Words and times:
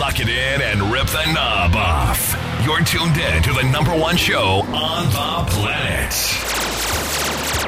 Lock 0.00 0.18
it 0.18 0.30
in 0.30 0.62
and 0.62 0.90
rip 0.90 1.08
the 1.08 1.30
knob 1.34 1.76
off. 1.76 2.34
You're 2.64 2.80
tuned 2.80 3.18
in 3.18 3.42
to 3.42 3.52
the 3.52 3.64
number 3.64 3.94
one 3.94 4.16
show 4.16 4.64
on 4.72 5.04
the 5.08 5.50
planet. 5.52 6.10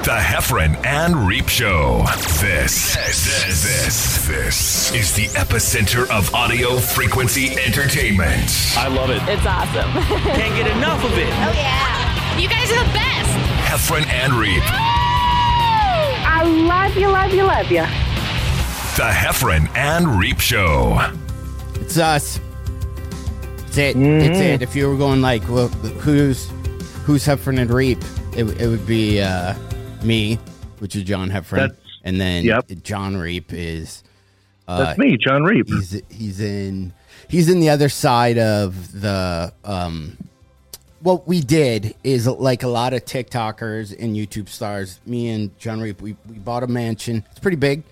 The 0.02 0.16
Heffron 0.16 0.82
and 0.86 1.28
Reep 1.28 1.50
Show. 1.50 2.04
This, 2.40 2.94
this, 2.94 3.62
this, 3.62 4.26
this 4.26 4.94
is 4.94 5.12
the 5.12 5.26
epicenter 5.38 6.08
of 6.08 6.34
audio 6.34 6.78
frequency 6.78 7.50
entertainment. 7.60 8.50
I 8.78 8.88
love 8.88 9.10
it. 9.10 9.20
It's 9.28 9.44
awesome. 9.44 9.92
Can't 10.32 10.56
get 10.56 10.74
enough 10.74 11.04
of 11.04 11.12
it. 11.12 11.28
Oh, 11.28 11.52
yeah. 11.54 12.38
You 12.38 12.48
guys 12.48 12.72
are 12.72 12.82
the 12.82 12.92
best. 12.94 13.30
Heffron 13.68 14.06
and 14.06 14.32
Reep. 14.32 14.62
I 16.24 16.44
love 16.44 16.96
you, 16.96 17.08
love 17.08 17.34
you, 17.34 17.42
love 17.42 17.70
you. 17.70 17.82
The 18.96 19.10
Heffron 19.12 19.68
and 19.76 20.18
Reep 20.18 20.40
Show. 20.40 20.98
It's 21.92 21.98
us. 21.98 22.40
It's 23.66 23.76
it. 23.76 23.96
It's 23.98 24.38
it. 24.38 24.62
If 24.62 24.74
you 24.74 24.88
were 24.88 24.96
going 24.96 25.20
like, 25.20 25.46
well, 25.46 25.68
who's 25.68 26.48
who's 27.04 27.26
Heffron 27.26 27.60
and 27.60 27.70
Reep? 27.70 27.98
It, 28.34 28.44
it 28.58 28.66
would 28.66 28.86
be 28.86 29.20
uh, 29.20 29.54
me, 30.02 30.36
which 30.78 30.96
is 30.96 31.02
John 31.02 31.28
Heffron, 31.28 31.56
That's- 31.56 31.78
and 32.02 32.18
then 32.18 32.44
yep. 32.44 32.64
Jon 32.82 33.18
Reep 33.18 33.52
is 33.52 34.02
That's 34.66 34.98
me, 34.98 35.18
Jon 35.18 35.42
Reep. 35.44 35.68
he's 35.68 36.00
he's 36.08 36.40
in 36.40 36.94
he's 37.28 37.50
in 37.50 37.60
the 37.60 37.68
other 37.68 37.90
side 37.90 38.38
of 38.38 38.98
the 38.98 39.52
um 39.62 40.16
what 41.00 41.28
we 41.28 41.42
did 41.42 41.94
is 42.02 42.26
like 42.26 42.62
a 42.62 42.68
lot 42.68 42.94
of 42.94 43.04
TikTokers 43.04 43.94
and 44.02 44.16
YouTube 44.16 44.48
stars, 44.48 44.98
me 45.04 45.28
and 45.28 45.58
Jon 45.58 45.82
Reep, 45.82 46.00
we, 46.00 46.16
we 46.26 46.38
bought 46.38 46.62
a 46.62 46.68
mansion. 46.68 47.22
It's 47.32 47.40
pretty 47.40 47.58
big. 47.58 47.82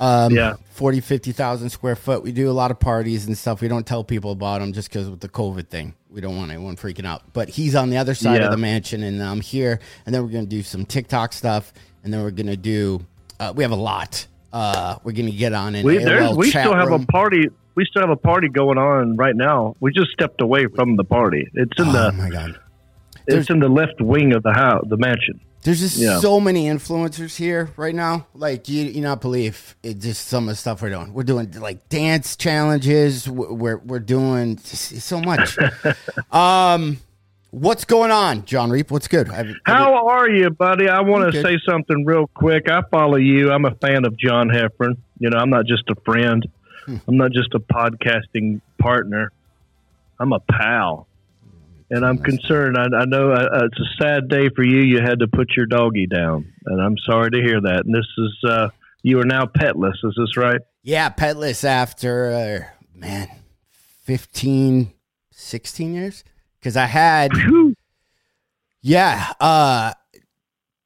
Um, 0.00 0.34
Yeah. 0.34 0.54
40, 0.72 1.00
50,000 1.00 1.70
square 1.70 1.94
foot. 1.96 2.22
We 2.22 2.32
do 2.32 2.50
a 2.50 2.52
lot 2.52 2.70
of 2.70 2.80
parties 2.80 3.26
and 3.26 3.38
stuff. 3.38 3.60
We 3.60 3.68
don't 3.68 3.86
tell 3.86 4.02
people 4.02 4.32
about 4.32 4.60
them 4.60 4.72
just 4.72 4.88
because 4.88 5.08
with 5.08 5.20
the 5.20 5.28
COVID 5.28 5.68
thing. 5.68 5.94
We 6.10 6.20
don't 6.20 6.36
want 6.36 6.50
anyone 6.50 6.76
freaking 6.76 7.04
out. 7.06 7.22
But 7.32 7.48
he's 7.48 7.74
on 7.76 7.90
the 7.90 7.96
other 7.96 8.14
side 8.14 8.40
Yeah. 8.40 8.46
of 8.46 8.50
the 8.50 8.56
mansion 8.56 9.02
and 9.02 9.22
I'm 9.22 9.40
here. 9.40 9.78
And 10.04 10.14
then 10.14 10.22
we're 10.22 10.30
going 10.32 10.44
to 10.44 10.50
do 10.50 10.62
some 10.62 10.84
TikTok 10.84 11.32
stuff. 11.32 11.72
And 12.02 12.12
then 12.12 12.22
we're 12.22 12.32
going 12.32 12.48
to 12.48 12.56
do, 12.56 13.04
uh, 13.40 13.52
we 13.54 13.62
have 13.62 13.70
a 13.70 13.76
lot. 13.76 14.26
Uh, 14.52 14.96
we're 15.04 15.12
going 15.12 15.26
to 15.30 15.32
get 15.36 15.52
on 15.52 15.74
an 15.74 15.84
We, 15.84 15.98
AOL 15.98 16.36
we 16.36 16.50
still 16.50 16.74
have 16.74 16.88
room. 16.88 17.02
a 17.02 17.06
party. 17.12 17.48
We 17.76 17.84
still 17.84 18.02
have 18.02 18.10
a 18.10 18.16
party 18.16 18.48
going 18.48 18.78
on 18.78 19.16
right 19.16 19.34
now. 19.34 19.74
We 19.80 19.92
just 19.92 20.10
stepped 20.12 20.40
away 20.40 20.66
from 20.66 20.96
the 20.96 21.02
party. 21.04 21.48
It's 21.54 21.78
in 21.78 21.88
Oh 21.88 21.92
the 21.92 22.12
my 22.12 22.30
God. 22.30 22.58
it's 23.26 23.48
in 23.50 23.58
the 23.60 23.68
left 23.68 24.00
wing 24.00 24.32
of 24.32 24.42
the 24.44 24.52
house, 24.52 24.84
the 24.88 24.96
mansion. 24.96 25.40
There's 25.64 25.80
just 25.80 25.96
Yeah. 25.96 26.20
so 26.20 26.40
many 26.40 26.66
influencers 26.66 27.36
here 27.36 27.70
right 27.76 27.94
now. 27.94 28.26
Like 28.34 28.68
you, 28.68 28.84
you 28.84 29.00
not 29.00 29.20
believe 29.22 29.74
it. 29.82 29.98
Just 29.98 30.26
some 30.28 30.44
of 30.44 30.50
the 30.50 30.56
stuff 30.56 30.82
we're 30.82 30.90
doing. 30.90 31.12
We're 31.14 31.22
doing 31.24 31.50
like 31.52 31.88
dance 31.88 32.36
challenges. 32.36 33.28
We're 33.28 33.52
we're, 33.52 33.76
we're 33.78 33.98
doing 33.98 34.58
so 34.58 35.20
much. 35.20 35.56
um, 36.30 36.98
what's 37.50 37.84
going 37.86 38.10
on, 38.10 38.44
Jon 38.44 38.68
Reep? 38.70 38.90
What's 38.90 39.08
good? 39.08 39.28
Have- 39.28 39.48
How 39.64 40.06
are 40.06 40.28
you, 40.28 40.50
buddy? 40.50 40.88
I 40.88 41.00
want 41.00 41.32
to 41.32 41.42
say 41.42 41.58
something 41.66 42.04
real 42.04 42.26
quick. 42.26 42.68
I 42.68 42.82
follow 42.90 43.16
you. 43.16 43.50
I'm 43.50 43.64
a 43.64 43.74
fan 43.76 44.04
of 44.04 44.16
John 44.18 44.48
Heffron. 44.48 44.96
You 45.18 45.30
know, 45.30 45.38
I'm 45.38 45.50
not 45.50 45.64
just 45.66 45.84
a 45.88 45.94
friend. 46.04 46.46
Hmm. 46.84 46.96
I'm 47.08 47.16
not 47.16 47.32
just 47.32 47.54
a 47.54 47.60
podcasting 47.60 48.60
partner. 48.78 49.32
I'm 50.20 50.32
a 50.34 50.40
pal. 50.40 51.06
And 51.94 52.04
I'm 52.04 52.18
concerned. 52.18 52.76
I, 52.76 52.86
I 52.96 53.04
know 53.04 53.30
uh, 53.30 53.66
it's 53.66 53.78
a 53.78 54.02
sad 54.02 54.28
day 54.28 54.48
for 54.48 54.64
you. 54.64 54.80
You 54.80 55.00
had 55.00 55.20
to 55.20 55.28
put 55.28 55.50
your 55.56 55.66
doggy 55.66 56.06
down, 56.06 56.52
and 56.66 56.80
I'm 56.82 56.96
sorry 56.98 57.30
to 57.30 57.40
hear 57.40 57.60
that. 57.60 57.82
And 57.84 57.94
this 57.94 58.06
is 58.18 58.50
uh, 58.50 58.68
you 59.02 59.20
are 59.20 59.24
now 59.24 59.44
petless. 59.46 59.94
Is 60.02 60.14
this 60.16 60.36
right? 60.36 60.60
yeah, 60.82 61.08
petless 61.10 61.62
after 61.64 62.32
uh, 62.32 62.98
man, 62.98 63.28
15, 64.02 64.92
16 65.30 65.94
years. 65.94 66.24
Because 66.58 66.76
I 66.76 66.86
had 66.86 67.30
Yeah, 68.80 69.32
uh 69.40 69.92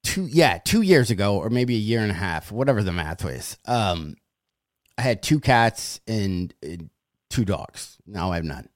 two 0.03 0.27
yeah, 0.27 0.59
2 0.65 0.83
years 0.83 1.11
ago 1.11 1.37
or 1.37 1.51
maybe 1.51 1.75
a 1.75 1.79
year 1.79 2.01
and 2.01 2.11
a 2.11 2.15
half, 2.15 2.51
whatever 2.53 2.83
the 2.83 2.93
math 2.93 3.25
was. 3.25 3.57
Um 3.67 4.17
I 4.97 5.03
had 5.03 5.23
two 5.23 5.39
cats 5.41 6.01
and, 6.09 6.53
and 6.63 6.91
two 7.31 7.45
dogs. 7.45 7.99
Now 8.07 8.33
I 8.33 8.37
have 8.37 8.45
none. 8.45 8.69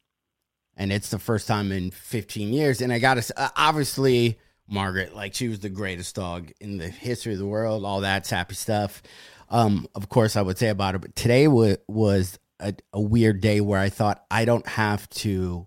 And 0.77 0.93
it's 0.93 1.11
the 1.11 1.19
first 1.19 1.47
time 1.47 1.71
in 1.71 1.91
15 1.91 2.53
years 2.53 2.81
and 2.81 2.93
I 2.93 2.99
got 2.99 3.23
to 3.23 3.41
uh, 3.41 3.51
obviously 3.57 4.39
Margaret 4.69 5.15
like 5.15 5.35
she 5.35 5.49
was 5.49 5.61
the 5.61 5.69
greatest 5.69 6.15
dog 6.15 6.51
in 6.61 6.79
the 6.79 6.89
history 6.89 7.35
of 7.35 7.39
the 7.39 7.47
world, 7.47 7.85
all 7.85 8.01
that's 8.01 8.31
happy 8.31 8.55
stuff. 8.55 9.03
Um 9.51 9.87
of 9.95 10.09
course 10.09 10.37
I 10.37 10.43
would 10.43 10.59
say 10.59 10.69
about 10.69 10.95
it, 10.95 11.01
but 11.03 11.15
today 11.15 11.47
wa- 11.49 11.77
was 11.89 12.39
a, 12.59 12.75
a 12.93 13.01
weird 13.01 13.41
day 13.41 13.61
where 13.61 13.81
I 13.81 13.91
thought 13.91 14.25
I 14.31 14.45
don't 14.45 14.67
have 14.67 15.09
to 15.11 15.67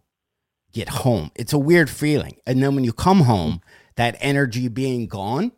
get 0.74 0.90
home. 0.90 1.32
It's 1.36 1.54
a 1.54 1.58
weird 1.58 1.90
feeling. 1.90 2.38
And 2.46 2.62
then 2.62 2.76
when 2.76 2.84
you 2.84 2.94
come 2.94 3.22
home, 3.22 3.62
that 3.96 4.18
energy 4.20 4.68
being 4.68 5.08
gone, 5.08 5.52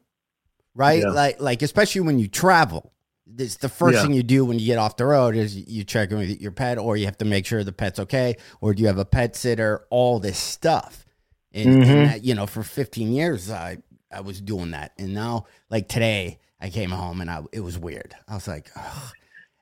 right? 0.75 1.02
Yeah. 1.02 1.09
Like 1.09 1.41
like 1.41 1.62
especially 1.62 2.02
when 2.02 2.19
you 2.19 2.28
travel. 2.28 2.94
It's 3.38 3.58
the 3.58 3.70
first 3.70 3.96
Yeah. 3.96 4.02
thing 4.04 4.14
you 4.14 4.24
do 4.24 4.46
when 4.46 4.60
you 4.60 4.66
get 4.66 4.78
off 4.78 4.98
the 4.98 5.06
road 5.06 5.36
is 5.36 5.56
you 5.56 5.84
check 5.84 6.12
in 6.12 6.18
with 6.18 6.42
your 6.42 6.52
pet 6.52 6.78
or 6.78 6.96
you 6.98 7.06
have 7.06 7.18
to 7.18 7.26
make 7.26 7.46
sure 7.46 7.64
the 7.64 7.72
pet's 7.74 8.00
okay 8.00 8.36
or 8.62 8.74
do 8.74 8.82
you 8.82 8.88
have 8.88 8.98
a 8.98 9.06
pet 9.06 9.36
sitter, 9.36 9.86
all 9.90 10.20
this 10.20 10.38
stuff. 10.38 11.06
And, 11.54 11.70
and 11.70 11.84
Mhm. 11.84 12.06
that, 12.06 12.24
you 12.24 12.36
know, 12.36 12.46
for 12.48 12.64
15 12.64 13.12
years 13.12 13.50
I 13.52 13.78
I 14.12 14.22
was 14.22 14.40
doing 14.40 14.72
that. 14.72 14.94
And 14.98 15.14
now 15.14 15.46
like 15.70 15.90
today 15.90 16.40
I 16.62 16.70
came 16.70 16.92
home 16.92 17.20
and 17.22 17.30
I 17.30 17.42
it 17.52 17.60
was 17.60 17.78
weird. 17.78 18.16
I 18.28 18.36
was 18.36 18.48
like, 18.48 18.70
Ugh. 18.76 19.14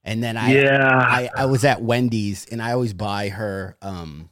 and 0.04 0.24
then 0.24 0.38
I 0.38 0.52
yeah. 0.54 1.06
I, 1.09 1.30
I 1.36 1.46
was 1.46 1.66
at 1.66 1.81
Wendy's 1.81 2.46
and 2.52 2.62
I 2.62 2.72
always 2.74 2.94
buy 2.94 3.30
her 3.30 3.78
um 3.81 4.30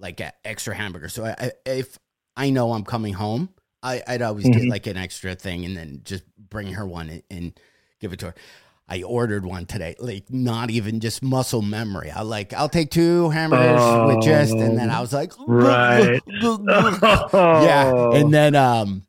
like 0.00 0.20
a 0.20 0.32
extra 0.44 0.74
hamburger. 0.74 1.08
So 1.08 1.24
I, 1.26 1.52
if 1.66 1.98
I 2.36 2.50
know 2.50 2.72
I'm 2.72 2.84
coming 2.84 3.14
home, 3.14 3.50
I, 3.82 4.02
I'd 4.06 4.22
always 4.22 4.44
get 4.48 4.62
Mhm. 4.62 4.70
like 4.70 4.86
an 4.86 4.96
extra 4.96 5.34
thing 5.34 5.64
and 5.64 5.76
then 5.76 6.00
just 6.04 6.24
bring 6.36 6.72
her 6.72 6.86
one 6.86 7.08
and, 7.10 7.22
and 7.30 7.60
give 8.00 8.12
it 8.12 8.20
to 8.20 8.26
her. 8.26 8.34
I 8.88 9.02
ordered 9.02 9.44
one 9.44 9.66
today, 9.66 9.96
like 9.98 10.30
not 10.30 10.70
even 10.70 11.00
just 11.00 11.22
muscle 11.22 11.60
memory. 11.60 12.10
I 12.10 12.22
like 12.22 12.54
I'll 12.54 12.70
take 12.70 12.90
two 12.90 13.28
hamburgers 13.28 14.14
with 14.14 14.24
just, 14.24 14.54
and 14.54 14.78
then 14.78 14.90
I 14.90 15.00
was 15.00 15.12
like, 15.12 15.32
Right. 15.46 16.22
yeah, 16.32 18.10
and 18.12 18.32
then 18.32 18.54
um, 18.54 19.06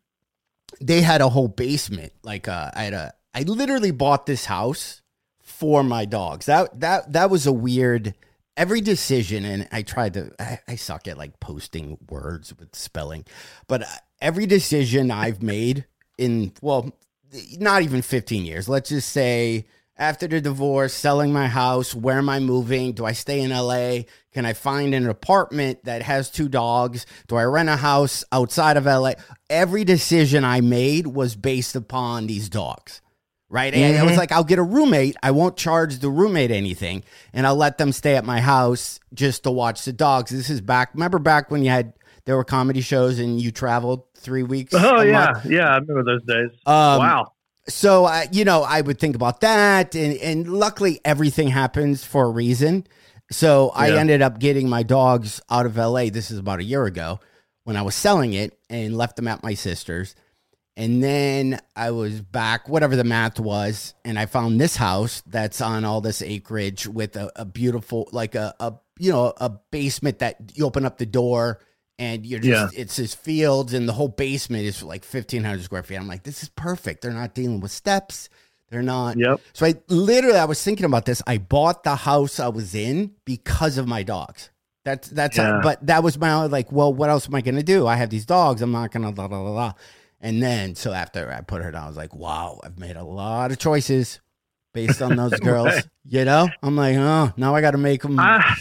they 0.82 1.02
had 1.02 1.22
a 1.22 1.30
whole 1.30 1.48
basement. 1.48 2.12
Like 2.24 2.50
uh, 2.50 2.72
I 2.74 2.84
had 2.84 2.94
a, 2.94 3.14
I 3.34 3.44
literally 3.44 3.92
bought 3.92 4.26
this 4.26 4.46
house 4.46 5.02
for 5.42 5.84
my 5.84 6.04
dogs. 6.06 6.48
That 6.48 6.80
that 6.82 7.14
that 7.14 7.30
was 7.30 7.48
a 7.48 7.54
weird. 7.54 8.16
Every 8.58 8.82
decision, 8.82 9.46
and 9.46 9.70
I 9.72 9.84
tried 9.84 10.16
to. 10.16 10.32
I, 10.38 10.60
I 10.68 10.76
suck 10.76 11.08
at 11.08 11.18
like 11.18 11.40
posting 11.40 11.98
words 12.10 12.54
with 12.60 12.76
spelling, 12.76 13.24
but 13.70 13.84
uh, 13.84 13.88
every 14.20 14.46
decision 14.46 15.12
I've 15.12 15.42
made 15.42 15.86
in 16.18 16.52
well, 16.62 16.92
not 17.58 17.82
even 17.82 18.02
fifteen 18.02 18.46
years. 18.46 18.70
Let's 18.70 18.90
just 18.90 19.10
say 19.10 19.66
after 20.00 20.28
the 20.28 20.40
divorce, 20.40 20.94
selling 20.94 21.34
my 21.34 21.48
house, 21.48 21.94
where 21.94 22.18
am 22.18 22.30
I 22.30 22.40
moving? 22.40 22.94
Do 22.94 23.06
I 23.06 23.12
stay 23.12 23.42
in 23.42 23.52
LA? 23.52 24.04
Can 24.32 24.46
I 24.46 24.54
find 24.54 24.96
an 24.96 25.08
apartment 25.08 25.84
that 25.84 26.02
has 26.04 26.32
two 26.32 26.48
dogs? 26.48 27.06
Do 27.28 27.36
I 27.36 27.44
rent 27.44 27.68
a 27.68 27.76
house 27.76 28.24
outside 28.32 28.78
of 28.78 28.86
LA? 28.86 29.14
Every 29.50 29.84
decision 29.84 30.46
I 30.46 30.62
made 30.62 31.06
was 31.06 31.36
based 31.36 31.76
upon 31.76 32.28
these 32.28 32.48
dogs. 32.48 33.02
Right. 33.52 33.74
And 33.74 33.98
I 33.98 34.04
was 34.04 34.12
mm-hmm. 34.12 34.20
like, 34.20 34.32
I'll 34.32 34.44
get 34.44 34.60
a 34.60 34.64
roommate. 34.64 35.18
I 35.24 35.32
won't 35.32 35.58
charge 35.58 36.00
the 36.00 36.10
roommate 36.10 36.52
anything. 36.52 37.04
And 37.34 37.48
I'll 37.48 37.56
let 37.56 37.80
them 37.80 37.92
stay 37.92 38.16
at 38.16 38.24
my 38.24 38.40
house 38.40 39.00
just 39.12 39.44
to 39.44 39.52
watch 39.52 39.86
the 39.86 39.92
dogs. 39.92 40.30
This 40.30 40.52
is 40.52 40.62
back. 40.62 40.94
Remember 40.94 41.18
back 41.18 41.50
when 41.50 41.64
you 41.64 41.72
had, 41.72 41.94
there 42.30 42.38
were 42.38 42.44
comedy 42.44 42.82
shows 42.82 43.18
and 43.18 43.42
you 43.42 43.50
traveled 43.52 44.04
three 44.16 44.44
weeks? 44.44 44.72
Oh 44.76 45.02
yeah, 45.02 45.32
month? 45.32 45.46
yeah. 45.48 45.68
I 45.70 45.78
remember 45.80 46.04
those 46.04 46.24
days. 46.24 46.52
Um, 46.68 47.00
wow. 47.00 47.32
so 47.68 48.08
you 48.32 48.46
know 48.46 48.62
i 48.64 48.82
would 48.82 49.00
think 49.00 49.16
about 49.16 49.42
that 49.42 49.96
and, 49.96 50.16
and 50.20 50.48
luckily 50.54 51.00
everything 51.04 51.48
happens 51.48 52.04
for 52.04 52.26
a 52.26 52.30
reason 52.30 52.86
so 53.32 53.70
i 53.76 53.88
Yeah. 53.90 53.96
ended 54.00 54.22
up 54.22 54.38
getting 54.40 54.70
my 54.70 54.84
dogs 54.84 55.42
out 55.50 55.66
of 55.66 55.76
la 55.78 56.06
this 56.10 56.30
is 56.32 56.38
about 56.40 56.60
a 56.60 56.64
year 56.64 56.86
ago 56.86 57.20
when 57.66 57.76
i 57.78 57.82
was 57.82 57.96
selling 57.96 58.34
it 58.34 58.58
and 58.70 58.96
left 58.98 59.16
them 59.18 59.28
at 59.28 59.44
my 59.44 59.54
sister's 59.56 60.16
and 60.78 61.04
then 61.04 61.60
i 61.76 61.92
was 61.92 62.22
back 62.22 62.68
whatever 62.70 62.96
the 62.96 63.04
math 63.04 63.40
was 63.40 63.94
and 64.04 64.18
i 64.18 64.26
found 64.26 64.60
this 64.60 64.76
house 64.76 65.22
that's 65.28 65.62
on 65.62 65.86
all 65.86 66.02
this 66.02 66.22
acreage 66.24 66.88
with 66.88 67.16
a, 67.18 67.32
a 67.36 67.46
beautiful 67.46 68.08
like 68.12 68.34
a, 68.36 68.56
a 68.60 68.74
you 68.98 69.12
know 69.12 69.32
a 69.38 69.50
basement 69.72 70.20
that 70.20 70.38
you 70.56 70.66
open 70.66 70.86
up 70.86 70.98
the 70.98 71.06
door 71.06 71.60
and 72.00 72.26
you're 72.26 72.40
just 72.40 72.76
it's 72.78 72.96
just 72.96 73.20
fields 73.20 73.74
and 73.74 73.88
the 73.88 73.94
whole 73.94 74.08
basement 74.08 74.64
is 74.64 74.82
like 74.82 75.04
1500 75.04 75.62
square 75.64 75.84
feet. 75.84 75.98
I'm 75.98 76.08
like 76.08 76.24
this 76.24 76.42
is 76.42 76.50
perfect. 76.50 77.02
They're 77.04 77.12
not 77.12 77.36
dealing 77.36 77.60
with 77.60 77.72
steps. 77.72 78.30
They're 78.72 78.82
not 78.82 79.18
Yep. 79.18 79.42
so 79.54 79.66
i 79.66 79.74
literally 79.90 80.38
i 80.38 80.46
was 80.46 80.64
thinking 80.64 80.86
about 80.86 81.06
this. 81.06 81.22
I 81.28 81.38
bought 81.38 81.84
the 81.84 81.96
house 81.96 82.40
i 82.40 82.48
was 82.48 82.74
in 82.74 83.12
because 83.26 83.78
of 83.78 83.88
my 83.88 84.02
dogs. 84.04 84.50
That's 84.86 85.10
that's 85.10 85.38
how, 85.38 85.56
Yeah. 85.58 85.60
but 85.62 85.86
that 85.88 86.02
was 86.04 86.18
my 86.18 86.46
like 86.46 86.72
well 86.72 86.94
what 86.94 87.10
else 87.10 87.28
am 87.28 87.36
i 87.36 87.42
gonna 87.42 87.64
do? 87.64 87.86
I 87.86 87.96
have 87.98 88.10
these 88.10 88.26
dogs. 88.26 88.62
I'm 88.62 88.72
not 88.72 88.92
gonna 88.92 89.12
blah 89.12 89.28
blah 89.28 89.42
blah, 89.42 89.52
blah. 89.52 89.74
and 90.22 90.42
then 90.42 90.76
so 90.76 90.94
after 90.94 91.32
i 91.32 91.42
put 91.42 91.62
her 91.64 91.72
down 91.72 91.84
i 91.84 91.88
was 91.88 91.98
like 91.98 92.14
wow 92.16 92.60
i've 92.64 92.78
made 92.80 92.96
a 92.96 93.04
lot 93.04 93.52
of 93.52 93.58
choices 93.58 94.20
based 94.74 95.02
on 95.02 95.16
those 95.16 95.34
girls 95.42 95.74
you 96.06 96.24
know? 96.24 96.48
I'm 96.64 96.76
like 96.76 96.96
oh 96.96 97.34
now 97.38 97.56
i 97.56 97.62
gotta 97.62 97.78
make 97.80 98.04
them 98.04 98.20
I 98.20 98.42
ah. 98.44 98.56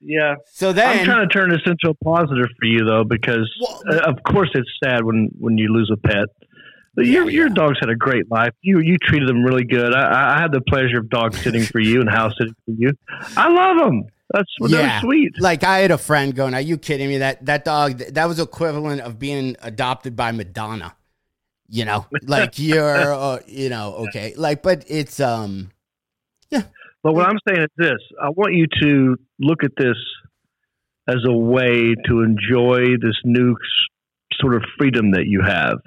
Yeah. 0.00 0.36
So 0.52 0.72
that 0.72 0.98
I'm 0.98 1.04
trying 1.04 1.28
to 1.28 1.32
turn 1.32 1.50
this 1.50 1.60
into 1.66 1.88
a 1.90 1.94
positive 2.04 2.48
for 2.58 2.66
you 2.66 2.84
though, 2.84 3.04
because 3.04 3.50
Well- 3.60 3.82
uh, 3.90 4.10
of 4.10 4.22
course 4.22 4.50
it's 4.54 4.70
sad 4.82 5.04
when 5.04 5.28
when 5.38 5.58
you 5.58 5.72
lose 5.72 5.90
a 5.92 5.96
pet. 5.96 6.28
But 6.94 7.06
your 7.06 7.24
Yeah, 7.24 7.30
your 7.30 7.48
yeah. 7.48 7.54
dogs 7.54 7.78
had 7.80 7.88
a 7.90 7.94
great 7.96 8.30
life. 8.30 8.52
You 8.62 8.80
you 8.80 8.96
treated 8.98 9.28
them 9.28 9.44
really 9.44 9.64
good. 9.64 9.94
I, 9.94 10.36
I 10.36 10.40
had 10.40 10.52
the 10.52 10.60
pleasure 10.62 10.98
of 10.98 11.08
dog 11.10 11.34
sitting 11.34 11.62
for 11.62 11.78
you 11.80 12.00
and 12.00 12.08
house 12.10 12.32
sitting 12.38 12.54
for 12.64 12.72
you. 12.76 12.92
I 13.36 13.48
love 13.48 13.78
them. 13.78 14.04
That's 14.32 14.50
Yeah. 14.68 15.00
sweet. 15.00 15.32
like 15.40 15.64
I 15.64 15.78
had 15.78 15.90
a 15.90 15.98
friend 15.98 16.34
going, 16.34 16.54
"Are 16.54 16.60
you 16.60 16.78
kidding 16.78 17.08
me? 17.08 17.18
That 17.18 17.44
that 17.46 17.64
dog 17.64 17.98
that 17.98 18.26
was 18.26 18.38
equivalent 18.40 19.00
of 19.02 19.18
being 19.18 19.56
adopted 19.62 20.16
by 20.16 20.32
Madonna." 20.32 20.94
You 21.68 21.84
know, 21.84 22.06
like 22.26 22.58
you're, 22.58 23.14
uh, 23.14 23.38
you 23.46 23.68
know, 23.68 23.94
okay, 24.08 24.34
like, 24.36 24.60
but 24.62 24.84
it's 24.88 25.20
um, 25.20 25.70
But 27.02 27.14
what 27.14 27.26
I'm 27.26 27.38
saying 27.48 27.62
is 27.62 27.68
this: 27.76 27.98
I 28.22 28.30
want 28.30 28.54
you 28.54 28.66
to 28.82 29.16
look 29.38 29.64
at 29.64 29.72
this 29.76 29.96
as 31.08 31.24
a 31.26 31.32
way 31.32 31.94
to 32.06 32.22
enjoy 32.22 32.96
this 33.00 33.16
new 33.24 33.56
sort 34.40 34.54
of 34.54 34.62
freedom 34.78 35.12
that 35.12 35.24
you 35.26 35.40
have, 35.42 35.78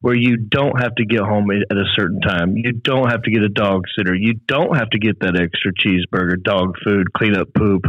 where 0.00 0.14
you 0.14 0.36
don't 0.36 0.80
have 0.80 0.94
to 0.96 1.04
get 1.04 1.20
home 1.20 1.50
at 1.50 1.76
a 1.76 1.84
certain 1.94 2.20
time. 2.20 2.56
You 2.56 2.72
don't 2.72 3.10
have 3.10 3.22
to 3.22 3.30
get 3.30 3.42
a 3.42 3.48
dog 3.48 3.82
sitter. 3.96 4.14
You 4.14 4.34
don't 4.46 4.76
have 4.76 4.90
to 4.90 4.98
get 4.98 5.20
that 5.20 5.38
extra 5.38 5.72
cheeseburger, 5.74 6.42
dog 6.42 6.74
food, 6.84 7.12
clean 7.12 7.36
up 7.36 7.48
poop. 7.54 7.82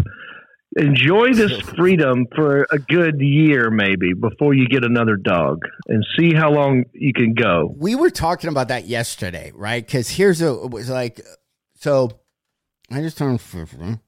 Enjoy 0.75 1.33
this 1.33 1.59
freedom 1.77 2.25
for 2.36 2.68
a 2.71 2.80
good 2.80 3.19
year, 3.19 3.69
maybe, 3.71 4.13
before 4.13 4.54
you 4.54 4.68
get 4.68 4.83
another 4.83 5.15
dog, 5.15 5.59
and 5.88 6.06
see 6.18 6.33
how 6.33 6.51
long 6.51 6.83
you 6.94 7.13
can 7.13 7.33
go. 7.33 7.74
we 7.77 7.95
were 7.95 8.09
talking 8.09 8.50
about 8.50 8.68
that 8.68 8.86
yesterday, 8.86 9.51
right? 9.56 9.86
Because 9.86 10.09
here's 10.09 10.42
a 10.42 10.54
it 10.54 10.71
was 10.71 10.89
like, 10.89 11.21
so 11.75 12.19
I 12.91 13.01
just 13.01 13.17
turned 13.17 13.41
fifty, 13.41 13.99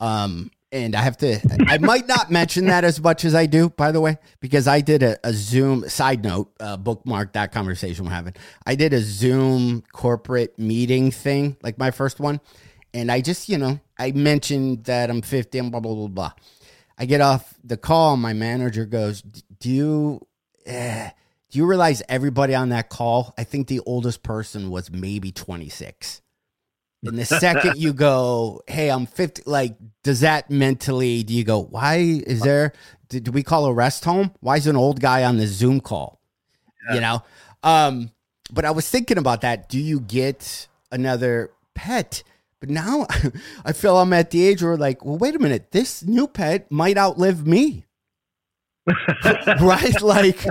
um, 0.00 0.50
and 0.72 0.94
I 0.94 1.02
have 1.02 1.16
to. 1.18 1.40
I 1.68 1.78
might 1.78 2.08
not 2.08 2.30
mention 2.30 2.66
that 2.66 2.84
as 2.84 3.00
much 3.00 3.24
as 3.24 3.34
I 3.34 3.46
do, 3.46 3.70
by 3.70 3.92
the 3.92 4.00
way, 4.00 4.18
because 4.40 4.66
I 4.66 4.80
did 4.80 5.02
a, 5.02 5.16
a 5.22 5.32
Zoom 5.32 5.88
side 5.88 6.24
note, 6.24 6.52
uh, 6.60 6.76
bookmark 6.76 7.34
that 7.34 7.52
conversation 7.52 8.04
we're 8.04 8.10
having. 8.10 8.34
I 8.66 8.74
did 8.74 8.92
a 8.92 9.00
Zoom 9.00 9.82
corporate 9.92 10.58
meeting 10.58 11.10
thing, 11.10 11.56
like 11.62 11.78
my 11.78 11.90
first 11.90 12.18
one, 12.18 12.40
and 12.92 13.12
I 13.12 13.20
just, 13.20 13.48
you 13.48 13.58
know, 13.58 13.78
I 13.98 14.10
mentioned 14.12 14.84
that 14.84 15.08
I'm 15.08 15.22
fifty 15.22 15.58
and 15.58 15.70
blah 15.70 15.80
blah 15.80 15.94
blah 15.94 16.08
blah. 16.08 16.32
I 16.98 17.04
get 17.04 17.20
off 17.20 17.54
the 17.62 17.76
call, 17.76 18.16
my 18.16 18.32
manager 18.32 18.86
goes, 18.86 19.22
"Do 19.22 19.70
you?" 19.70 20.20
Eh, 20.66 21.10
do 21.50 21.58
you 21.58 21.64
realize 21.64 22.02
everybody 22.10 22.54
on 22.54 22.68
that 22.70 22.90
call? 22.90 23.32
I 23.38 23.44
think 23.44 23.68
the 23.68 23.80
oldest 23.86 24.22
person 24.22 24.68
was 24.68 24.90
maybe 24.90 25.32
26. 25.32 26.20
And 27.04 27.18
the 27.18 27.24
second 27.24 27.76
you 27.76 27.92
go, 27.92 28.62
hey, 28.66 28.90
I'm 28.90 29.06
50, 29.06 29.42
like, 29.46 29.76
does 30.02 30.20
that 30.20 30.50
mentally, 30.50 31.22
do 31.22 31.32
you 31.32 31.44
go, 31.44 31.62
why 31.62 31.96
is 31.96 32.40
there, 32.40 32.72
did, 33.08 33.24
did 33.24 33.34
we 33.34 33.42
call 33.42 33.66
a 33.66 33.72
rest 33.72 34.04
home? 34.04 34.32
Why 34.40 34.56
is 34.56 34.66
an 34.66 34.76
old 34.76 35.00
guy 35.00 35.24
on 35.24 35.36
the 35.36 35.46
Zoom 35.46 35.80
call? 35.80 36.20
You 36.92 37.00
know? 37.00 37.22
Um, 37.62 38.12
but 38.50 38.64
I 38.64 38.70
was 38.70 38.88
thinking 38.88 39.18
about 39.18 39.42
that. 39.42 39.68
Do 39.68 39.78
you 39.78 40.00
get 40.00 40.68
another 40.90 41.50
pet? 41.74 42.22
But 42.60 42.70
now 42.70 43.06
I 43.64 43.72
feel 43.72 43.98
I'm 43.98 44.12
at 44.12 44.30
the 44.30 44.46
age 44.46 44.62
where, 44.62 44.76
like, 44.76 45.04
well, 45.04 45.18
wait 45.18 45.36
a 45.36 45.38
minute, 45.38 45.70
this 45.70 46.02
new 46.02 46.26
pet 46.26 46.70
might 46.70 46.96
outlive 46.96 47.46
me. 47.46 47.84
right? 49.60 50.00
Like, 50.00 50.46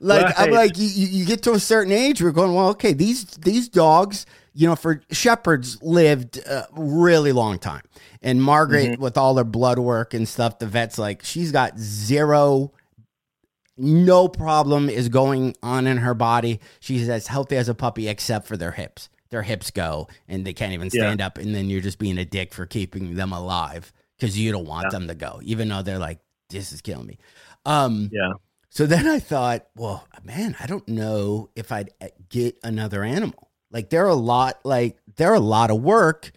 like 0.00 0.40
I'm 0.40 0.50
like 0.52 0.78
you, 0.78 0.86
you 0.86 1.06
you 1.06 1.26
get 1.26 1.42
to 1.42 1.52
a 1.52 1.60
certain 1.60 1.92
age, 1.92 2.22
we're 2.22 2.30
going, 2.30 2.54
well, 2.54 2.68
okay, 2.70 2.94
these 2.94 3.26
these 3.26 3.68
dogs, 3.68 4.24
you 4.54 4.68
know, 4.68 4.76
for 4.76 5.02
shepherds 5.10 5.82
lived 5.82 6.36
a 6.38 6.66
really 6.72 7.32
long 7.32 7.58
time, 7.58 7.82
and 8.20 8.42
Margaret 8.42 8.98
with 8.98 9.16
all 9.16 9.36
her 9.36 9.44
blood 9.44 9.78
work 9.78 10.14
and 10.14 10.28
stuff, 10.28 10.58
the 10.58 10.66
vet's 10.66 10.98
like, 10.98 11.24
she's 11.24 11.52
got 11.52 11.78
zero. 11.78 12.72
No 13.78 14.28
problem 14.28 14.90
is 14.90 15.08
going 15.08 15.56
on 15.62 15.86
in 15.86 15.96
her 15.98 16.14
body. 16.14 16.60
She's 16.80 17.08
as 17.08 17.26
healthy 17.26 17.56
as 17.56 17.68
a 17.68 17.74
puppy, 17.74 18.08
except 18.08 18.46
for 18.46 18.56
their 18.56 18.72
hips. 18.72 19.08
Their 19.30 19.42
hips 19.42 19.70
go, 19.70 20.08
and 20.28 20.46
they 20.46 20.52
can't 20.52 20.74
even 20.74 20.90
Yeah. 20.92 21.04
stand 21.04 21.22
up. 21.22 21.38
And 21.38 21.54
then 21.54 21.70
you're 21.70 21.80
just 21.80 21.98
being 21.98 22.18
a 22.18 22.24
dick 22.24 22.52
for 22.52 22.66
keeping 22.66 23.14
them 23.14 23.32
alive 23.32 23.90
because 24.18 24.38
you 24.38 24.52
don't 24.52 24.66
want 24.66 24.90
them 24.90 25.08
to 25.08 25.14
go, 25.14 25.40
even 25.42 25.68
though 25.68 25.80
they're 25.82 25.98
like, 25.98 26.20
"This 26.50 26.70
is 26.72 26.82
killing 26.82 27.06
me." 27.06 27.18
Um, 27.64 28.10
Yeah. 28.12 28.32
so 28.68 28.84
then 28.84 29.06
I 29.08 29.18
thought, 29.18 29.66
well, 29.74 30.06
man, 30.22 30.54
I 30.60 30.66
don't 30.66 30.86
know 30.86 31.48
if 31.56 31.72
I'd 31.72 31.90
uh, 32.02 32.08
get 32.28 32.58
another 32.62 33.02
animal. 33.04 33.48
Like 33.72 33.90
they're 33.90 34.06
a 34.06 34.14
lot, 34.14 34.60
like 34.64 34.98
they're 35.16 35.34
a 35.34 35.40
lot 35.40 35.70
of 35.70 35.80
work. 35.80 36.30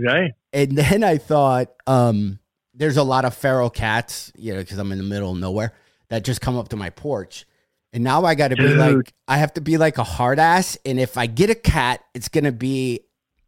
Okay. 0.00 0.32
And 0.52 0.72
then 0.78 1.04
I 1.04 1.18
thought, 1.18 1.68
um, 1.86 2.38
there's 2.74 2.96
a 2.96 3.02
lot 3.02 3.24
of 3.24 3.34
feral 3.34 3.70
cats, 3.70 4.32
you 4.36 4.52
know, 4.52 4.60
because 4.60 4.78
I'm 4.78 4.90
in 4.92 4.98
the 4.98 5.04
middle 5.04 5.32
of 5.32 5.38
nowhere 5.38 5.74
that 6.08 6.24
just 6.24 6.40
come 6.40 6.56
up 6.56 6.68
to 6.70 6.76
my 6.76 6.90
porch. 6.90 7.46
And 7.92 8.02
now 8.02 8.24
I 8.24 8.34
got 8.34 8.48
to 8.48 8.56
be 8.56 8.74
like, 8.74 9.12
I 9.28 9.38
have 9.38 9.54
to 9.54 9.60
be 9.60 9.78
like 9.78 9.98
a 9.98 10.04
hard 10.04 10.40
ass. 10.40 10.76
And 10.84 10.98
if 10.98 11.16
I 11.16 11.26
get 11.26 11.50
a 11.50 11.54
cat, 11.54 12.00
it's 12.12 12.28
gonna 12.28 12.50
be 12.50 13.00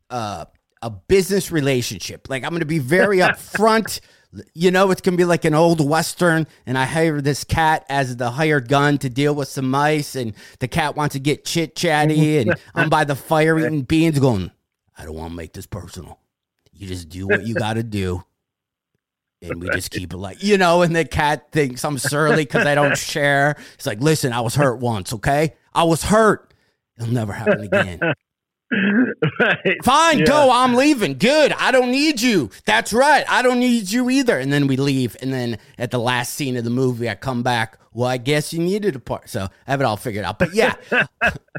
uh, 0.09 0.44
a 0.82 0.91
business 0.91 1.50
relationship. 1.50 2.29
Like 2.31 2.44
I'm 2.44 2.52
gonna 2.52 2.64
be 2.64 2.79
very 2.79 3.19
upfront. 3.19 3.99
You 4.55 4.71
know, 4.71 4.91
it's 4.91 5.00
gonna 5.00 5.17
be 5.17 5.25
like 5.25 5.44
an 5.44 5.55
old 5.55 5.87
western, 5.87 6.47
and 6.67 6.77
I 6.77 6.85
hire 6.85 7.21
this 7.21 7.44
cat 7.44 7.85
as 7.88 8.17
the 8.17 8.31
hired 8.31 8.69
gun 8.69 8.99
to 8.99 9.09
deal 9.09 9.35
with 9.35 9.49
some 9.49 9.71
mice, 9.71 10.17
and 10.17 10.35
the 10.59 10.69
cat 10.69 10.97
wants 10.97 11.15
to 11.15 11.19
get 11.19 11.44
chit 11.44 11.77
chatty, 11.77 12.17
mm-hmm. 12.17 12.50
and 12.50 12.61
I'm 12.75 12.88
by 12.88 13.05
the 13.05 13.15
fire 13.15 13.59
eating 13.59 13.83
beans, 13.83 14.19
going, 14.19 14.50
I 14.97 15.05
don't 15.05 15.15
want 15.15 15.31
to 15.31 15.37
make 15.37 15.53
this 15.53 15.67
personal. 15.67 16.19
You 16.73 16.87
just 16.87 17.09
do 17.09 17.27
what 17.27 17.47
you 17.47 17.55
got 17.55 17.75
to 17.75 17.83
do, 17.83 18.25
and 19.43 19.62
we 19.62 19.69
just 19.71 19.91
keep 19.91 20.12
it 20.12 20.17
like 20.17 20.43
you 20.43 20.59
know. 20.59 20.83
And 20.83 20.94
the 20.94 21.05
cat 21.05 21.53
thinks 21.53 21.85
I'm 21.85 21.99
surly 21.99 22.44
because 22.44 22.67
I 22.67 22.75
don't 22.75 22.97
share. 22.99 23.56
It's 23.75 23.87
like, 23.87 24.00
listen, 24.00 24.33
I 24.33 24.41
was 24.41 24.55
hurt 24.55 24.81
once, 24.81 25.12
okay? 25.12 25.55
I 25.75 25.85
was 25.85 26.03
hurt. 26.03 26.53
It'll 26.99 27.12
never 27.12 27.33
happen 27.33 27.61
again. 27.61 28.00
right. 29.41 29.77
Fine, 29.85 30.19
Yeah. 30.21 30.25
go. 30.25 30.51
I'm 30.53 30.75
leaving. 30.75 31.19
Good. 31.19 31.53
I 31.53 31.71
don't 31.71 31.91
need 31.91 32.21
you. 32.21 32.51
That's 32.65 32.93
right. 32.93 33.25
I 33.29 33.43
don't 33.43 33.61
need 33.61 33.91
you 33.91 34.11
either. 34.11 34.39
And 34.39 34.53
then 34.53 34.67
we 34.67 34.77
leave. 34.77 35.17
And 35.23 35.33
then 35.33 35.59
at 35.79 35.91
the 35.91 35.99
last 35.99 36.35
scene 36.35 36.57
of 36.57 36.65
the 36.65 36.71
movie, 36.71 37.09
I 37.09 37.15
come 37.15 37.43
back. 37.43 37.79
Well, 37.93 38.09
I 38.09 38.17
guess 38.19 38.53
you 38.53 38.59
needed 38.61 38.97
a 38.97 38.99
part. 38.99 39.29
So 39.31 39.43
I 39.67 39.71
have 39.71 39.81
it 39.81 39.85
all 39.85 39.97
figured 39.97 40.25
out. 40.25 40.39
But 40.39 40.53
yeah, 40.55 40.75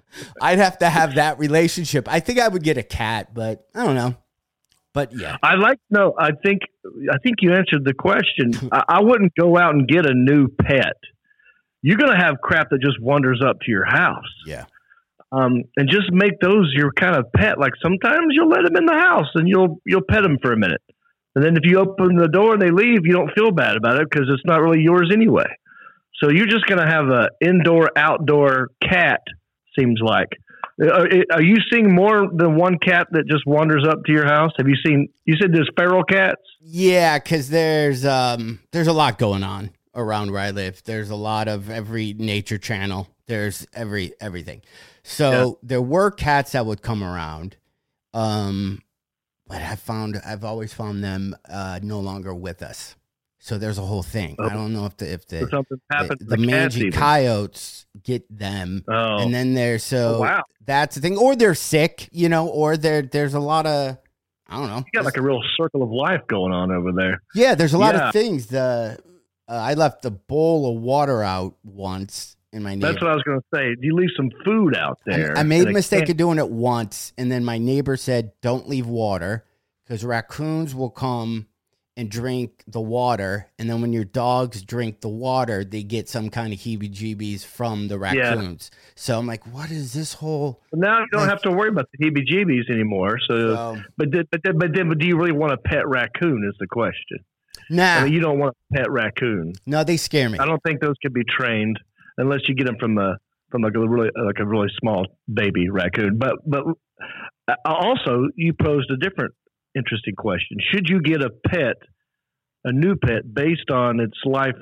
I'd 0.41 0.59
have 0.59 0.77
to 0.79 0.89
have 0.89 1.15
that 1.15 1.39
relationship. 1.39 2.07
I 2.11 2.19
think 2.19 2.39
I 2.39 2.47
would 2.47 2.63
get 2.63 2.77
a 2.77 2.83
cat, 2.83 3.33
but 3.33 3.65
I 3.73 3.85
don't 3.85 3.95
know. 3.95 4.15
But 4.93 5.13
yeah. 5.15 5.37
I 5.43 5.55
like 5.55 5.79
no. 5.89 6.13
I 6.19 6.31
think 6.43 6.61
I 7.11 7.17
think 7.23 7.37
you 7.41 7.53
answered 7.53 7.85
the 7.85 7.93
question. 7.93 8.53
I, 8.71 8.83
I 8.89 9.01
wouldn't 9.01 9.33
go 9.39 9.57
out 9.57 9.73
and 9.75 9.87
get 9.87 10.05
a 10.05 10.13
new 10.13 10.47
pet. 10.47 10.93
You're 11.83 11.97
going 11.97 12.11
to 12.11 12.17
have 12.17 12.41
crap 12.41 12.69
that 12.71 12.81
just 12.81 12.99
wanders 12.99 13.41
up 13.45 13.59
to 13.61 13.71
your 13.71 13.85
house, 13.85 14.25
Yeah. 14.47 14.65
Um, 15.31 15.63
and 15.75 15.89
just 15.89 16.11
make 16.11 16.39
those 16.41 16.71
your 16.73 16.91
kind 16.91 17.15
of 17.15 17.25
pet. 17.35 17.59
Like 17.59 17.73
sometimes 17.81 18.27
you'll 18.31 18.49
let 18.49 18.63
them 18.63 18.75
in 18.75 18.85
the 18.85 18.93
house 18.93 19.29
and 19.35 19.47
you'll 19.47 19.79
you'll 19.85 20.05
pet 20.09 20.23
them 20.23 20.37
for 20.41 20.53
a 20.53 20.57
minute, 20.57 20.81
and 21.35 21.43
then 21.43 21.57
if 21.57 21.63
you 21.63 21.79
open 21.79 22.15
the 22.15 22.27
door 22.27 22.53
and 22.53 22.61
they 22.61 22.71
leave, 22.71 23.05
you 23.05 23.13
don't 23.13 23.31
feel 23.35 23.51
bad 23.51 23.75
about 23.75 23.99
it 24.01 24.07
because 24.09 24.27
it's 24.29 24.45
not 24.45 24.61
really 24.61 24.81
yours 24.81 25.11
anyway. 25.13 25.47
So 26.21 26.29
you're 26.29 26.47
just 26.47 26.65
going 26.65 26.79
to 26.79 26.87
have 26.87 27.09
a 27.09 27.29
indoor 27.41 27.89
outdoor 27.95 28.69
cat. 28.81 29.21
Seems 29.77 29.99
like. 30.01 30.29
Are, 30.79 31.07
are 31.31 31.41
you 31.41 31.57
seeing 31.71 31.93
more 31.93 32.27
than 32.31 32.55
one 32.55 32.77
cat 32.77 33.07
that 33.11 33.23
just 33.27 33.47
wanders 33.47 33.83
up 33.87 34.03
to 34.05 34.11
your 34.11 34.25
house? 34.25 34.51
Have 34.57 34.67
you 34.67 34.75
seen? 34.85 35.07
You 35.25 35.35
said 35.39 35.51
there's 35.51 35.69
feral 35.75 36.03
cats. 36.03 36.41
Yeah, 36.61 37.17
because 37.17 37.49
there's 37.49 38.05
um 38.05 38.59
there's 38.71 38.87
a 38.87 38.93
lot 38.93 39.17
going 39.17 39.43
on 39.43 39.71
around 39.95 40.31
where 40.31 40.41
I 40.41 40.51
live. 40.51 40.83
There's 40.83 41.09
a 41.09 41.15
lot 41.15 41.47
of 41.47 41.69
every 41.69 42.13
nature 42.13 42.57
channel. 42.57 43.07
There's 43.27 43.67
every 43.73 44.13
everything. 44.21 44.61
So 45.03 45.59
there 45.61 45.81
were 45.81 46.11
cats 46.11 46.53
that 46.53 46.65
would 46.65 46.81
come 46.81 47.03
around, 47.03 47.57
um, 48.13 48.81
but 49.47 49.61
I 49.61 49.75
found 49.75 50.19
I've 50.25 50.43
always 50.43 50.73
found 50.73 51.03
them 51.03 51.35
uh, 51.49 51.79
no 51.83 51.99
longer 51.99 52.33
with 52.33 52.61
us. 52.61 52.95
So 53.39 53.57
there's 53.57 53.77
a 53.77 53.81
whole 53.83 54.03
thing. 54.03 54.35
I 54.39 54.49
don't 54.53 54.73
know 54.73 54.85
if 54.85 54.97
the 54.97 55.11
if 55.11 55.27
the 55.27 55.47
something 55.49 55.79
the, 55.89 56.15
the 56.19 56.25
the 56.25 56.37
mangy 56.37 56.89
coyotes 56.91 57.85
get 58.01 58.25
them, 58.35 58.83
Oh, 58.87 59.17
and 59.17 59.33
then 59.33 59.53
they're 59.53 59.79
so 59.79 60.15
Oh, 60.15 60.19
wow. 60.21 60.43
that's 60.65 60.95
the 60.95 61.01
thing, 61.01 61.17
or 61.17 61.35
they're 61.35 61.53
sick, 61.55 62.09
you 62.11 62.29
know, 62.29 62.47
or 62.47 62.77
there 62.77 63.01
there's 63.01 63.33
a 63.33 63.39
lot 63.39 63.65
of 63.65 63.97
I 64.47 64.57
don't 64.57 64.69
know. 64.69 64.77
you 64.77 64.83
got 64.93 65.03
like 65.05 65.17
a 65.17 65.21
real 65.21 65.41
circle 65.57 65.83
of 65.83 65.89
life 65.91 66.21
going 66.27 66.53
on 66.53 66.71
over 66.71 66.93
there. 66.93 67.21
Yeah, 67.35 67.55
there's 67.55 67.73
a 67.73 67.77
lot 67.77 67.93
Yeah. 67.95 68.07
of 68.07 68.13
things. 68.13 68.47
The 68.47 68.97
uh, 69.49 69.51
I 69.53 69.73
left 69.75 70.03
a 70.05 70.11
bowl 70.11 70.75
of 70.75 70.81
water 70.81 71.23
out 71.23 71.55
once 71.63 72.36
in 72.53 72.63
my 72.63 72.75
neighbor. 72.75 72.87
That's 72.87 73.01
what 73.01 73.11
I 73.11 73.13
was 73.13 73.23
going 73.23 73.39
to 73.39 73.45
say. 73.53 73.75
Do 73.75 73.85
you 73.85 73.95
leave 73.95 74.09
some 74.15 74.29
food 74.45 74.75
out 74.75 74.99
there. 75.05 75.37
I, 75.37 75.43
made 75.43 75.67
a 75.67 75.71
mistake 75.71 75.99
can't- 76.01 76.11
of 76.11 76.17
doing 76.17 76.37
it 76.37 76.49
once, 76.49 77.13
and 77.17 77.31
then 77.31 77.43
my 77.43 77.57
neighbor 77.57 77.97
said, 77.97 78.31
"Don't 78.41 78.67
leave 78.67 78.87
water 78.87 79.45
because 79.85 80.03
raccoons 80.03 80.73
will 80.73 80.89
come 80.89 81.47
and 81.95 82.11
drink 82.11 82.63
the 82.67 82.79
water, 82.79 83.47
and 83.57 83.67
then 83.67 83.81
when 83.81 83.91
your 83.91 84.03
dogs 84.03 84.61
drink 84.61 85.01
the 85.01 85.09
water, 85.09 85.63
they 85.63 85.81
get 85.81 86.07
some 86.07 86.29
kind 86.29 86.53
of 86.53 86.59
heebie-jeebies 86.59 87.43
from 87.43 87.87
the 87.87 87.97
raccoons. 87.97 88.69
So 88.93 89.17
I'm 89.17 89.25
like, 89.25 89.51
what 89.51 89.71
is 89.71 89.93
this 89.93 90.13
whole? 90.13 90.61
Now 90.71 90.99
you 90.99 91.07
don't 91.11 91.27
have 91.27 91.41
to 91.41 91.51
worry 91.51 91.69
about 91.69 91.89
the 91.91 92.05
heebie-jeebies 92.05 92.69
anymore. 92.69 93.17
So, 93.27 93.55
So- 93.55 93.81
but 93.97 94.11
then, 94.11 94.25
but 94.31 94.41
then, 94.43 94.57
but 94.59 94.75
then, 94.75 94.89
but 94.89 94.99
do 94.99 95.07
you 95.07 95.17
really 95.17 95.31
want 95.31 95.53
a 95.53 95.57
pet 95.57 95.87
raccoon? 95.87 96.47
Is 96.47 96.55
the 96.59 96.67
question. 96.67 97.17
Nah, 97.71 97.95
I 97.95 98.03
mean, 98.03 98.13
you 98.13 98.19
don't 98.21 98.37
want 98.37 98.55
a 98.71 98.77
pet 98.77 98.91
raccoon. 98.91 99.53
no, 99.65 99.83
they 99.83 99.97
scare 99.97 100.29
me. 100.29 100.37
I 100.37 100.45
don't 100.45 100.61
think 100.63 100.79
those 100.81 100.95
could 101.01 101.13
be 101.13 101.23
trained 101.27 101.79
unless 102.17 102.41
you 102.47 102.55
get 102.55 102.65
them 102.65 102.77
from 102.79 102.97
a 102.97 103.17
from 103.49 103.61
like 103.61 103.75
a 103.75 103.79
really 103.79 104.09
like 104.25 104.39
a 104.39 104.45
really 104.45 104.69
small 104.79 105.05
baby 105.31 105.69
raccoon. 105.69 106.17
But 106.17 106.35
but 106.45 106.63
uh, 107.47 107.55
also 107.65 108.27
you 108.35 108.53
posed 108.53 108.91
a 108.91 108.97
different 108.97 109.33
interesting 109.75 110.15
question: 110.15 110.57
Should 110.71 110.89
you 110.89 111.01
get 111.01 111.21
a 111.21 111.29
pet, 111.29 111.77
a 112.63 112.71
new 112.71 112.95
pet, 112.95 113.33
based 113.33 113.71
on 113.71 113.99
its 113.99 114.17
life 114.25 114.57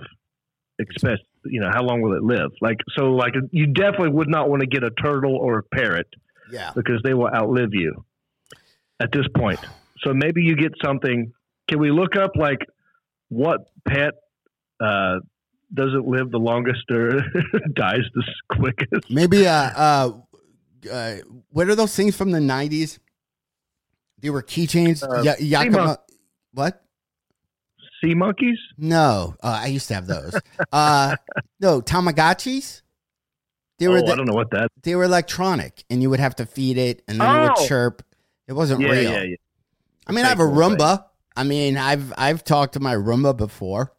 expect? 0.79 1.21
You 1.45 1.61
know, 1.61 1.69
how 1.71 1.83
long 1.83 2.01
will 2.01 2.13
it 2.13 2.23
live? 2.23 2.51
Like 2.61 2.77
so, 2.97 3.11
like 3.11 3.33
you 3.51 3.67
definitely 3.67 4.09
would 4.09 4.29
not 4.29 4.49
want 4.49 4.61
to 4.61 4.67
get 4.67 4.83
a 4.83 4.91
turtle 4.91 5.35
or 5.35 5.59
a 5.59 5.63
parrot 5.63 6.07
Yeah, 6.51 6.71
because 6.75 7.01
they 7.03 7.13
will 7.13 7.29
outlive 7.33 7.73
you 7.73 8.05
at 8.99 9.11
this 9.11 9.25
point. 9.35 9.59
So 9.99 10.13
maybe 10.13 10.43
you 10.43 10.55
get 10.55 10.73
something. 10.83 11.31
Can 11.69 11.79
we 11.79 11.91
look 11.91 12.15
up 12.15 12.31
like 12.35 12.59
what 13.29 13.61
pet 13.87 14.13
uh, 14.79 15.19
doesn't 15.73 16.07
live 16.07 16.31
the 16.31 16.37
longest 16.39 16.89
or 16.91 17.21
dies 17.73 18.03
the 18.13 18.23
quickest? 18.49 19.09
maybe. 19.09 19.47
Uh, 19.47 19.53
uh, 19.53 20.11
uh, 20.91 21.15
what 21.49 21.67
are 21.67 21.75
those 21.75 21.95
things 21.95 22.15
from 22.15 22.31
the 22.31 22.39
'90s? 22.39 22.99
They 24.19 24.29
were 24.29 24.43
keychains. 24.43 25.03
Uh, 25.03 25.21
Ya- 25.23 25.35
Yakima. 25.39 25.97
Sea 26.09 26.15
What? 26.53 26.81
Sea 28.03 28.13
monkeys? 28.13 28.57
No, 28.77 29.35
uh, 29.41 29.59
I 29.63 29.67
used 29.67 29.87
to 29.89 29.95
have 29.95 30.07
those. 30.07 30.39
uh, 30.71 31.15
no, 31.59 31.81
Tamagotchis. 31.81 32.81
They 33.79 33.87
were 33.87 33.97
oh, 33.97 34.05
the- 34.05 34.13
I 34.13 34.15
don't 34.15 34.25
know 34.25 34.33
what 34.33 34.51
that. 34.51 34.69
they 34.83 34.95
were 34.95 35.03
electronic, 35.03 35.83
and 35.89 36.01
you 36.01 36.09
would 36.09 36.19
have 36.19 36.35
to 36.37 36.45
feed 36.45 36.77
it, 36.77 37.01
and 37.07 37.19
then 37.19 37.35
it 37.35 37.41
would 37.41 37.51
Oh! 37.57 37.67
chirp. 37.67 38.03
It 38.47 38.53
wasn't 38.53 38.81
Yeah, 38.81 38.89
real. 38.91 39.11
yeah, 39.11 39.23
yeah. 39.23 39.35
I 40.07 40.11
mean, 40.11 40.23
I 40.25 40.29
have 40.29 40.39
a 40.39 40.43
Roomba. 40.43 41.05
I 41.35 41.43
mean, 41.43 41.77
I've 41.77 42.13
I've 42.17 42.43
talked 42.43 42.73
to 42.73 42.79
my 42.79 42.93
Roomba 42.95 43.35
before, 43.35 43.91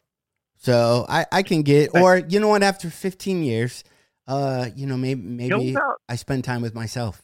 so 0.57 1.05
I 1.07 1.25
I 1.31 1.43
can 1.43 1.61
get. 1.61 1.91
Or 1.93 2.17
you 2.17 2.39
know 2.39 2.49
what? 2.49 2.63
After 2.63 2.89
15 2.89 3.43
years, 3.43 3.83
uh, 4.27 4.69
you 4.75 4.87
know, 4.87 4.97
maybe 4.97 5.21
maybe 5.21 5.75
I 6.09 6.15
spend 6.15 6.43
time 6.43 6.61
with 6.61 6.73
myself, 6.75 7.21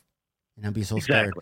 and 0.55 0.65
I'll 0.65 0.71
be 0.71 0.83
so 0.83 0.99
scared. 0.99 1.33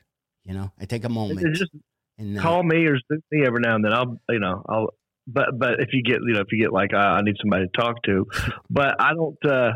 You 0.44 0.54
know, 0.54 0.72
I 0.80 0.86
take 0.86 1.04
a 1.04 1.10
moment 1.10 1.56
just 1.56 1.72
and 2.18 2.38
uh, 2.38 2.42
call 2.42 2.64
me 2.64 2.86
or 2.86 2.98
send 3.12 3.22
me 3.32 3.46
every 3.46 3.60
now 3.62 3.76
and 3.76 3.86
then. 3.86 3.94
I'll 3.94 4.20
you 4.30 4.40
know 4.40 4.64
I'll. 4.68 4.88
But 5.28 5.50
but 5.58 5.80
if 5.80 5.90
you 5.94 6.02
get 6.02 6.20
you 6.26 6.34
know 6.34 6.40
if 6.42 6.48
you 6.52 6.60
get 6.64 6.74
like 6.74 6.94
uh, 6.94 6.98
I 6.98 7.22
need 7.22 7.36
somebody 7.42 7.66
to 7.68 7.82
talk 7.82 8.02
to, 8.04 8.26
but 8.70 8.96
I 9.00 9.14
don't. 9.14 9.38
uh 9.46 9.72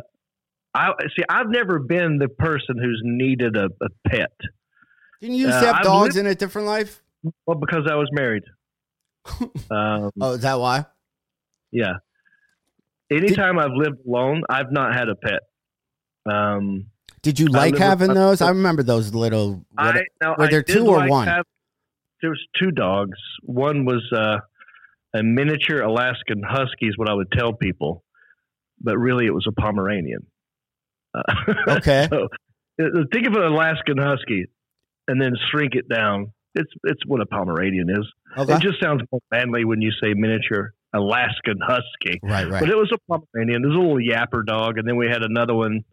I 0.74 0.92
see. 1.16 1.24
I've 1.30 1.50
never 1.50 1.80
been 1.80 2.18
the 2.18 2.28
person 2.28 2.78
who's 2.78 3.02
needed 3.06 3.56
a, 3.56 3.68
a 3.82 4.10
pet. 4.10 4.34
Didn't 5.22 5.36
you 5.38 5.46
used 5.46 5.58
uh, 5.58 5.62
to 5.62 5.74
have 5.74 5.84
dogs 5.84 6.16
lived- 6.16 6.26
in 6.26 6.32
a 6.32 6.36
different 6.36 6.68
life? 6.68 7.02
Well, 7.46 7.58
because 7.58 7.88
I 7.90 7.96
was 7.96 8.10
married. 8.12 8.44
um, 9.72 10.12
Oh, 10.20 10.34
is 10.34 10.42
that 10.42 10.60
why? 10.60 10.86
Yeah. 11.72 11.94
Anytime 13.12 13.60
I've 13.60 13.74
lived 13.74 14.00
alone, 14.08 14.44
I've 14.50 14.72
not 14.72 14.94
had 14.96 15.10
a 15.10 15.16
pet. 15.16 15.40
Um, 16.26 16.88
Did 17.22 17.40
you 17.40 17.48
like 17.48 17.74
with 17.74 17.82
having 17.82 18.14
those? 18.14 18.42
I 18.42 18.50
remember 18.50 18.82
those 18.84 19.14
little. 19.14 19.64
I 19.78 20.02
now 20.22 20.36
were 20.38 20.48
there 20.50 20.64
two 20.64 20.88
or 20.88 20.98
like 20.98 21.10
one? 21.10 21.28
have- 21.28 21.46
there 22.22 22.32
was 22.32 22.44
two 22.60 22.72
dogs. 22.72 23.20
One 23.44 23.86
was 23.86 24.02
uh, 24.16 24.38
a 25.14 25.22
miniature 25.24 25.82
Alaskan 25.82 26.42
Husky, 26.48 26.88
is 26.88 26.98
what 26.98 27.10
I 27.10 27.14
would 27.14 27.32
tell 27.32 27.54
people, 27.54 28.04
but 28.82 28.98
really 28.98 29.26
it 29.28 29.34
was 29.34 29.46
a 29.48 29.52
Pomeranian. 29.52 30.26
Uh, 31.14 31.22
Okay. 31.76 32.08
so, 32.10 32.28
think 33.14 33.28
of 33.28 33.34
an 33.34 33.44
Alaskan 33.44 33.98
Husky, 34.00 34.46
and 35.08 35.22
then 35.22 35.34
shrink 35.52 35.76
it 35.76 35.88
down. 35.88 36.34
It's 36.56 36.72
it's 36.86 37.02
what 37.06 37.22
a 37.22 37.26
Pomeranian 37.28 37.90
is. 37.90 38.08
okay. 38.38 38.56
It 38.56 38.62
just 38.62 38.82
sounds 38.82 39.02
more 39.12 39.22
manly 39.32 39.66
when 39.66 39.82
you 39.82 39.92
say 40.02 40.14
miniature 40.16 40.74
Alaskan 40.96 41.60
Husky. 41.62 42.20
right, 42.24 42.50
right. 42.50 42.60
But 42.60 42.70
it 42.70 42.76
was 42.76 42.92
a 42.94 42.98
Pomeranian. 43.10 43.64
It 43.64 43.68
was 43.68 43.76
a 43.76 43.80
little 43.80 43.98
yapper 43.98 44.46
dog, 44.46 44.78
and 44.78 44.88
then 44.88 44.96
we 44.96 45.08
had 45.08 45.24
another 45.24 45.54
one 45.54 45.84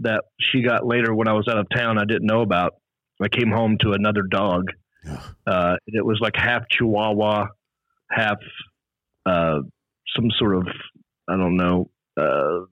that 0.00 0.24
she 0.40 0.62
got 0.62 0.86
later 0.86 1.14
when 1.14 1.28
I 1.28 1.32
was 1.32 1.46
out 1.48 1.58
of 1.58 1.66
town. 1.74 1.98
I 1.98 2.04
didn't 2.04 2.26
know 2.26 2.42
about. 2.42 2.74
I 3.22 3.28
came 3.28 3.50
home 3.50 3.76
to 3.82 3.92
another 3.92 4.22
dog. 4.22 4.70
Uh, 5.46 5.76
it 5.86 6.04
was 6.04 6.18
like 6.20 6.34
half 6.36 6.62
Chihuahua, 6.70 7.46
half 8.10 8.38
uh, 9.26 9.60
some 10.16 10.30
sort 10.38 10.56
of 10.56 10.66
I 11.28 11.36
don't 11.36 11.56
know 11.56 11.90
uh, 12.16 12.66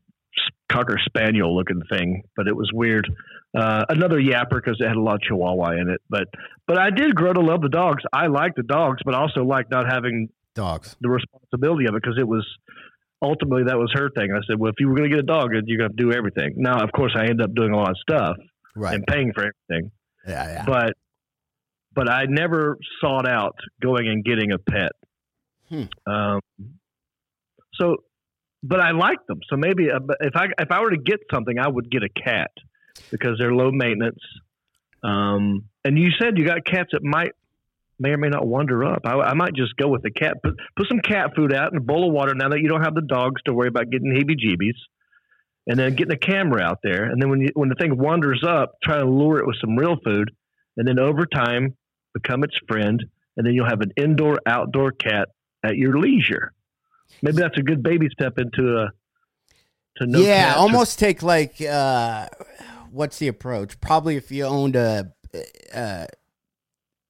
cocker 0.71 0.99
spaniel 1.05 1.55
looking 1.57 1.83
thing, 1.91 2.23
but 2.37 2.47
it 2.49 2.57
was 2.57 2.71
weird. 2.73 3.09
Uh, 3.57 3.85
another 3.89 4.21
yapper 4.21 4.63
because 4.63 4.77
it 4.81 4.87
had 4.87 4.97
a 4.97 5.01
lot 5.01 5.17
of 5.17 5.23
Chihuahua 5.23 5.73
in 5.73 5.89
it. 5.89 6.01
But 6.09 6.29
but 6.67 6.79
I 6.79 6.91
did 6.91 7.15
grow 7.15 7.33
to 7.33 7.41
love 7.41 7.63
the 7.63 7.69
dogs. 7.69 8.03
I 8.13 8.29
like 8.29 8.55
the 8.55 8.63
dogs, 8.63 9.01
but 9.05 9.15
also 9.15 9.45
like 9.45 9.71
not 9.71 9.91
having 9.91 10.29
Dogs. 10.61 10.97
the 11.01 11.09
responsibility 11.09 11.87
of 11.87 11.95
it 11.95 12.03
because 12.03 12.19
it 12.19 12.29
was 12.29 12.47
ultimately 13.23 13.65
that 13.65 13.79
was 13.79 13.91
her 13.95 14.11
thing. 14.17 14.29
I 14.33 14.41
said, 14.47 14.59
well, 14.59 14.71
if 14.71 14.77
you 14.79 14.89
were 14.89 14.95
going 14.97 15.09
to 15.11 15.15
get 15.17 15.23
a 15.25 15.27
dog, 15.27 15.51
you're 15.67 15.79
going 15.79 15.91
to 15.97 15.97
do 15.97 16.13
everything. 16.13 16.55
Now, 16.57 16.83
of 16.85 16.91
course, 16.93 17.13
I 17.17 17.23
ended 17.23 17.43
up 17.43 17.55
doing 17.55 17.73
a 17.73 17.77
lot 17.77 17.91
of 17.91 17.97
stuff 18.09 18.37
Right. 18.77 18.95
and 18.95 19.05
paying 19.07 19.33
for 19.35 19.41
everything, 19.51 19.91
Yeah, 20.27 20.47
yeah. 20.55 20.65
but 20.67 20.93
but 21.93 22.09
I 22.09 22.25
never 22.29 22.77
sought 23.01 23.27
out 23.29 23.57
going 23.83 24.07
and 24.09 24.25
getting 24.25 24.53
a 24.53 24.59
pet. 24.59 24.93
Hmm. 25.69 25.85
Um, 26.13 26.41
so, 27.75 27.97
but 28.63 28.81
I 28.81 28.93
like 28.93 29.19
them. 29.27 29.41
So 29.49 29.57
maybe 29.57 29.91
uh, 29.91 29.99
if 30.21 30.37
I 30.37 30.47
if 30.59 30.71
I 30.71 30.81
were 30.83 30.91
to 30.91 31.03
get 31.05 31.19
something, 31.33 31.59
I 31.59 31.69
would 31.69 31.91
get 31.91 32.03
a 32.05 32.09
cat 32.09 32.51
because 33.11 33.37
they're 33.39 33.53
low 33.55 33.71
maintenance. 33.73 34.21
Um, 35.03 35.65
and 35.85 35.99
you 35.99 36.11
said 36.21 36.39
you 36.39 36.45
got 36.47 36.65
cats 36.65 36.91
that 36.93 37.03
might 37.03 37.33
may 38.01 38.11
or 38.11 38.17
may 38.17 38.29
not 38.29 38.47
wander 38.47 38.85
up. 38.85 39.03
I, 39.05 39.15
I 39.15 39.35
might 39.35 39.55
just 39.55 39.77
go 39.77 39.89
with 39.89 40.03
the 40.03 40.11
cat. 40.11 40.39
Put 40.43 40.55
put 40.77 40.89
some 40.89 41.01
cat 41.01 41.33
food 41.37 41.55
out 41.55 41.71
in 41.73 41.79
a 41.79 41.83
bowl 41.83 42.09
of 42.09 42.13
water. 42.13 42.35
Now 42.35 42.49
that 42.49 42.61
you 42.61 42.69
don't 42.69 42.83
have 42.83 42.95
the 42.95 43.03
dogs 43.03 43.43
to 43.45 43.53
worry 43.53 43.69
about 43.69 43.91
getting 43.91 44.11
heebie-jeebies, 44.11 44.79
and 45.67 45.79
then 45.79 45.95
getting 45.95 46.13
a 46.13 46.19
camera 46.19 46.63
out 46.63 46.79
there. 46.83 47.05
And 47.05 47.21
then 47.21 47.29
when 47.31 47.43
you 47.43 47.51
when 47.55 47.69
the 47.69 47.75
thing 47.75 47.97
wanders 47.99 48.43
up, 48.47 48.75
try 48.83 48.99
to 48.99 49.05
lure 49.05 49.39
it 49.39 49.47
with 49.47 49.57
some 49.61 49.77
real 49.77 49.97
food, 50.05 50.31
and 50.77 50.89
then 50.89 50.99
over 50.99 51.27
time 51.27 51.77
become 52.15 52.43
its 52.43 52.57
friend. 52.67 53.05
And 53.37 53.47
then 53.47 53.55
you'll 53.55 53.69
have 53.69 53.81
an 53.81 53.93
indoor 53.97 54.41
outdoor 54.45 54.91
cat 54.91 55.29
at 55.65 55.77
your 55.77 55.99
leisure. 55.99 56.53
Maybe 57.23 57.37
that's 57.39 57.57
a 57.59 57.63
good 57.63 57.83
baby 57.83 58.09
step 58.13 58.39
into 58.39 58.79
a 58.79 58.91
to 59.97 60.07
no 60.07 60.21
yeah, 60.21 60.55
or- 60.55 60.59
almost 60.59 60.99
take 60.99 61.23
like 61.23 61.61
uh 61.61 62.29
what's 62.91 63.19
the 63.19 63.29
approach? 63.29 63.81
Probably 63.81 64.17
if 64.17 64.31
you 64.31 64.45
owned 64.45 64.77
a 64.77 65.13
uh, 65.73 66.07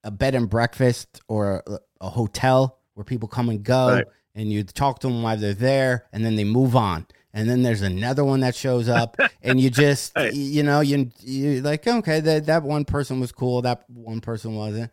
a 0.04 0.10
bed 0.10 0.34
and 0.34 0.48
breakfast 0.48 1.20
or 1.28 1.62
a, 1.66 1.78
a 2.00 2.08
hotel 2.10 2.78
where 2.94 3.04
people 3.04 3.28
come 3.28 3.48
and 3.48 3.62
go 3.62 3.88
Right. 3.88 4.06
and 4.34 4.50
you 4.50 4.62
talk 4.64 5.00
to 5.00 5.06
them 5.08 5.22
while 5.22 5.36
they're 5.36 5.54
there 5.54 6.06
and 6.12 6.24
then 6.24 6.36
they 6.36 6.44
move 6.44 6.74
on. 6.76 7.06
And 7.32 7.48
then 7.48 7.62
there's 7.62 7.82
another 7.82 8.24
one 8.24 8.40
that 8.40 8.54
shows 8.56 8.88
up 8.88 9.16
and 9.42 9.60
you 9.60 9.70
just 9.70 10.12
Right. 10.16 10.32
you 10.34 10.62
know, 10.62 10.80
you 10.80 11.10
you 11.20 11.60
like 11.62 11.86
okay, 11.86 12.20
that 12.20 12.46
that 12.46 12.62
one 12.62 12.84
person 12.84 13.20
was 13.20 13.30
cool, 13.32 13.62
that 13.62 13.84
one 13.88 14.20
person 14.20 14.54
wasn't. 14.56 14.90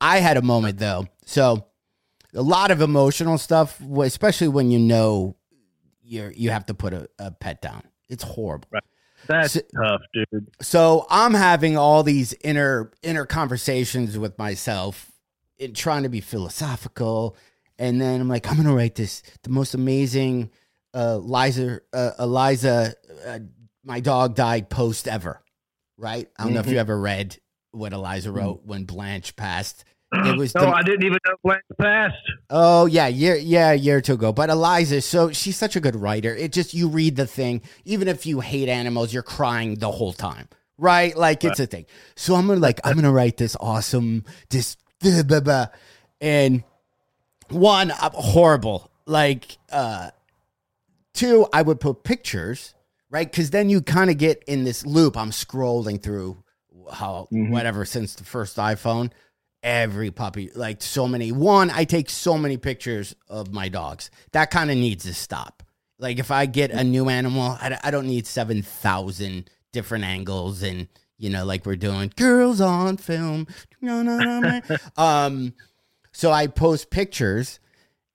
I 0.00 0.18
had 0.18 0.36
a 0.36 0.42
moment 0.42 0.78
though. 0.78 1.06
So 1.24 1.66
a 2.34 2.42
lot 2.42 2.70
of 2.70 2.82
emotional 2.82 3.38
stuff, 3.38 3.80
especially 3.80 4.48
when 4.48 4.70
you 4.70 4.78
know 4.78 5.36
you're 6.02 6.30
you 6.32 6.50
have 6.50 6.66
to 6.66 6.74
put 6.74 6.92
a, 6.92 7.08
a 7.18 7.30
pet 7.30 7.62
down. 7.62 7.82
It's 8.08 8.22
horrible. 8.22 8.68
That's 9.28 9.52
So- 9.54 9.60
tough, 9.76 10.00
dude. 10.12 10.48
So 10.60 11.06
I'm 11.10 11.34
having 11.34 11.76
all 11.76 12.02
these 12.02 12.34
inner 12.42 12.90
inner 13.02 13.26
conversations 13.26 14.18
with 14.18 14.38
myself, 14.38 15.12
in 15.58 15.74
trying 15.74 16.04
to 16.04 16.08
be 16.08 16.20
philosophical, 16.20 17.36
and 17.78 18.00
then 18.00 18.20
I'm 18.20 18.28
like, 18.28 18.50
I'm 18.50 18.56
gonna 18.56 18.74
write 18.74 18.94
this 18.94 19.22
the 19.42 19.50
most 19.50 19.74
amazing 19.74 20.50
uh, 20.94 21.18
Liza 21.18 21.80
uh, 21.92 22.12
Eliza, 22.18 22.94
uh, 23.26 23.38
my 23.84 24.00
dog 24.00 24.34
died 24.34 24.70
post 24.70 25.06
ever, 25.06 25.42
right? 25.96 26.28
I 26.38 26.44
don't 26.44 26.54
know 26.54 26.60
if 26.60 26.68
you 26.68 26.78
ever 26.78 26.98
read 26.98 27.36
what 27.72 27.92
Eliza 27.92 28.32
wrote 28.32 28.62
when 28.64 28.84
Blanche 28.84 29.36
passed. 29.36 29.84
It 30.12 30.36
was 30.38 30.54
No, 30.54 30.62
the- 30.62 30.68
I 30.68 30.82
didn't 30.82 31.04
even 31.04 31.18
know 31.26 31.54
passed. 31.78 32.14
Oh 32.50 32.86
yeah, 32.86 33.06
year 33.08 33.36
yeah, 33.36 33.72
a 33.72 33.74
year 33.74 33.98
or 33.98 34.00
two 34.00 34.14
ago. 34.14 34.32
But 34.32 34.50
Eliza, 34.50 35.00
so 35.02 35.32
she's 35.32 35.56
such 35.56 35.76
a 35.76 35.80
good 35.80 35.96
writer. 35.96 36.34
It 36.34 36.52
just 36.52 36.74
you 36.74 36.88
read 36.88 37.16
the 37.16 37.26
thing, 37.26 37.62
even 37.84 38.08
if 38.08 38.24
you 38.26 38.40
hate 38.40 38.68
animals, 38.68 39.12
you're 39.12 39.22
crying 39.22 39.76
the 39.76 39.90
whole 39.90 40.12
time. 40.12 40.48
Right? 40.78 41.16
Like 41.16 41.44
it's 41.44 41.58
a 41.60 41.66
thing. 41.66 41.86
So 42.16 42.34
I'm 42.36 42.46
gonna 42.46 42.60
like 42.60 42.80
I'm 42.84 42.94
gonna 42.94 43.12
write 43.12 43.36
this 43.36 43.56
awesome 43.60 44.24
this 44.50 44.76
blah, 45.00 45.22
blah, 45.24 45.40
blah. 45.40 45.66
and 46.20 46.62
one 47.50 47.90
uh, 47.90 48.10
horrible. 48.10 48.90
Like 49.06 49.58
uh 49.72 50.10
two, 51.14 51.46
I 51.52 51.62
would 51.62 51.80
put 51.80 52.04
pictures, 52.04 52.74
right? 53.10 53.30
Because 53.30 53.50
then 53.50 53.68
you 53.68 53.80
kind 53.82 54.08
of 54.10 54.18
get 54.18 54.42
in 54.46 54.64
this 54.64 54.86
loop. 54.86 55.16
I'm 55.16 55.30
scrolling 55.30 56.02
through 56.02 56.42
how 56.92 57.26
whatever 57.30 57.84
since 57.84 58.14
the 58.14 58.24
first 58.24 58.56
iPhone 58.56 59.10
every 59.62 60.10
puppy, 60.10 60.50
like 60.54 60.82
so 60.82 61.08
many. 61.08 61.32
One, 61.32 61.70
I 61.70 61.84
take 61.84 62.10
so 62.10 62.38
many 62.38 62.56
pictures 62.56 63.14
of 63.28 63.52
my 63.52 63.68
dogs. 63.68 64.10
That 64.32 64.50
kind 64.50 64.70
of 64.70 64.76
needs 64.76 65.04
to 65.04 65.14
stop. 65.14 65.62
Like 65.98 66.18
if 66.18 66.30
I 66.30 66.46
get 66.46 66.70
a 66.70 66.84
new 66.84 67.08
animal, 67.08 67.56
I, 67.60 67.78
I 67.82 67.90
don't 67.90 68.06
need 68.06 68.26
7,000 68.26 69.50
different 69.72 70.04
angles 70.04 70.62
and, 70.62 70.88
you 71.16 71.28
know, 71.30 71.44
like 71.44 71.66
we're 71.66 71.76
doing 71.76 72.12
girls 72.16 72.60
on 72.60 72.96
film. 72.96 73.46
Um, 74.96 75.54
so 76.12 76.32
I 76.32 76.48
post 76.48 76.90
pictures 76.90 77.60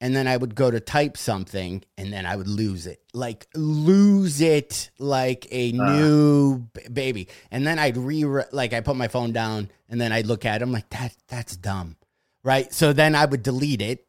and 0.03 0.13
then 0.13 0.27
I 0.27 0.35
would 0.35 0.53
go 0.53 0.69
to 0.69 0.81
type 0.81 1.15
something 1.15 1.81
and 1.97 2.11
then 2.11 2.25
I 2.25 2.35
would 2.35 2.49
lose 2.49 2.87
it. 2.87 3.01
Like 3.13 3.47
lose 3.55 4.41
it 4.41 4.89
like 4.99 5.47
a 5.49 5.71
new 5.71 6.57
b- 6.73 6.89
baby. 6.91 7.29
And 7.49 7.65
then 7.65 7.79
I'd 7.79 7.95
re 7.95 8.25
like 8.51 8.73
I 8.73 8.81
put 8.81 8.97
my 8.97 9.07
phone 9.07 9.31
down 9.31 9.71
and 9.87 10.01
then 10.01 10.11
I'd 10.11 10.25
look 10.25 10.43
at 10.43 10.59
it. 10.59 10.61
I'm 10.61 10.73
like 10.73 10.89
that 10.89 11.15
that's 11.29 11.55
dumb. 11.55 11.95
Right? 12.43 12.73
So 12.73 12.91
then 12.91 13.15
I 13.15 13.23
would 13.23 13.43
delete 13.43 13.81
it 13.81 14.05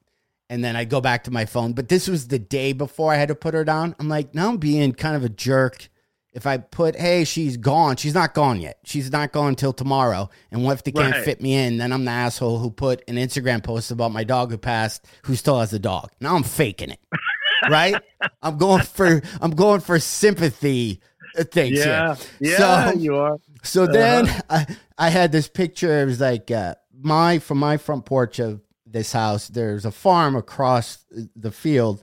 and 0.50 0.64
then 0.64 0.74
I'd 0.74 0.90
go 0.90 1.00
back 1.00 1.22
to 1.24 1.30
my 1.30 1.44
phone. 1.44 1.74
But 1.74 1.88
this 1.88 2.08
was 2.08 2.26
the 2.26 2.40
day 2.40 2.72
before 2.72 3.12
I 3.12 3.16
had 3.16 3.28
to 3.28 3.36
put 3.36 3.54
her 3.54 3.64
down. 3.64 3.94
I'm 4.00 4.08
like, 4.08 4.34
now 4.34 4.48
I'm 4.48 4.56
being 4.56 4.94
kind 4.94 5.14
of 5.14 5.22
a 5.22 5.28
jerk. 5.28 5.88
If 6.34 6.46
I 6.48 6.56
put, 6.58 6.96
hey, 6.96 7.22
she's 7.24 7.56
gone, 7.56 7.94
she's 7.96 8.12
not 8.14 8.34
gone 8.34 8.60
yet. 8.60 8.78
She's 8.84 9.10
not 9.12 9.30
gone 9.32 9.50
until 9.50 9.72
tomorrow. 9.72 10.28
And 10.50 10.64
what 10.64 10.72
if 10.72 10.82
they 10.82 10.90
can't 10.90 11.14
Right. 11.14 11.24
fit 11.24 11.40
me 11.40 11.54
in? 11.54 11.78
Then 11.78 11.92
I'm 11.92 12.04
the 12.04 12.10
asshole 12.10 12.58
who 12.58 12.70
put 12.70 13.02
an 13.06 13.14
Instagram 13.16 13.62
post 13.62 13.92
about 13.92 14.10
my 14.12 14.24
dog 14.24 14.50
who 14.50 14.58
passed, 14.58 15.06
who 15.24 15.36
still 15.36 15.60
has 15.60 15.72
a 15.72 15.78
dog. 15.78 16.10
Now 16.20 16.34
I'm 16.34 16.42
faking 16.42 16.90
it, 16.90 16.98
right? 17.70 17.94
I'm 18.42 18.58
going 18.58 18.82
for 18.82 19.22
I'm 19.40 19.52
going 19.52 19.80
for 19.80 19.98
sympathy 20.00 21.00
uh, 21.38 21.44
things 21.44 21.78
Yeah, 21.78 22.16
here. 22.40 22.50
yeah, 22.58 22.90
So- 22.90 22.98
you 22.98 23.16
are. 23.16 23.38
so 23.62 23.86
then 23.86 24.28
Uh-huh. 24.28 24.42
I, 24.50 24.76
I 24.98 25.08
had 25.10 25.30
this 25.30 25.46
picture. 25.48 26.02
It 26.02 26.06
was 26.06 26.20
like 26.20 26.50
uh, 26.50 26.74
my 27.00 27.38
from 27.38 27.58
my 27.58 27.76
front 27.76 28.06
porch 28.06 28.40
of 28.40 28.60
this 28.86 29.12
house. 29.12 29.46
There's 29.48 29.84
a 29.84 29.90
farm 29.92 30.34
across 30.36 30.98
the 31.36 31.50
field, 31.52 32.02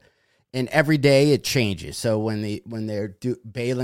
and 0.53 0.67
every 0.69 0.97
day 0.97 1.31
it 1.31 1.43
changes. 1.43 1.97
So 1.97 2.19
when 2.19 2.41
they 2.41 2.61
when 2.65 2.87
they're 2.87 3.09
do, 3.09 3.37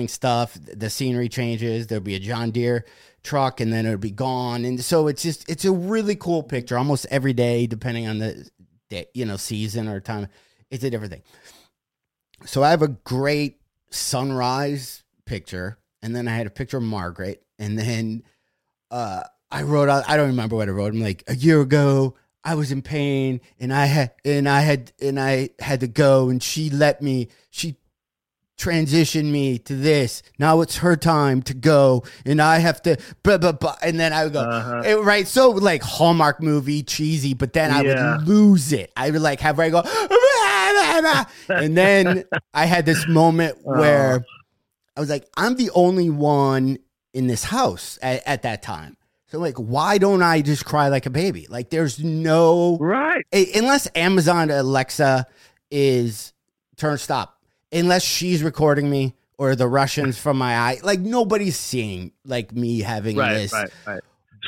stuff, 0.07 0.57
the 0.61 0.89
scenery 0.89 1.29
changes. 1.29 1.87
There'll 1.87 2.03
be 2.03 2.15
a 2.15 2.19
John 2.19 2.51
Deere 2.51 2.85
truck, 3.23 3.59
and 3.59 3.71
then 3.71 3.85
it'll 3.85 3.97
be 3.97 4.11
gone. 4.11 4.65
And 4.65 4.81
so 4.81 5.07
it's 5.07 5.21
just 5.21 5.49
it's 5.49 5.65
a 5.65 5.71
really 5.71 6.15
cool 6.15 6.43
picture. 6.43 6.77
Almost 6.77 7.07
every 7.09 7.33
day, 7.33 7.67
depending 7.67 8.07
on 8.07 8.19
the 8.19 8.49
day, 8.89 9.07
you 9.13 9.25
know 9.25 9.37
season 9.37 9.87
or 9.87 9.99
time, 9.99 10.27
it's 10.69 10.83
a 10.83 10.89
different 10.89 11.13
thing. 11.13 11.23
So 12.45 12.63
I 12.63 12.69
have 12.69 12.81
a 12.81 12.89
great 12.89 13.59
sunrise 13.89 15.03
picture, 15.25 15.79
and 16.01 16.15
then 16.15 16.27
I 16.27 16.35
had 16.35 16.47
a 16.47 16.51
picture 16.51 16.77
of 16.77 16.83
Margaret, 16.83 17.43
and 17.57 17.79
then 17.79 18.23
uh, 18.91 19.23
I 19.49 19.63
wrote 19.63 19.89
out. 19.89 20.03
I 20.07 20.17
don't 20.17 20.27
remember 20.27 20.57
what 20.57 20.67
I 20.67 20.71
wrote. 20.71 20.93
I'm 20.93 21.01
like 21.01 21.23
a 21.27 21.35
year 21.35 21.61
ago. 21.61 22.15
I 22.43 22.55
was 22.55 22.71
in 22.71 22.81
pain, 22.81 23.41
and 23.59 23.73
I 23.73 23.85
had 23.87 24.11
and 24.23 24.47
I 24.47 24.61
had 24.61 24.91
and 25.01 25.19
I 25.19 25.49
had 25.59 25.81
to 25.81 25.87
go, 25.87 26.29
and 26.29 26.41
she 26.41 26.69
let 26.69 27.01
me. 27.01 27.27
She 27.49 27.77
transitioned 28.57 29.25
me 29.31 29.59
to 29.59 29.75
this. 29.75 30.23
Now 30.39 30.61
it's 30.61 30.77
her 30.77 30.95
time 30.95 31.43
to 31.43 31.53
go, 31.53 32.03
and 32.25 32.41
I 32.41 32.57
have 32.59 32.81
to. 32.83 32.97
Blah, 33.21 33.37
blah, 33.37 33.51
blah. 33.51 33.75
And 33.83 33.99
then 33.99 34.13
I 34.13 34.23
would 34.23 34.33
go 34.33 34.41
Uh-huh. 34.41 34.81
eh, 34.83 34.93
right. 34.95 35.27
So 35.27 35.49
like 35.51 35.83
Hallmark 35.83 36.41
movie, 36.41 36.81
cheesy, 36.83 37.33
but 37.33 37.53
then 37.53 37.69
I 37.71 37.81
Yeah. 37.83 38.17
would 38.17 38.27
lose 38.27 38.71
it. 38.71 38.91
I 38.97 39.11
would 39.11 39.21
like 39.21 39.41
have 39.41 39.57
her 39.57 39.69
go, 39.69 39.81
and 41.49 41.77
then 41.77 42.23
I 42.53 42.65
had 42.65 42.85
this 42.85 43.07
moment 43.07 43.57
where 43.63 44.25
I 44.95 44.99
was 44.99 45.09
like, 45.09 45.27
I'm 45.37 45.55
the 45.55 45.69
only 45.71 46.09
one 46.09 46.79
in 47.13 47.27
this 47.27 47.43
house 47.43 47.99
at, 48.01 48.23
at 48.25 48.41
that 48.43 48.63
time. 48.63 48.96
So 49.27 49.39
like, 49.39 49.57
why 49.57 49.97
don't 49.97 50.21
I 50.23 50.41
just 50.41 50.65
cry 50.65 50.87
like 50.87 51.05
a 51.05 51.09
baby? 51.09 51.47
Like, 51.49 51.69
there's 51.69 52.01
no 52.03 52.77
Right. 52.79 53.25
unless 53.33 53.87
Amazon 53.95 54.49
Alexa 54.49 55.25
is 55.69 56.33
turn 56.77 56.97
stop, 56.97 57.37
unless 57.71 58.03
she's 58.03 58.41
recording 58.43 58.89
me 58.89 59.15
or 59.37 59.55
the 59.55 59.67
Russians 59.67 60.17
from 60.17 60.37
my 60.37 60.55
eye, 60.57 60.77
like 60.81 60.99
nobody's 60.99 61.57
seeing 61.57 62.11
like 62.25 62.53
me 62.53 62.79
having 62.81 63.17
Right, 63.17 63.33
this. 63.33 63.53
right, 63.53 63.69
right. 63.85 64.01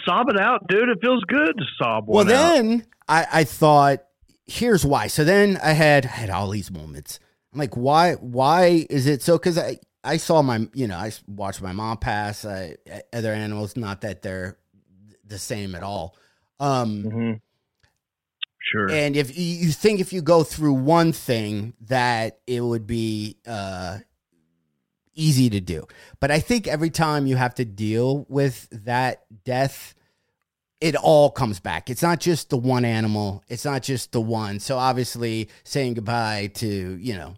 Sob 0.06 0.30
it 0.30 0.40
out, 0.40 0.66
dude. 0.70 0.88
It 0.90 1.00
feels 1.02 1.24
good 1.26 1.58
to 1.58 1.66
sob 1.78 2.06
Well, 2.08 2.24
one 2.26 2.28
out. 2.34 2.54
then 2.54 2.86
I, 3.08 3.28
I 3.32 3.44
thought, 3.44 4.00
here's 4.46 4.86
why. 4.86 5.08
So 5.08 5.24
then 5.26 5.60
I 5.62 5.74
had 5.74 6.06
I 6.06 6.10
had 6.10 6.30
all 6.30 6.50
these 6.50 6.72
moments. 6.72 7.20
I'm 7.52 7.60
like, 7.60 7.76
why? 7.76 8.14
Why 8.14 8.86
is 8.90 9.08
it 9.08 9.22
so? 9.22 9.38
Because 9.38 9.58
I 9.58 9.80
I 10.04 10.16
saw 10.18 10.42
my 10.42 10.68
you 10.74 10.88
know 10.88 10.96
I 10.96 11.12
watched 11.28 11.62
my 11.62 11.74
mom 11.74 11.98
pass. 11.98 12.46
I, 12.46 12.78
other 13.12 13.34
animals, 13.34 13.76
not 13.76 14.02
that 14.02 14.22
they're 14.22 14.58
the 15.30 15.38
same 15.40 15.76
at 15.76 15.84
all. 15.84 16.16
Um, 16.60 17.04
hmm 17.04 17.32
Sure. 18.72 18.90
and 18.90 19.16
if 19.16 19.36
you, 19.36 19.44
you 19.44 19.72
think 19.72 20.00
if 20.00 20.14
you 20.14 20.22
go 20.22 20.44
through 20.44 20.74
one 20.74 21.12
thing 21.12 21.74
that 21.88 22.40
it 22.46 22.62
would 22.62 22.86
be 22.86 23.38
uh, 23.48 24.00
easy 25.16 25.50
to 25.50 25.60
do, 25.62 25.88
but 26.20 26.30
I 26.30 26.40
think 26.40 26.68
every 26.68 26.90
time 26.90 27.26
you 27.26 27.36
have 27.36 27.56
to 27.56 27.66
deal 27.66 28.26
with 28.30 28.68
that 28.86 29.24
death, 29.44 29.96
it 30.82 30.96
all 30.96 31.32
comes 31.32 31.60
back. 31.60 31.90
It's 31.90 32.04
not 32.04 32.20
just 32.20 32.50
the 32.50 32.58
one 32.58 32.86
animal. 32.86 33.44
It's 33.48 33.66
not 33.66 33.82
just 33.82 34.12
the 34.12 34.22
one. 34.22 34.60
So 34.60 34.78
obviously, 34.78 35.50
saying 35.64 35.96
goodbye 35.96 36.52
to 36.56 36.68
you 36.68 37.16
know, 37.16 37.36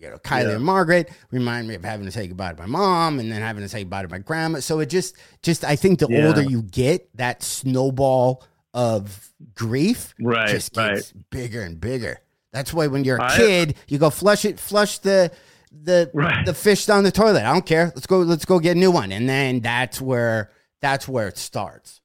you 0.00 0.08
know, 0.10 0.16
Kylie 0.18 0.44
Yeah. 0.48 0.54
and 0.56 0.64
Margaret 0.64 1.10
remind 1.30 1.68
me 1.68 1.74
of 1.74 1.84
having 1.84 2.06
to 2.06 2.12
say 2.12 2.26
goodbye 2.26 2.52
to 2.52 2.58
my 2.58 2.66
mom, 2.66 3.18
and 3.20 3.30
then 3.30 3.40
having 3.42 3.62
to 3.62 3.68
say 3.68 3.80
goodbye 3.82 4.02
to 4.02 4.08
my 4.08 4.18
grandma. 4.18 4.60
So 4.60 4.80
it 4.80 4.86
just, 4.86 5.16
just 5.42 5.64
I 5.64 5.76
think 5.76 5.98
the 5.98 6.06
Yeah. 6.08 6.26
older 6.26 6.42
you 6.42 6.62
get, 6.62 7.14
that 7.16 7.42
snowball 7.42 8.42
of 8.72 9.30
grief 9.54 10.14
Right, 10.20 10.48
just 10.48 10.76
right. 10.76 10.94
gets 10.94 11.12
bigger 11.30 11.62
and 11.62 11.80
bigger. 11.80 12.18
That's 12.52 12.72
why 12.72 12.86
when 12.86 13.04
you're 13.04 13.18
a 13.18 13.24
I- 13.32 13.36
kid, 13.36 13.74
you 13.88 13.98
go 13.98 14.10
flush 14.10 14.44
it, 14.44 14.58
flush 14.58 14.98
the 14.98 15.30
the 15.72 16.10
Right. 16.12 16.44
the 16.44 16.52
fish 16.52 16.84
down 16.86 17.04
the 17.04 17.12
toilet. 17.12 17.44
I 17.44 17.52
don't 17.52 17.64
care. 17.64 17.92
Let's 17.94 18.06
go. 18.08 18.18
Let's 18.22 18.44
go 18.44 18.58
get 18.58 18.74
a 18.76 18.78
new 18.80 18.90
one, 18.90 19.12
and 19.12 19.28
then 19.28 19.60
that's 19.60 20.00
where 20.00 20.50
that's 20.82 21.06
where 21.06 21.28
it 21.28 21.38
starts. 21.38 22.00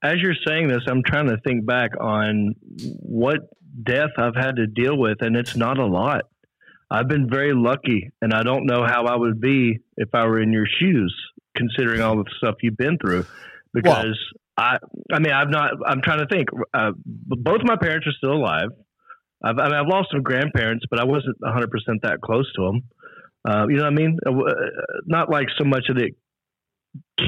As 0.00 0.20
you're 0.22 0.36
saying 0.46 0.68
this, 0.68 0.82
I'm 0.86 1.02
trying 1.02 1.26
to 1.26 1.36
think 1.44 1.66
back 1.66 1.90
on 1.98 2.54
what 3.00 3.38
death 3.82 4.10
I've 4.16 4.36
had 4.36 4.56
to 4.56 4.66
deal 4.68 4.96
with, 4.96 5.22
and 5.22 5.34
it's 5.34 5.56
not 5.56 5.76
a 5.78 5.86
lot. 5.86 6.26
I've 6.90 7.08
been 7.08 7.28
very 7.30 7.52
lucky, 7.54 8.10
and 8.20 8.32
I 8.32 8.42
don't 8.42 8.66
know 8.66 8.84
how 8.84 9.06
I 9.06 9.16
would 9.16 9.40
be 9.40 9.78
if 9.96 10.08
I 10.12 10.26
were 10.26 10.40
in 10.40 10.52
your 10.52 10.66
shoes, 10.66 11.14
considering 11.56 12.00
all 12.00 12.16
the 12.16 12.24
stuff 12.38 12.56
you've 12.62 12.76
been 12.76 12.98
through. 12.98 13.26
Because 13.72 14.18
I, 14.56 14.78
I 15.12 15.20
mean, 15.20 15.32
I've 15.32 15.50
not. 15.50 15.70
I'm 15.86 16.02
trying 16.02 16.18
to 16.18 16.26
think. 16.26 16.48
Uh, 16.74 16.90
both 17.06 17.60
my 17.62 17.76
parents 17.76 18.06
are 18.08 18.12
still 18.18 18.32
alive. 18.32 18.70
I've, 19.42 19.58
I 19.58 19.64
mean, 19.66 19.74
I've 19.74 19.86
lost 19.86 20.08
some 20.12 20.22
grandparents, 20.22 20.84
but 20.90 20.98
I 20.98 21.04
wasn't 21.04 21.36
100 21.38 21.70
percent 21.70 22.02
that 22.02 22.20
close 22.20 22.50
to 22.56 22.62
them. 22.62 22.82
Uh, 23.48 23.66
you 23.68 23.76
know 23.76 23.84
what 23.84 23.92
I 23.92 23.96
mean? 23.96 24.18
Uh, 24.26 24.30
uh, 24.30 24.54
not 25.06 25.30
like 25.30 25.46
so 25.56 25.64
much 25.64 25.84
that 25.88 25.98
it 25.98 26.14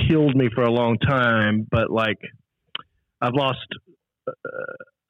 killed 0.08 0.34
me 0.34 0.48
for 0.54 0.62
a 0.62 0.70
long 0.70 0.98
time, 0.98 1.66
but 1.70 1.90
like 1.90 2.18
I've 3.20 3.34
lost 3.34 3.66
uh, 4.28 4.32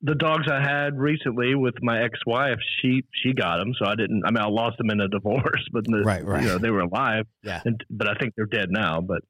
the 0.05 0.15
dogs 0.17 0.49
I 0.51 0.61
had 0.61 0.99
recently 0.99 1.55
with 1.55 1.75
my 1.83 2.03
ex-wife. 2.03 2.59
She 2.81 3.05
she 3.23 3.33
got 3.33 3.59
them, 3.59 3.73
so 3.79 3.87
I 3.89 3.95
didn't. 3.95 4.23
I 4.27 4.31
mean, 4.31 4.43
I 4.43 4.49
lost 4.49 4.79
them 4.79 4.91
in 4.91 5.01
a 5.01 5.09
divorce, 5.17 5.65
but 5.73 5.85
the, 5.85 6.03
Right, 6.05 6.25
right. 6.25 6.43
You 6.43 6.49
know, 6.49 6.59
they 6.59 6.71
were 6.71 6.81
alive, 6.81 7.27
Yeah. 7.43 7.61
and 7.65 7.83
but 7.91 8.09
I 8.09 8.15
think 8.15 8.35
they're 8.37 8.47
dead 8.47 8.69
now. 8.71 9.01
But 9.01 9.23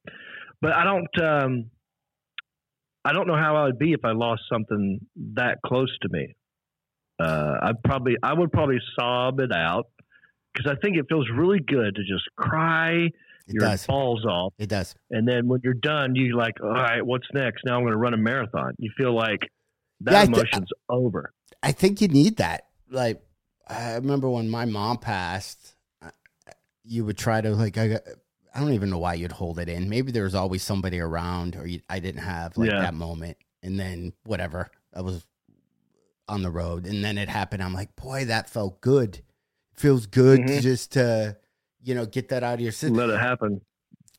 but 0.61 0.72
I 0.72 0.85
don't. 0.85 1.22
Um, 1.22 1.70
I 3.04 3.12
don't 3.12 3.26
know 3.26 3.37
how 3.37 3.56
I 3.56 3.64
would 3.64 3.78
be 3.78 3.92
if 3.92 4.04
I 4.04 4.12
lost 4.12 4.42
something 4.50 5.00
that 5.35 5.58
close 5.66 5.90
to 6.02 6.08
me. 6.08 6.35
Uh, 7.18 7.54
I'd 7.62 7.82
probably 7.82 8.16
I 8.22 8.32
would 8.32 8.52
probably 8.52 8.78
sob 8.98 9.40
it 9.40 9.52
out 9.52 9.87
because 10.54 10.70
I 10.70 10.76
think 10.80 10.96
it 10.96 11.06
feels 11.08 11.28
really 11.35 11.61
good 11.61 11.94
to 11.96 12.02
just 12.02 12.24
cry 12.37 12.92
It 12.92 13.12
your 13.48 13.61
does. 13.61 13.87
balls 13.87 14.24
off 14.24 14.54
It 14.58 14.68
does. 14.68 14.94
and 15.11 15.26
then 15.26 15.48
when 15.48 15.61
you're 15.64 15.74
done, 15.74 16.14
you 16.14 16.37
like, 16.37 16.54
all 16.62 16.70
right, 16.70 17.04
what's 17.04 17.26
next? 17.35 17.62
Now 17.64 17.76
I'm 17.76 17.82
going 17.82 17.92
to 17.92 17.98
run 17.98 18.14
a 18.14 18.18
marathon. 18.18 18.74
You 18.78 18.90
feel 18.96 19.14
like 19.14 19.40
that 20.04 20.12
Yeah, 20.12 20.20
I 20.20 20.26
th- 20.26 20.36
emotion's 20.36 20.70
over. 20.88 21.32
I 21.62 21.72
think 21.72 22.00
you 22.00 22.08
need 22.08 22.36
that. 22.38 22.66
Like 22.90 23.22
I 23.68 23.94
remember 23.94 24.28
when 24.28 24.48
my 24.50 24.64
mom 24.64 24.98
passed, 24.98 25.74
you 26.84 27.04
would 27.04 27.16
try 27.18 27.40
to 27.40 27.50
like 27.50 27.78
I. 27.78 27.88
got- 27.88 28.02
I 28.54 28.60
don't 28.60 28.74
even 28.74 28.90
know 28.90 28.98
why 28.98 29.14
you'd 29.14 29.32
hold 29.32 29.58
it 29.58 29.70
in. 29.70 29.88
Maybe 29.88 30.12
there 30.12 30.24
was 30.24 30.34
always 30.34 30.62
somebody 30.62 31.00
around, 31.00 31.56
or 31.56 31.66
you, 31.66 31.80
I 31.88 32.00
didn't 32.00 32.20
have 32.20 32.54
like 32.58 32.68
Yeah. 32.70 32.80
that 32.82 32.92
moment. 32.92 33.38
And 33.62 33.80
then 33.80 34.12
whatever, 34.24 34.70
I 34.92 35.00
was 35.00 35.24
on 36.28 36.42
the 36.42 36.50
road, 36.50 36.84
and 36.86 37.02
then 37.02 37.16
it 37.16 37.30
happened. 37.30 37.62
I'm 37.62 37.72
like, 37.72 37.96
boy, 37.96 38.26
that 38.26 38.50
felt 38.50 38.80
good. 38.82 39.22
feels 39.74 40.04
good 40.06 40.46
to 40.48 40.52
Mhm. 40.58 40.60
just 40.60 40.96
uh, 40.98 41.32
you 41.82 41.94
know 41.94 42.04
get 42.04 42.28
that 42.28 42.42
out 42.42 42.54
of 42.54 42.60
your 42.60 42.72
system. 42.72 42.94
Let 42.98 43.08
it 43.08 43.18
happen. 43.18 43.62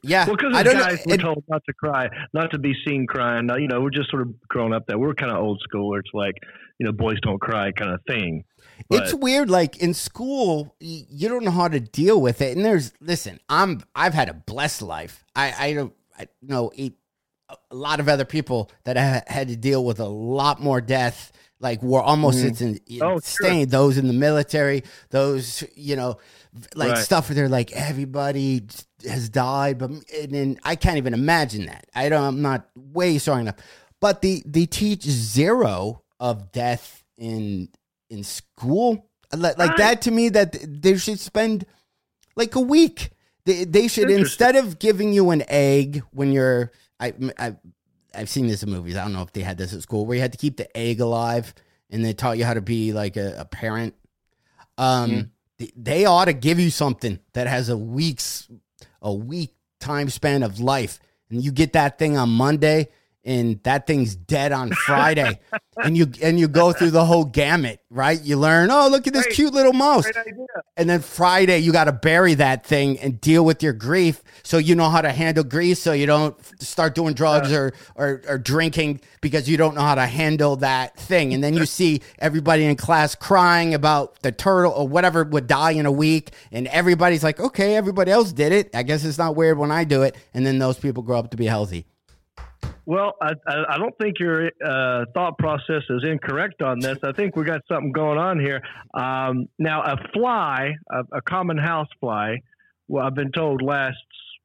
Yeah, 0.04 0.26
Well, 0.28 0.36
because 0.36 0.56
I 0.56 0.64
don't 0.64 0.74
guys 0.78 0.98
know. 0.98 1.04
we're 1.08 1.14
It- 1.16 1.22
told 1.22 1.44
not 1.48 1.62
to 1.66 1.74
cry, 1.74 2.10
not 2.34 2.52
to 2.52 2.60
be 2.60 2.74
seen 2.86 3.08
crying. 3.08 3.50
You 3.58 3.68
know, 3.70 3.80
we're 3.82 3.90
just 3.90 4.10
sort 4.10 4.22
of 4.24 4.34
growing 4.50 4.74
up 4.74 4.86
that 4.88 5.00
we're 5.00 5.14
kind 5.14 5.32
of 5.32 5.38
old 5.38 5.62
school. 5.62 5.90
Where 5.90 6.00
it's 6.02 6.10
like, 6.14 6.36
you 6.78 6.86
know, 6.86 6.92
boys 6.92 7.18
don't 7.22 7.40
cry 7.40 7.72
kind 7.72 7.92
of 7.92 8.02
thing. 8.08 8.44
it's 8.90 9.14
weird 9.14 9.50
like 9.50 9.78
in 9.78 9.94
school 9.94 10.76
you 10.80 11.30
don't 11.30 11.44
know 11.44 11.52
how 11.52 11.68
to 11.68 11.80
deal 11.80 12.20
with 12.20 12.42
it 12.42 12.56
and 12.56 12.66
there's 12.66 12.92
listen 13.02 13.40
i'm 13.48 13.80
i've 13.96 14.14
had 14.16 14.30
a 14.30 14.34
blessed 14.34 14.82
life 14.82 15.24
i 15.36 15.54
i 15.68 15.74
don't 15.74 15.94
i 16.18 16.28
know 16.42 16.72
a 16.78 17.76
lot 17.76 18.00
of 18.00 18.10
other 18.10 18.26
people 18.26 18.72
that 18.86 18.98
ha- 18.98 19.22
had 19.28 19.48
to 19.50 19.56
deal 19.56 19.86
with 19.86 20.00
a 20.00 20.08
lot 20.08 20.60
more 20.62 20.82
death. 20.82 21.32
Like 21.64 21.82
were 21.82 22.02
almost 22.02 22.40
Mhm. 22.40 22.50
it's 22.50 22.62
in, 22.62 22.80
Oh, 23.02 23.14
insane. 23.16 23.70
Those 23.70 23.98
in 23.98 24.08
the 24.08 24.14
military, 24.14 24.84
those 25.10 25.64
you 25.76 25.96
know, 25.96 26.18
like 26.76 26.92
Right. 26.92 27.04
stuff 27.04 27.30
where 27.30 27.36
they're 27.36 27.50
like 27.50 27.72
everybody 27.72 28.64
has 29.08 29.30
died, 29.30 29.78
but 29.80 29.90
and 29.90 30.32
then 30.32 30.60
I 30.64 30.76
can't 30.76 30.98
even 30.98 31.14
imagine 31.14 31.66
that. 31.68 31.86
I 31.96 32.10
don't. 32.10 32.24
I'm 32.24 32.42
not 32.42 32.68
way 32.76 33.18
strong 33.18 33.42
enough. 33.42 33.56
But 34.02 34.22
the 34.22 34.44
they 34.46 34.66
teach 34.66 35.04
zero 35.04 36.04
of 36.20 36.52
death 36.52 37.04
in 37.18 37.70
in 38.10 38.24
school. 38.24 39.08
Like, 39.36 39.58
like 39.58 39.70
Right. 39.70 39.78
that 39.78 40.02
to 40.04 40.12
me, 40.12 40.30
that 40.30 40.56
they 40.82 40.98
should 40.98 41.20
spend 41.20 41.66
like 42.36 42.56
a 42.56 42.60
week. 42.60 43.10
They, 43.46 43.64
they 43.66 43.88
should 43.88 44.10
instead 44.12 44.56
of 44.56 44.80
giving 44.80 45.12
you 45.14 45.30
an 45.32 45.44
egg 45.48 46.04
when 46.12 46.32
you're 46.32 46.72
I, 47.00 47.14
I 47.40 47.56
I've 48.14 48.30
seen 48.30 48.48
this 48.48 48.64
in 48.64 48.70
movies. 48.70 48.96
I 48.96 49.04
don't 49.04 49.14
know 49.14 49.22
if 49.24 49.34
they 49.34 49.42
had 49.42 49.58
this 49.58 49.74
at 49.74 49.82
school 49.82 50.06
where 50.06 50.16
you 50.16 50.22
had 50.22 50.32
to 50.34 50.38
keep 50.38 50.58
the 50.58 50.76
egg 50.78 51.00
alive 51.00 51.54
and 51.90 52.04
they 52.04 52.14
taught 52.14 52.38
you 52.38 52.46
how 52.46 52.54
to 52.54 52.62
be 52.62 52.94
like 52.94 53.18
a, 53.18 53.36
a 53.40 53.46
parent. 53.46 53.96
Um, 54.78 55.10
Mm-hmm. 55.12 55.22
th- 55.60 55.74
they 55.76 56.06
ought 56.06 56.26
to 56.26 56.34
give 56.34 56.60
you 56.60 56.70
something 56.70 57.20
that 57.34 57.48
has 57.48 57.70
a 57.70 57.78
week's 57.78 58.48
a 59.02 59.14
week 59.14 59.54
time 59.80 60.10
span 60.10 60.44
of 60.44 60.60
life, 60.60 61.00
and 61.30 61.44
you 61.44 61.52
get 61.52 61.74
that 61.74 62.00
thing 62.00 62.18
on 62.18 62.30
Monday, 62.30 62.88
and 63.26 63.62
that 63.64 63.88
thing's 63.88 64.16
dead 64.16 64.52
on 64.52 64.72
Friday, 64.72 65.40
and 65.84 65.98
you 65.98 66.12
and 66.22 66.40
you 66.40 66.48
go 66.48 66.74
through 66.74 66.92
the 66.92 67.06
whole 67.06 67.26
gamut, 67.26 67.80
right? 67.90 68.22
You 68.22 68.38
learn, 68.38 68.70
oh, 68.70 68.88
look 68.90 69.08
at 69.08 69.14
this 69.14 69.24
Great. 69.26 69.36
cute 69.36 69.54
little 69.54 69.74
mouse. 69.74 70.06
And 70.76 70.90
then 70.90 71.02
Friday, 71.02 71.60
you 71.60 71.72
got 71.72 71.86
to 71.86 71.92
bury 71.92 72.34
that 72.36 72.66
thing 72.66 73.00
and 73.00 73.22
deal 73.22 73.46
with 73.46 73.64
your 73.64 73.74
grief 73.74 74.22
so 74.44 74.58
you 74.58 74.76
know 74.76 74.90
how 74.90 75.02
to 75.02 75.12
handle 75.12 75.44
grief 75.44 75.78
so 75.78 75.94
you 75.94 76.06
don't 76.06 76.36
start 76.62 76.96
doing 76.96 77.14
drugs 77.14 77.52
or, 77.52 77.74
or, 77.96 78.22
or 78.28 78.38
drinking 78.38 79.02
because 79.22 79.48
you 79.48 79.56
don't 79.56 79.76
know 79.76 79.82
how 79.82 79.96
to 79.96 80.06
handle 80.06 80.58
that 80.58 80.98
thing. 80.98 81.34
And 81.34 81.44
then 81.44 81.54
you 81.54 81.66
see 81.68 82.02
everybody 82.20 82.66
in 82.66 82.76
class 82.76 83.16
crying 83.16 83.74
about 83.74 84.20
the 84.22 84.32
turtle 84.32 84.72
or 84.72 84.88
whatever 84.88 85.24
would 85.24 85.48
die 85.48 85.72
in 85.72 85.86
a 85.86 85.92
week. 85.92 86.32
And 86.52 86.68
everybody's 86.68 87.24
like, 87.24 87.40
okay, 87.40 87.76
everybody 87.76 88.12
else 88.12 88.34
did 88.34 88.52
it. 88.52 88.76
I 88.76 88.84
guess 88.84 89.06
it's 89.06 89.18
not 89.18 89.36
weird 89.36 89.58
when 89.58 89.72
I 89.72 89.84
do 89.84 90.02
it. 90.02 90.16
And 90.34 90.46
then 90.46 90.60
those 90.60 90.78
people 90.78 91.04
grow 91.04 91.20
up 91.20 91.32
to 91.32 91.38
be 91.38 91.46
healthy. 91.46 91.86
Well, 92.86 93.14
I, 93.22 93.34
I, 93.48 93.78
don't 93.78 93.98
think 93.98 94.20
your 94.20 94.52
uh, 94.64 95.06
thought 95.14 95.38
process 95.38 95.84
is 95.90 96.04
incorrect 96.04 96.62
on 96.62 96.80
this. 96.80 96.98
I 97.02 97.14
think 97.14 97.38
we 97.38 97.46
got 97.46 97.62
something 97.72 97.94
going 97.94 98.18
on 98.18 98.42
here. 98.42 98.62
Um, 98.94 99.48
now, 99.58 99.82
a 99.84 99.96
fly, 100.14 100.76
a, 100.92 101.18
a 101.18 101.22
common 101.22 101.58
house 101.58 101.88
fly, 102.02 102.42
well, 102.90 103.06
I've 103.06 103.16
been 103.16 103.32
told 103.32 103.62
lasts 103.62 103.98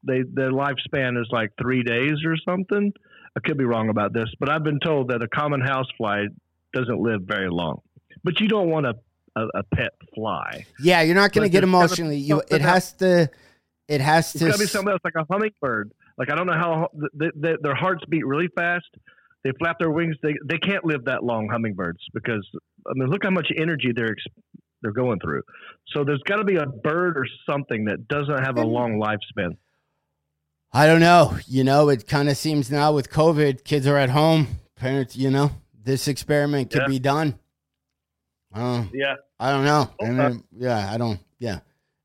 they 0.04 0.22
their 0.22 0.52
lifespan 0.52 1.20
is 1.20 1.26
like 1.32 1.50
three 1.60 1.82
days 1.82 2.24
or 2.24 2.36
something. 2.36 2.92
I 3.36 3.40
could 3.40 3.58
be 3.58 3.64
wrong 3.64 3.88
about 3.88 4.12
this, 4.12 4.28
but 4.38 4.48
I've 4.48 4.62
been 4.62 4.78
told 4.78 5.08
that 5.08 5.20
a 5.20 5.28
common 5.28 5.60
house 5.60 5.88
fly 5.96 6.26
doesn't 6.72 7.00
live 7.00 7.22
very 7.22 7.50
long. 7.50 7.80
But 8.22 8.38
you 8.38 8.46
don't 8.46 8.70
want 8.70 8.86
a 8.86 8.94
a, 9.34 9.46
a 9.54 9.62
pet 9.74 9.92
fly. 10.14 10.64
Yeah, 10.80 11.02
you're 11.02 11.14
not 11.14 11.32
going 11.32 11.44
to 11.44 11.48
get 11.48 11.60
there's 11.60 11.72
gotta 11.72 11.96
be 11.96 12.02
emotionally. 12.02 12.16
You 12.18 12.42
it 12.48 12.60
has 12.60 12.92
to 12.94 13.30
it 13.88 14.00
has 14.00 14.34
It's 14.34 14.44
to 14.44 14.46
got 14.46 14.52
to 14.54 14.58
be 14.58 14.66
something 14.66 14.92
else, 14.92 15.00
like 15.04 15.14
a 15.16 15.24
hummingbird. 15.30 15.92
Like 16.18 16.30
I 16.30 16.34
don't 16.34 16.46
know 16.46 16.54
how 16.54 16.88
th 17.20 17.32
th 17.42 17.56
their 17.62 17.74
hearts 17.74 18.04
beat 18.08 18.26
really 18.26 18.48
fast. 18.56 18.86
They 19.44 19.52
flap 19.58 19.76
their 19.78 19.90
wings. 19.90 20.16
They 20.22 20.34
they 20.44 20.58
can't 20.58 20.84
live 20.84 21.04
that 21.04 21.22
long. 21.24 21.48
Hummingbirds, 21.48 22.00
because 22.12 22.46
I 22.88 22.92
mean, 22.94 23.08
look 23.08 23.22
how 23.24 23.30
much 23.30 23.48
energy 23.56 23.92
they're 23.94 24.16
they're 24.82 24.92
going 24.92 25.20
through. 25.20 25.42
So 25.88 26.04
there's 26.04 26.22
got 26.24 26.36
to 26.36 26.44
be 26.44 26.56
a 26.56 26.66
bird 26.66 27.16
or 27.16 27.26
something 27.48 27.84
that 27.86 28.08
doesn't 28.08 28.44
have 28.44 28.56
a 28.58 28.62
long 28.62 29.00
lifespan. 29.00 29.56
I 30.72 30.86
don't 30.86 31.00
know. 31.00 31.38
You 31.46 31.64
know, 31.64 31.88
it 31.88 32.06
kind 32.06 32.28
of 32.28 32.36
seems 32.36 32.70
now 32.70 32.92
with 32.92 33.10
COVID, 33.10 33.64
kids 33.64 33.86
are 33.86 33.96
at 33.96 34.10
home. 34.10 34.46
Parents, 34.76 35.16
you 35.16 35.30
know, 35.30 35.50
this 35.82 36.06
experiment 36.08 36.70
could 36.70 36.82
Yeah. 36.82 36.88
be 36.88 36.98
done. 36.98 37.38
Uh, 38.52 38.84
Yeah. 38.92 39.14
I 39.40 39.50
don't 39.50 39.64
know. 39.64 39.90
I 40.00 40.04
Okay. 40.04 40.28
mean, 40.28 40.44
yeah, 40.56 40.92
I 40.92 40.98
don't. 40.98 41.20
Yeah, 41.38 41.60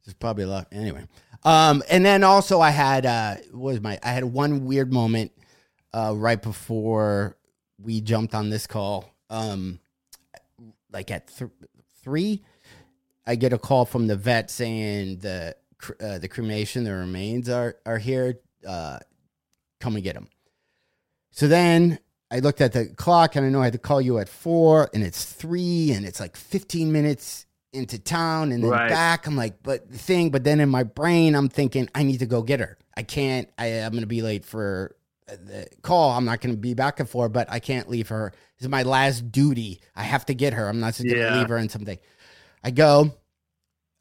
there's 0.05 0.13
probably 0.15 0.45
a 0.45 0.47
lot. 0.47 0.67
Anyway, 0.71 1.05
um, 1.45 1.83
and 1.89 2.05
then 2.05 2.23
also 2.23 2.61
I 2.61 2.69
had 2.69 3.05
uh, 3.05 3.35
what 3.51 3.73
was 3.73 3.81
my? 3.81 3.99
I 4.03 4.09
had 4.09 4.23
one 4.23 4.65
weird 4.65 4.91
moment 4.91 5.31
uh, 5.93 6.13
right 6.15 6.41
before 6.41 7.37
we 7.81 8.01
jumped 8.01 8.33
on 8.33 8.49
this 8.49 8.67
call. 8.67 9.13
Um, 9.29 9.79
like 10.91 11.11
at 11.11 11.27
th- 11.27 11.51
three, 12.01 12.43
I 13.25 13.35
get 13.35 13.53
a 13.53 13.57
call 13.57 13.85
from 13.85 14.07
the 14.07 14.15
vet 14.15 14.49
saying 14.49 15.19
the 15.19 15.55
uh, 15.99 16.19
the 16.19 16.27
cremation, 16.27 16.83
the 16.83 16.93
remains 16.93 17.49
are 17.49 17.77
are 17.85 17.97
here. 17.97 18.39
Uh, 18.65 18.99
come 19.81 19.95
and 19.95 20.03
get 20.03 20.13
them. 20.13 20.29
So 21.31 21.49
then 21.49 21.99
I 22.31 22.39
looked 22.39 22.61
at 22.61 22.71
the 22.71 22.85
clock 22.87 23.35
and 23.35 23.45
I 23.45 23.49
know 23.49 23.59
I 23.61 23.65
had 23.65 23.73
to 23.73 23.79
call 23.79 23.99
you 23.99 24.17
at 24.19 24.29
four, 24.29 24.89
and 24.93 25.03
it's 25.03 25.25
three, 25.25 25.91
and 25.91 26.05
it's 26.05 26.19
like 26.21 26.37
fifteen 26.37 26.91
minutes 26.91 27.45
into 27.73 27.97
town, 27.99 28.51
and 28.51 28.63
then 28.63 28.69
Right. 28.71 28.89
back. 28.89 29.27
I'm 29.27 29.35
like, 29.35 29.61
but 29.63 29.91
the 29.91 29.97
thing, 29.97 30.29
but 30.29 30.43
then 30.43 30.59
in 30.59 30.69
my 30.69 30.83
brain, 30.83 31.35
I'm 31.35 31.49
thinking 31.49 31.89
I 31.95 32.03
need 32.03 32.19
to 32.19 32.25
go 32.25 32.41
get 32.41 32.59
her. 32.59 32.77
I 32.95 33.03
can't. 33.03 33.49
I, 33.57 33.67
I'm 33.81 33.91
going 33.91 34.01
to 34.01 34.07
be 34.07 34.21
late 34.21 34.45
for 34.45 34.95
uh, 35.27 35.35
the 35.43 35.67
call. 35.81 36.11
I'm 36.11 36.25
not 36.25 36.41
going 36.41 36.53
to 36.53 36.59
be 36.59 36.73
back 36.73 36.99
at 36.99 37.09
four, 37.09 37.29
but 37.29 37.47
I 37.51 37.59
can't 37.59 37.89
leave 37.89 38.09
her. 38.09 38.31
This 38.57 38.65
is 38.65 38.69
my 38.69 38.83
last 38.83 39.31
duty. 39.31 39.81
I 39.95 40.03
have 40.03 40.25
to 40.27 40.33
get 40.35 40.53
her. 40.53 40.67
I'm 40.69 40.79
not 40.79 40.93
just 40.93 41.05
going 41.07 41.17
to 41.17 41.23
Yeah. 41.23 41.33
leave 41.39 41.49
her 41.49 41.57
in 41.57 41.69
something. 41.69 41.97
I 42.63 42.71
go, 42.71 43.11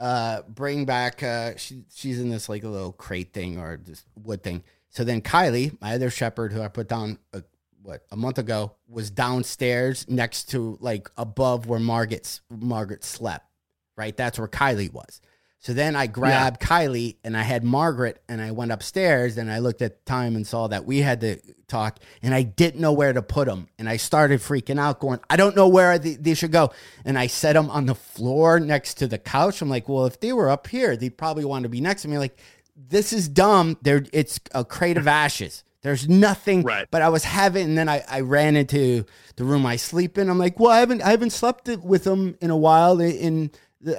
uh, 0.00 0.42
bring 0.48 0.84
back. 0.84 1.22
Uh, 1.22 1.56
she 1.56 1.84
she's 1.94 2.20
in 2.20 2.28
this 2.30 2.48
like 2.48 2.64
a 2.64 2.68
little 2.68 2.92
crate 2.92 3.32
thing 3.32 3.58
or 3.58 3.78
this 3.82 4.04
wood 4.22 4.42
thing. 4.42 4.62
So 4.90 5.04
then 5.04 5.22
Kylie, 5.22 5.80
my 5.80 5.94
other 5.94 6.10
shepherd, 6.10 6.52
who 6.52 6.60
I 6.60 6.68
put 6.68 6.88
down 6.88 7.18
a, 7.32 7.42
what 7.82 8.04
a 8.10 8.16
month 8.16 8.38
ago, 8.38 8.72
was 8.88 9.10
downstairs 9.10 10.06
next 10.08 10.50
to 10.50 10.76
like 10.80 11.08
above 11.16 11.66
where 11.66 11.80
Margaret's 11.80 12.40
Margaret 12.50 13.04
slept. 13.04 13.46
Right, 13.96 14.16
that's 14.16 14.38
where 14.38 14.48
Kylie 14.48 14.92
was. 14.92 15.20
So 15.58 15.72
then 15.72 15.94
I 15.94 16.08
grabbed 16.08 16.60
Kylie 16.60 17.18
and 17.22 17.36
I 17.36 17.42
had 17.42 17.62
Margaret 17.62 18.20
and 18.28 18.40
I 18.42 18.50
went 18.50 18.72
upstairs 18.72 19.38
and 19.38 19.48
I 19.48 19.60
looked 19.60 19.80
at 19.80 19.96
the 20.04 20.10
time 20.10 20.34
and 20.34 20.44
saw 20.44 20.66
that 20.66 20.84
we 20.86 20.98
had 21.02 21.20
to 21.20 21.36
talk 21.68 22.00
and 22.20 22.34
I 22.34 22.42
didn't 22.42 22.80
know 22.80 22.92
where 22.92 23.12
to 23.12 23.22
put 23.22 23.46
them. 23.46 23.68
And 23.78 23.88
I 23.88 23.96
started 23.96 24.40
freaking 24.40 24.80
out, 24.80 24.98
going, 24.98 25.20
I 25.30 25.36
don't 25.36 25.54
know 25.54 25.68
where 25.68 26.00
they, 26.00 26.14
they 26.14 26.34
should 26.34 26.50
go. 26.50 26.72
And 27.04 27.16
I 27.16 27.28
set 27.28 27.52
them 27.52 27.70
on 27.70 27.86
the 27.86 27.94
floor 27.94 28.58
next 28.58 28.94
to 28.94 29.06
the 29.06 29.18
couch. 29.18 29.62
I'm 29.62 29.68
like, 29.68 29.88
well, 29.88 30.06
if 30.06 30.18
they 30.18 30.32
were 30.32 30.50
up 30.50 30.66
here, 30.66 30.96
they'd 30.96 31.16
probably 31.16 31.44
want 31.44 31.62
to 31.62 31.68
be 31.68 31.80
next 31.80 32.02
to 32.02 32.08
me. 32.08 32.18
Like, 32.18 32.36
this 32.74 33.12
is 33.12 33.28
dumb. 33.28 33.78
There, 33.82 34.04
it's 34.12 34.40
a 34.52 34.64
crate 34.64 34.96
of 34.96 35.06
ashes. 35.06 35.62
There's 35.82 36.08
nothing, 36.08 36.62
Right. 36.62 36.88
but 36.90 37.02
I 37.02 37.08
was 37.08 37.22
having, 37.24 37.66
and 37.66 37.78
then 37.78 37.88
I, 37.88 38.02
I 38.08 38.20
ran 38.20 38.56
into 38.56 39.04
the 39.36 39.44
room 39.44 39.64
I 39.66 39.76
sleep 39.76 40.18
in. 40.18 40.28
I'm 40.28 40.38
like, 40.38 40.58
well, 40.58 40.70
I 40.72 40.78
haven't, 40.80 41.02
I 41.02 41.10
haven't 41.10 41.30
slept 41.30 41.68
with 41.68 42.02
them 42.04 42.36
in 42.40 42.50
a 42.50 42.56
while. 42.56 43.00
In, 43.00 43.50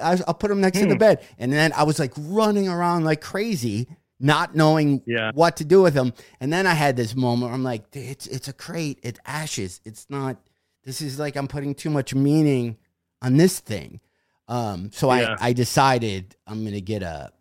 I, 0.02 0.18
I'll 0.26 0.34
put 0.34 0.48
them 0.48 0.60
next 0.60 0.78
Hmm. 0.78 0.84
to 0.84 0.90
the 0.90 0.98
bed, 0.98 1.22
and 1.38 1.52
then 1.52 1.72
I 1.74 1.82
was 1.82 1.98
like 1.98 2.12
running 2.16 2.68
around 2.68 3.04
like 3.04 3.20
crazy, 3.20 3.88
not 4.20 4.54
knowing 4.54 5.02
Yeah. 5.06 5.30
what 5.34 5.56
to 5.58 5.64
do 5.64 5.82
with 5.82 5.94
them. 5.94 6.12
And 6.40 6.52
then 6.52 6.66
I 6.66 6.74
had 6.74 6.96
this 6.96 7.14
moment 7.14 7.44
where 7.50 7.54
I'm 7.54 7.62
like, 7.64 7.84
it's, 7.94 8.26
it's 8.26 8.48
a 8.48 8.52
crate. 8.52 8.98
It's 9.02 9.20
ashes. 9.26 9.80
It's 9.84 10.06
not. 10.08 10.36
This 10.84 11.00
is 11.02 11.18
like 11.18 11.36
I'm 11.36 11.48
putting 11.48 11.74
too 11.74 11.90
much 11.90 12.14
meaning 12.14 12.76
on 13.22 13.36
this 13.36 13.60
thing. 13.60 14.00
Um, 14.48 14.90
so 14.92 15.12
Yeah. 15.12 15.36
I, 15.40 15.48
I 15.48 15.52
decided 15.52 16.36
I'm 16.46 16.64
gonna 16.64 16.80
get 16.80 17.02
a 17.02 17.32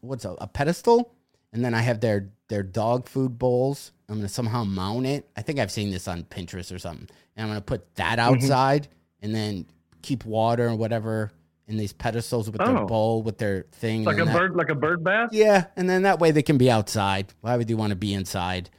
what's 0.00 0.24
a, 0.24 0.30
a 0.40 0.46
pedestal, 0.46 1.12
and 1.52 1.64
then 1.64 1.74
I 1.74 1.80
have 1.80 2.00
their 2.00 2.30
their 2.48 2.62
dog 2.62 3.08
food 3.08 3.38
bowls. 3.38 3.92
I'm 4.08 4.16
gonna 4.16 4.28
somehow 4.28 4.64
mount 4.64 5.06
it. 5.06 5.28
I 5.36 5.42
think 5.42 5.58
I've 5.58 5.70
seen 5.70 5.90
this 5.90 6.08
on 6.08 6.22
Pinterest 6.24 6.74
or 6.74 6.78
something, 6.78 7.08
and 7.36 7.44
I'm 7.44 7.48
gonna 7.50 7.60
put 7.60 7.94
that 7.96 8.18
Mm-hmm. 8.18 8.34
outside, 8.34 8.88
and 9.22 9.34
then 9.34 9.66
keep 10.02 10.24
water 10.24 10.66
and 10.68 10.78
whatever 10.78 11.30
in 11.70 11.76
these 11.76 11.92
pedestals 11.92 12.50
with 12.50 12.58
their 12.60 12.78
Oh. 12.78 12.86
bowl 12.86 13.22
with 13.22 13.38
their 13.38 13.66
thing. 13.72 14.04
Like 14.04 14.18
a 14.18 14.24
that- 14.24 14.36
bird, 14.36 14.56
like 14.56 14.70
a 14.70 14.74
bird 14.74 15.02
bath. 15.04 15.30
Yeah, 15.32 15.66
and 15.76 15.88
then 15.88 16.02
that 16.02 16.18
way 16.18 16.30
they 16.30 16.42
can 16.42 16.58
be 16.58 16.70
outside. 16.70 17.32
Why 17.40 17.56
would 17.56 17.68
they 17.68 17.74
want 17.74 17.90
to 17.90 17.96
be 17.96 18.12
inside 18.14 18.70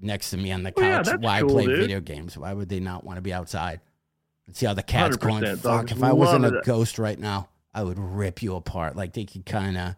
next 0.00 0.30
to 0.30 0.36
me 0.36 0.52
on 0.52 0.62
the 0.62 0.72
couch 0.72 1.06
Well, 1.06 1.16
yeah, 1.20 1.24
while 1.26 1.40
cool, 1.42 1.50
play 1.50 1.66
dude. 1.66 1.78
video 1.78 2.00
games? 2.00 2.36
Why 2.36 2.52
would 2.52 2.68
they 2.68 2.80
not 2.80 3.04
want 3.04 3.16
to 3.16 3.22
be 3.22 3.32
outside? 3.32 3.80
And 4.46 4.54
see 4.54 4.66
how 4.66 4.74
the 4.74 4.82
cat's 4.82 5.16
100%, 5.16 5.20
going. 5.42 5.42
dogs 5.56 5.62
Fuck, 5.62 5.90
if 5.92 6.02
I 6.02 6.12
wasn't 6.12 6.44
a 6.44 6.58
it. 6.58 6.64
ghost 6.64 6.98
right 6.98 7.18
now, 7.18 7.48
I 7.72 7.82
would 7.82 7.98
rip 7.98 8.42
you 8.42 8.54
apart. 8.56 8.94
Like 8.96 9.12
they 9.14 9.24
could 9.24 9.46
kind 9.46 9.76
of, 9.78 9.94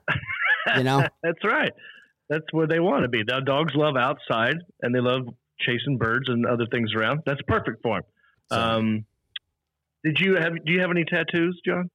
you 0.77 0.85
know. 0.85 1.05
That's 1.23 1.43
right. 1.45 1.73
That's 2.29 2.45
where 2.53 2.67
they 2.67 2.81
want 2.81 3.03
to 3.03 3.09
be. 3.09 3.23
Now, 3.25 3.41
dogs 3.41 3.75
love 3.75 3.97
outside 3.97 4.57
and 4.83 4.95
they 4.95 5.01
love 5.01 5.29
chasing 5.61 5.97
birds 5.99 6.29
and 6.29 6.47
other 6.47 6.67
things 6.67 6.93
around. 6.95 7.21
That's 7.27 7.41
perfect 7.49 7.83
for 7.83 7.97
them. 8.01 8.05
So- 8.53 8.61
Um, 8.61 9.05
did 10.05 10.21
you 10.21 10.37
have? 10.37 10.53
Do 10.65 10.73
you 10.73 10.81
have 10.83 10.91
any 10.93 11.05
tattoos, 11.05 11.61
John? 11.67 11.91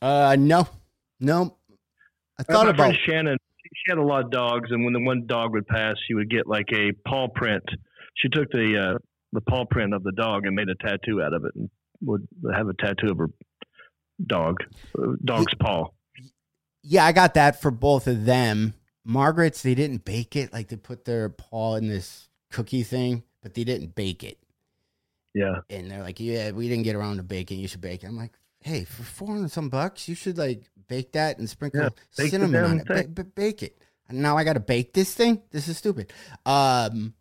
Uh, 0.00 0.36
no, 0.38 0.68
no. 1.18 1.56
I 2.38 2.42
thought 2.42 2.66
my 2.66 2.70
about. 2.70 2.94
Shannon. 3.06 3.36
She 3.62 3.90
had 3.90 3.98
a 3.98 4.02
lot 4.02 4.24
of 4.24 4.30
dogs, 4.30 4.70
and 4.72 4.84
when 4.84 4.92
the 4.92 5.00
one 5.00 5.26
dog 5.26 5.52
would 5.52 5.66
pass, 5.66 5.94
she 6.06 6.14
would 6.14 6.28
get 6.28 6.46
like 6.46 6.66
a 6.74 6.92
paw 7.06 7.28
print. 7.28 7.62
She 8.16 8.28
took 8.28 8.50
the 8.50 8.94
uh, 8.94 8.98
the 9.32 9.40
paw 9.42 9.64
print 9.64 9.94
of 9.94 10.02
the 10.02 10.12
dog 10.12 10.44
and 10.44 10.56
made 10.56 10.68
a 10.68 10.74
tattoo 10.74 11.22
out 11.22 11.32
of 11.32 11.44
it, 11.44 11.52
and 11.54 11.70
would 12.02 12.26
have 12.52 12.68
a 12.68 12.74
tattoo 12.74 13.12
of 13.12 13.18
her 13.18 13.28
dog, 14.26 14.56
uh, 14.98 15.12
dog's 15.24 15.54
paw. 15.60 15.88
Yeah, 16.82 17.04
I 17.04 17.12
got 17.12 17.34
that 17.34 17.60
for 17.60 17.70
both 17.70 18.06
of 18.06 18.24
them. 18.24 18.74
Margaret's 19.04 19.62
they 19.62 19.74
didn't 19.74 20.04
bake 20.04 20.36
it. 20.36 20.52
Like 20.52 20.68
they 20.68 20.76
put 20.76 21.04
their 21.04 21.28
paw 21.28 21.76
in 21.76 21.88
this 21.88 22.28
cookie 22.50 22.82
thing, 22.82 23.22
but 23.42 23.54
they 23.54 23.64
didn't 23.64 23.94
bake 23.94 24.24
it. 24.24 24.38
Yeah. 25.34 25.60
And 25.68 25.90
they're 25.90 26.02
like, 26.02 26.20
"Yeah, 26.20 26.50
we 26.50 26.68
didn't 26.68 26.84
get 26.84 26.96
around 26.96 27.18
to 27.18 27.22
baking. 27.22 27.60
You 27.60 27.68
should 27.68 27.80
bake 27.80 28.02
it." 28.02 28.06
I'm 28.06 28.16
like, 28.16 28.32
"Hey, 28.60 28.84
for 28.84 29.02
four 29.02 29.28
hundred 29.28 29.50
some 29.50 29.68
bucks, 29.68 30.08
you 30.08 30.14
should 30.14 30.38
like 30.38 30.64
bake 30.88 31.12
that 31.12 31.38
and 31.38 31.48
sprinkle 31.48 31.82
Yeah, 31.82 31.88
cinnamon 32.28 32.64
on 32.64 32.80
it. 32.80 33.14
Ba- 33.14 33.24
bake 33.24 33.62
it." 33.62 33.76
And 34.08 34.20
now 34.22 34.36
I 34.36 34.44
got 34.44 34.54
to 34.54 34.60
bake 34.60 34.92
this 34.92 35.14
thing. 35.14 35.40
This 35.52 35.68
is 35.68 35.78
stupid. 35.78 36.12
Um, 36.44 37.14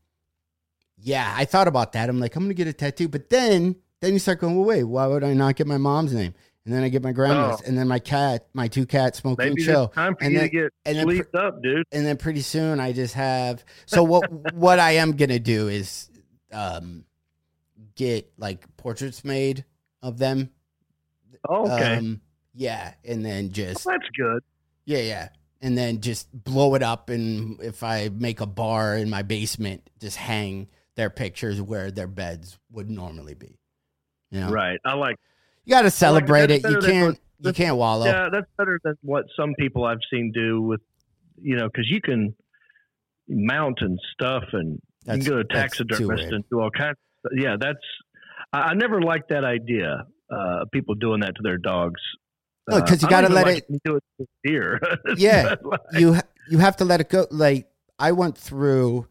yeah, 0.98 1.34
I 1.38 1.46
thought 1.46 1.68
about 1.68 1.94
that. 1.94 2.10
I'm 2.10 2.20
like, 2.20 2.36
I'm 2.36 2.44
gonna 2.44 2.54
get 2.56 2.68
a 2.68 2.74
tattoo, 2.74 3.08
but 3.08 3.30
then 3.30 3.76
then 4.02 4.14
you 4.14 4.20
start 4.20 4.40
going, 4.40 4.56
well, 4.56 4.66
wait, 4.66 4.84
why 4.86 5.08
would 5.08 5.24
I 5.24 5.34
not 5.34 5.56
get 5.56 5.68
my 5.68 5.78
mom's 5.78 6.14
name? 6.14 6.34
And 6.66 6.74
then 6.74 6.84
I 6.84 6.90
get 6.90 7.02
my 7.04 7.12
grandma's, 7.14 7.62
Oh. 7.62 7.68
and 7.68 7.78
then 7.78 7.88
my 7.88 8.00
cat, 8.00 8.48
my 8.54 8.68
two 8.68 8.86
cats, 8.86 9.20
Smokey 9.20 9.44
and 9.44 9.52
Maybe 9.56 9.66
Chill. 9.66 9.88
time 9.90 10.16
for 10.16 10.24
and 10.24 10.34
you 10.34 10.40
then- 10.40 10.50
to 10.50 10.56
get 10.56 10.74
and 10.86 10.98
then 10.98 11.06
sleeped 11.06 11.36
up, 11.36 11.62
dude. 11.62 11.86
and 11.92 12.06
then 12.06 12.18
pretty 12.18 12.42
soon 12.42 12.80
I 12.80 12.92
just 12.92 13.14
have 13.16 13.64
so 13.86 14.04
what 14.04 14.30
what 14.54 14.80
I 14.80 14.92
am 14.94 15.14
gonna 15.14 15.40
do 15.40 15.68
is 15.68 16.10
um 16.52 17.06
get 17.96 18.32
like 18.38 18.66
portraits 18.78 19.24
made 19.24 19.66
of 20.02 20.18
them. 20.18 20.50
Oh, 21.48 21.72
okay. 21.72 21.96
Um 21.98 22.22
yeah, 22.54 22.94
and 23.06 23.24
then 23.24 23.52
just 23.52 23.86
Well, 23.86 23.96
that's 23.98 24.10
good. 24.18 24.44
yeah, 24.86 25.00
yeah. 25.00 25.30
And 25.62 25.78
then 25.78 26.02
just 26.02 26.28
blow 26.34 26.76
it 26.76 26.84
up 26.84 27.10
and 27.10 27.60
if 27.62 27.84
I 27.84 28.10
make 28.10 28.42
a 28.42 28.46
bar 28.46 28.96
in 28.98 29.10
my 29.10 29.22
basement, 29.22 29.90
just 30.00 30.18
hang 30.18 30.68
their 30.96 31.10
pictures 31.10 31.62
where 31.62 31.92
their 31.92 32.08
beds 32.08 32.58
would 32.72 32.90
normally 32.90 33.34
be. 33.34 33.58
You 34.32 34.42
know? 34.42 34.52
Right. 34.52 34.80
I 34.86 34.94
like 34.96 35.18
You 35.66 35.72
gotta 35.72 35.92
celebrate 35.92 36.48
that's 36.48 36.66
it. 36.66 36.72
You 36.72 36.80
can't 36.82 37.08
what- 37.10 37.20
you 37.42 37.54
can't 37.54 37.78
wallow. 37.78 38.06
Yeah, 38.06 38.28
that's 38.32 38.50
better 38.58 38.80
than 38.84 38.96
what 39.02 39.26
some 39.38 39.54
people 39.58 39.86
I've 39.86 40.02
seen 40.12 40.32
do 40.34 40.62
with, 40.62 40.82
you 41.42 41.56
know, 41.56 41.68
because 41.70 41.90
you 41.90 42.02
can 42.02 42.36
mount 43.30 43.78
and 43.82 43.98
stuff, 44.14 44.44
and 44.54 44.82
That's- 45.06 45.26
you 45.26 45.32
can 45.32 45.38
go 45.42 45.44
to 45.44 45.54
taxidermist 45.54 46.24
and 46.34 46.44
do 46.50 46.60
all 46.60 46.72
kinds. 46.72 46.98
Of, 47.24 47.32
yeah, 47.38 47.56
that's. 47.60 47.80
I, 48.52 48.60
I 48.60 48.74
never 48.74 49.02
liked 49.02 49.30
that 49.30 49.44
idea. 49.46 50.06
Uh, 50.30 50.66
people 50.72 50.96
doing 50.96 51.22
that 51.22 51.36
to 51.36 51.42
their 51.44 51.58
dogs. 51.58 52.02
No, 52.70 52.82
'cause 52.82 53.02
you 53.02 53.10
gotta 53.10 53.30
let 53.30 53.48
it- 53.48 53.66
do 53.84 53.96
it 53.96 54.04
to 54.20 54.28
deer. 54.44 54.80
Yeah. 55.18 55.56
Like- 55.64 55.80
you 55.94 56.16
you 56.50 56.58
have 56.60 56.78
to 56.78 56.86
let 56.86 57.02
it 57.02 57.10
go. 57.10 57.26
Like 57.32 57.68
I 57.98 58.12
went 58.12 58.38
through 58.38 59.08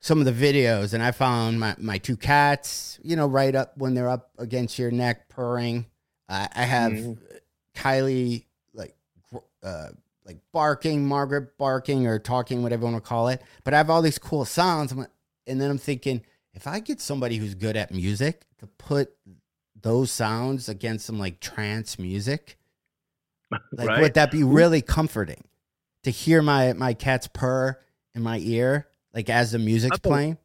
some 0.00 0.18
of 0.20 0.24
the 0.24 0.32
videos 0.32 0.94
and 0.94 1.02
I 1.02 1.10
found 1.10 1.60
my, 1.60 1.74
my 1.78 1.98
two 1.98 2.16
cats, 2.16 2.98
you 3.02 3.16
know, 3.16 3.26
right 3.26 3.54
up 3.54 3.76
when 3.76 3.94
they're 3.94 4.08
up 4.08 4.30
against 4.38 4.78
your 4.78 4.90
neck 4.90 5.28
purring. 5.28 5.84
Uh, 6.28 6.46
I 6.54 6.62
have 6.62 6.92
Mhm. 6.92 7.18
Kylie 7.74 8.44
like 8.72 8.94
uh, 9.62 9.88
like 10.24 10.38
barking, 10.52 11.06
Margaret 11.06 11.58
barking 11.58 12.06
or 12.06 12.18
talking, 12.20 12.62
whatever 12.62 12.86
you 12.86 12.92
want 12.92 13.02
to 13.02 13.08
call 13.08 13.28
it. 13.28 13.42
But 13.64 13.74
I 13.74 13.78
have 13.78 13.90
all 13.90 14.00
these 14.02 14.18
cool 14.18 14.44
sounds, 14.44 14.92
and 14.92 15.60
then 15.60 15.70
I'm 15.70 15.78
thinking 15.78 16.22
if 16.54 16.66
I 16.66 16.78
get 16.80 17.00
somebody 17.00 17.36
who's 17.36 17.54
good 17.54 17.76
at 17.76 17.90
music 17.92 18.44
to 18.58 18.66
put 18.66 19.12
those 19.82 20.10
sounds 20.10 20.68
against 20.68 21.06
some 21.06 21.18
like 21.18 21.40
trance 21.40 21.98
music, 21.98 22.58
like 23.72 23.88
Right. 23.88 24.00
would 24.02 24.14
that 24.14 24.30
be 24.30 24.42
really 24.44 24.82
comforting 24.82 25.44
to 26.04 26.10
hear 26.10 26.42
my 26.42 26.72
my 26.72 26.94
cat's 26.94 27.26
purr 27.28 27.78
in 28.14 28.22
my 28.22 28.38
ear, 28.38 28.88
like 29.14 29.28
as 29.30 29.52
the 29.52 29.58
music's 29.58 29.98
bet- 29.98 30.10
playing, 30.10 30.38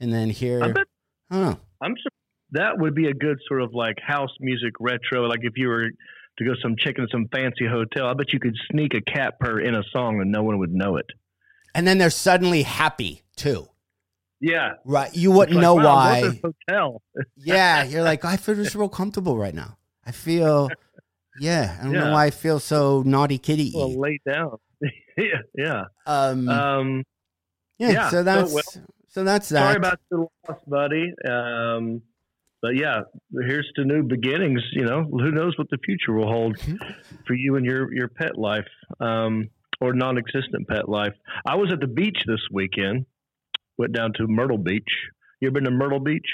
and 0.00 0.12
then 0.12 0.30
hear? 0.30 0.62
I 0.62 0.72
bet 0.72 0.86
I 1.30 1.34
don't 1.36 1.44
know. 1.44 1.60
I'm 1.82 1.94
sur- 1.96 2.08
that 2.52 2.78
would 2.78 2.94
be 2.94 3.06
a 3.06 3.14
good 3.14 3.38
sort 3.46 3.62
of 3.62 3.72
like 3.74 3.98
house 4.00 4.30
music 4.40 4.74
retro. 4.80 5.26
Like 5.28 5.40
if 5.42 5.52
you 5.56 5.68
were 5.68 5.90
to 6.38 6.44
go 6.44 6.52
some 6.60 6.74
chicken 6.76 7.06
some 7.10 7.28
fancy 7.30 7.66
hotel, 7.66 8.06
I 8.08 8.14
bet 8.14 8.32
you 8.32 8.40
could 8.40 8.56
sneak 8.70 8.94
a 8.94 9.00
cat 9.00 9.38
purr 9.38 9.60
in 9.60 9.74
a 9.74 9.82
song 9.92 10.20
and 10.20 10.32
no 10.32 10.42
one 10.42 10.58
would 10.58 10.72
know 10.72 10.96
it. 10.96 11.06
And 11.74 11.86
then 11.86 11.98
they're 11.98 12.10
suddenly 12.10 12.62
happy 12.62 13.22
too, 13.36 13.68
Yeah, 14.40 14.72
right? 14.84 15.14
You 15.14 15.30
wouldn't 15.32 15.56
like, 15.56 15.62
know 15.62 15.74
wow, 15.74 15.84
why. 15.84 16.14
I'm 16.16 16.20
going 16.22 16.32
to 16.32 16.40
this 16.42 16.52
hotel. 16.68 17.02
yeah, 17.36 17.84
you're 17.84 18.02
like, 18.02 18.24
I 18.24 18.36
feel 18.36 18.54
just 18.54 18.74
real 18.74 18.88
comfortable 18.88 19.36
right 19.36 19.54
now. 19.54 19.76
I 20.06 20.12
feel, 20.12 20.70
yeah, 21.40 21.76
I 21.78 21.84
don't 21.84 21.92
know 21.92 22.12
why 22.12 22.26
I 22.26 22.30
feel 22.30 22.58
so 22.58 23.02
naughty 23.04 23.38
kitty. 23.38 23.72
well, 23.74 23.92
lay 23.98 24.18
down. 24.26 24.56
yeah, 25.18 25.24
yeah. 25.54 25.84
um, 26.06 26.48
Um, 26.48 27.04
yeah, 27.78 27.90
yeah, 27.90 28.08
So 28.08 28.16
so 28.18 28.22
that's 28.22 28.52
well- 28.52 28.84
so 29.08 29.24
that's 29.24 29.48
that. 29.50 29.60
sorry 29.60 29.76
about 29.76 29.98
the 30.10 30.18
loss, 30.48 30.58
buddy. 30.68 31.12
Um, 31.28 32.00
but 32.62 32.76
yeah, 32.76 33.00
here's 33.46 33.68
to 33.76 33.84
new 33.84 34.04
beginnings. 34.04 34.62
You 34.72 34.84
know, 34.84 35.02
who 35.02 35.32
knows 35.32 35.58
what 35.58 35.68
the 35.70 35.78
future 35.84 36.12
will 36.12 36.28
hold 36.28 36.58
for 37.26 37.34
you 37.34 37.56
and 37.56 37.66
your 37.66 37.92
your 37.92 38.08
pet 38.08 38.38
life, 38.38 38.68
um, 39.00 39.48
or 39.80 39.92
non-existent 39.94 40.68
pet 40.68 40.88
life. 40.88 41.14
I 41.44 41.56
was 41.56 41.72
at 41.72 41.80
the 41.80 41.86
beach 41.88 42.22
this 42.26 42.40
weekend. 42.52 43.06
Went 43.80 43.94
down 43.94 44.12
to 44.18 44.26
Myrtle 44.26 44.58
Beach. 44.58 44.84
You 45.40 45.48
ever 45.48 45.54
been 45.54 45.64
to 45.64 45.70
Myrtle 45.70 46.00
Beach? 46.00 46.26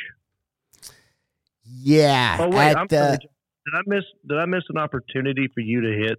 yeah, 1.65 2.39
Oh 2.41 2.49
wait, 2.49 2.71
at 2.71 2.77
I'm 2.77 2.87
the, 2.89 2.97
sorry. 2.97 3.19
Did 3.19 3.75
I 3.75 3.81
miss? 3.87 4.05
Did 4.29 4.39
I 4.39 4.47
miss 4.47 4.65
an 4.69 4.79
opportunity 4.79 5.47
for 5.55 5.61
you 5.61 5.81
to 5.83 5.97
hit 5.97 6.19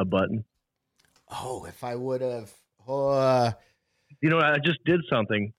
a 0.00 0.04
button? 0.04 0.44
oh, 1.30 1.66
if 1.66 1.84
I 1.84 1.94
would 1.94 2.20
have, 2.20 2.50
uh, 2.88 3.52
You 4.20 4.30
know, 4.30 4.40
I 4.40 4.56
just 4.58 4.82
did 4.84 5.02
something. 5.08 5.52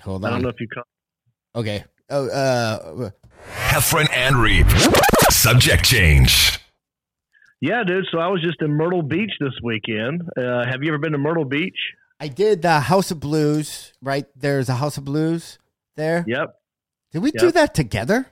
hold 0.00 0.24
on. 0.24 0.30
I 0.30 0.34
don't 0.34 0.42
know 0.42 0.50
if 0.50 0.60
you 0.60 0.68
caught. 0.68 0.86
Okay. 1.56 1.82
Oh, 2.10 2.28
uh, 2.28 3.10
Heffron 3.52 4.08
and 4.14 4.36
Reep. 4.36 4.68
Subject 5.30 5.84
change. 5.84 6.60
Yeah, 7.60 7.82
dude. 7.84 8.06
So 8.12 8.18
I 8.20 8.28
was 8.28 8.42
just 8.42 8.62
in 8.62 8.70
Myrtle 8.70 9.02
Beach 9.02 9.32
this 9.40 9.54
weekend. 9.64 10.22
Uh, 10.36 10.64
have 10.70 10.84
you 10.84 10.90
ever 10.90 10.98
been 10.98 11.12
to 11.12 11.18
Myrtle 11.18 11.44
Beach? 11.44 11.74
I 12.20 12.28
did 12.28 12.62
the 12.62 12.80
House 12.80 13.10
of 13.10 13.20
Blues. 13.20 13.92
Right 14.02 14.26
there's 14.36 14.68
a 14.68 14.74
House 14.74 14.98
of 14.98 15.04
Blues 15.04 15.58
there. 15.96 16.24
Yep. 16.26 16.54
Did 17.12 17.22
we 17.22 17.30
do 17.30 17.50
that 17.52 17.74
together? 17.74 18.26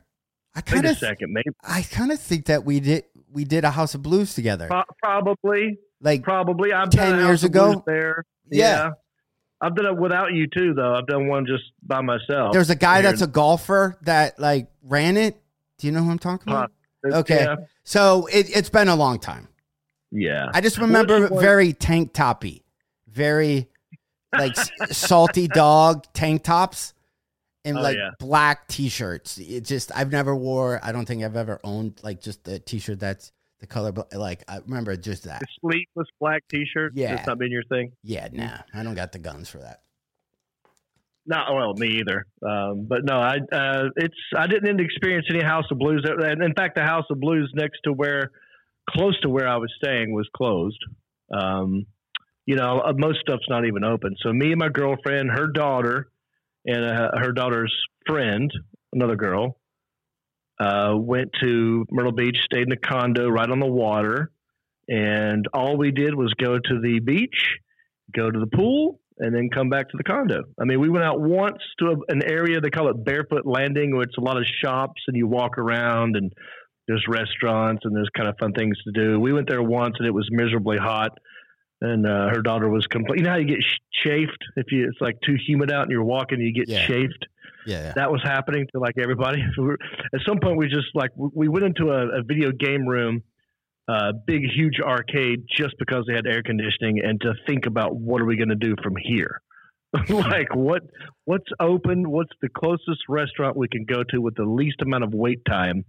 I 0.55 0.59
Wait 0.61 0.67
kind 0.67 0.87
a 0.87 0.91
of, 0.91 0.99
second, 0.99 1.33
maybe 1.33 1.51
I 1.63 1.83
kind 1.83 2.11
of 2.13 2.19
think 2.21 2.47
that 2.47 2.65
we 2.65 2.81
did. 2.81 3.05
We 3.33 3.45
did 3.45 3.65
a 3.65 3.71
House 3.71 3.95
of 3.95 4.03
Blues 4.03 4.35
together. 4.35 4.67
Pro- 4.69 4.83
probably, 5.03 5.79
Like, 6.01 6.23
probably. 6.23 6.73
I've 6.73 6.89
10 6.91 7.11
done 7.13 7.27
years 7.27 7.45
ago? 7.45 7.83
There. 7.87 8.25
Yeah. 8.51 8.93
I've 9.61 9.75
done 9.75 9.87
it 9.87 9.97
without 9.97 10.33
you 10.33 10.47
too, 10.47 10.73
though. 10.75 10.95
I've 10.95 11.07
done 11.07 11.27
one 11.29 11.45
just 11.47 11.65
by 11.83 12.01
myself. 12.01 12.53
there's 12.53 12.71
a 12.71 12.77
guy 12.77 13.03
that's 13.03 13.21
a 13.23 13.27
golfer 13.27 13.99
that 14.03 14.39
like 14.39 14.69
ran 14.83 15.17
it. 15.17 15.37
Do 15.79 15.87
you 15.87 15.93
know 15.93 16.03
who 16.03 16.11
I'm 16.11 16.19
talking 16.19 16.53
about? 16.53 16.73
Uh, 17.07 17.17
okay. 17.19 17.45
Yeah. 17.45 17.57
So 17.85 18.27
it, 18.33 18.55
it's 18.57 18.71
been 18.71 18.89
a 18.89 18.97
long 18.97 19.19
time. 19.19 19.49
yeah. 20.11 20.51
I 20.55 20.61
just 20.61 20.79
remember 20.79 21.29
very 21.29 21.73
tank 21.75 22.13
toppy, 22.15 22.65
very 23.09 23.69
like 24.39 24.57
salty 24.93 25.49
dog 25.49 26.05
tank 26.13 26.43
tops 26.45 26.95
and 27.65 27.79
Oh, 27.79 27.83
like 27.83 27.97
yeah. 27.97 28.11
black 28.19 28.69
t-shirts. 28.69 29.39
It 29.39 29.65
just 29.65 29.91
I've 29.95 30.13
never 30.13 30.35
wore. 30.35 30.81
I 30.83 30.93
don't 30.93 31.07
think 31.07 31.25
I've 31.25 31.37
ever 31.37 31.61
owned 31.65 32.01
like 32.03 32.21
just 32.21 32.47
a 32.49 32.59
t-shirt 32.59 33.01
that's 33.01 33.33
the 33.61 33.67
color. 33.67 33.93
But 33.93 34.13
like 34.13 34.45
I 34.49 34.59
remember 34.59 34.97
just 34.97 35.25
that. 35.25 35.41
The 35.41 35.47
sleeveless 35.61 36.09
black 36.21 36.43
T-shirt. 36.49 36.93
Yeah. 36.95 37.17
That's 37.17 37.27
not 37.27 37.39
been 37.39 37.51
your 37.51 37.65
thing. 37.65 37.93
Yeah, 38.03 38.29
nah, 38.33 38.59
I 38.75 38.83
don't 38.83 38.95
got 38.95 39.13
the 39.13 39.19
guns 39.19 39.49
for 39.49 39.59
that. 39.59 39.81
Not 41.29 41.53
well, 41.53 41.75
me 41.75 41.99
either. 41.99 42.25
Um, 42.49 42.87
but 42.89 43.05
no, 43.05 43.19
I 43.19 43.39
uh, 43.51 43.89
it's 43.97 44.15
I 44.37 44.47
didn't 44.47 44.81
experience 44.81 45.27
any 45.29 45.43
House 45.43 45.65
of 45.73 45.79
Blues. 45.79 46.05
And 46.07 46.43
in 46.43 46.55
fact, 46.55 46.77
the 46.77 46.85
House 46.85 47.07
of 47.11 47.19
Blues 47.19 47.51
next 47.55 47.81
to 47.85 47.93
where, 47.93 48.31
close 48.91 49.19
to 49.23 49.29
where 49.29 49.49
I 49.49 49.57
was 49.57 49.73
staying, 49.83 50.13
was 50.13 50.29
closed. 50.37 50.79
Um, 51.33 51.87
you 52.47 52.55
know, 52.55 52.81
uh, 52.81 52.93
most 52.97 53.19
stuff's 53.21 53.49
not 53.49 53.67
even 53.67 53.85
open. 53.85 54.17
So 54.23 54.33
me 54.33 54.53
and 54.53 54.59
my 54.59 54.69
girlfriend, 54.69 55.31
her 55.31 55.49
daughter, 55.49 56.09
and 56.65 56.85
uh, 56.85 57.11
her 57.21 57.33
daughter's 57.33 57.75
friend, 58.07 58.51
another 58.93 59.17
girl, 59.17 59.59
uh, 60.59 60.95
went 60.97 61.31
to 61.43 61.85
Myrtle 61.91 62.13
Beach, 62.13 62.39
stayed 62.45 62.67
in 62.67 62.73
a 62.73 62.77
condo 62.77 63.29
right 63.29 63.51
on 63.51 63.61
the 63.61 63.67
water, 63.67 64.31
and 64.89 65.47
all 65.53 65.77
we 65.77 65.91
did 65.91 66.15
was 66.15 66.33
go 66.35 66.59
to 66.59 66.81
the 66.81 67.01
beach, 67.01 67.59
go 68.15 68.31
to 68.31 68.39
the 68.39 68.47
pool, 68.47 69.01
and 69.19 69.35
then 69.35 69.51
come 69.53 69.69
back 69.69 69.89
to 69.91 69.97
the 69.97 70.05
condo. 70.05 70.45
I 70.61 70.65
mean, 70.65 70.81
we 70.81 70.89
went 70.89 71.05
out 71.05 71.21
once 71.21 71.59
to 71.81 71.87
a, 71.87 72.13
an 72.13 72.23
area 72.23 72.61
they 72.61 72.71
call 72.71 72.89
it 72.89 73.05
Barefoot 73.05 73.47
Landing, 73.47 73.95
where 73.95 74.03
it's 74.03 74.19
a 74.19 74.21
lot 74.21 74.37
of 74.37 74.45
shops 74.63 75.03
and 75.09 75.17
you 75.17 75.27
walk 75.27 75.59
around 75.59 76.17
and 76.17 76.33
there's 76.87 77.05
restaurants 77.09 77.83
and 77.85 77.97
there's 77.97 78.11
kind 78.17 78.29
of 78.29 78.37
fun 78.39 78.53
things 78.53 78.77
to 78.85 78.93
do. 78.93 79.19
We 79.19 79.33
went 79.33 79.49
there 79.49 79.63
once 79.63 79.97
and 79.99 80.07
it 80.07 80.15
was 80.15 80.29
miserably 80.31 80.77
hot. 80.77 81.19
And 81.81 82.07
uh, 82.07 82.29
her 82.31 82.41
daughter 82.41 82.69
was 82.71 82.87
complaining. 82.87 83.19
You 83.19 83.25
know 83.25 83.31
how 83.33 83.37
you 83.37 83.47
get 83.47 83.63
sh- 83.63 84.07
chafed 84.07 84.43
if 84.57 84.73
you 84.73 84.89
it's 84.89 85.01
like 85.01 85.17
too 85.25 85.37
humid 85.47 85.71
out 85.71 85.83
and 85.83 85.91
you're 85.91 86.05
walking, 86.05 86.41
you 86.41 86.53
get 86.53 86.69
Yeah. 86.69 86.87
chafed 86.87 87.27
Yeah, 87.67 87.93
that 87.95 88.11
was 88.11 88.23
happening 88.25 88.67
to 88.73 88.81
like 88.81 88.95
everybody. 88.99 89.43
At 90.15 90.21
some 90.27 90.39
point, 90.41 90.57
we 90.57 90.69
just 90.69 90.89
like 90.95 91.11
we 91.17 91.49
went 91.49 91.67
into 91.67 91.91
a, 91.91 92.21
a 92.21 92.23
video 92.23 92.51
game 92.51 92.87
room, 92.87 93.23
uh, 93.89 94.13
big 94.27 94.43
huge 94.55 94.81
arcade, 94.81 95.45
just 95.55 95.75
because 95.79 96.05
they 96.09 96.15
had 96.15 96.27
air 96.27 96.43
conditioning, 96.43 97.01
and 97.05 97.21
to 97.21 97.35
think 97.47 97.67
about 97.67 97.95
what 97.95 98.23
are 98.23 98.27
we 98.27 98.37
going 98.37 98.49
to 98.49 98.55
do 98.55 98.75
from 98.83 98.95
here. 98.97 99.43
like 100.09 100.55
what 100.55 100.83
what's 101.27 101.51
open? 101.61 102.11
What's 102.11 102.33
the 102.41 102.49
closest 102.49 103.03
restaurant 103.09 103.55
we 103.57 103.69
can 103.69 103.85
go 103.85 104.03
to 104.11 104.19
with 104.21 104.35
the 104.35 104.45
least 104.45 104.81
amount 104.81 105.05
of 105.05 105.13
wait 105.13 105.45
time? 105.45 105.85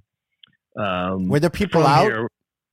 Um, 0.78 1.28
were 1.30 1.39
there 1.39 1.50
people 1.50 1.86
out? 1.86 2.04
here? 2.06 2.28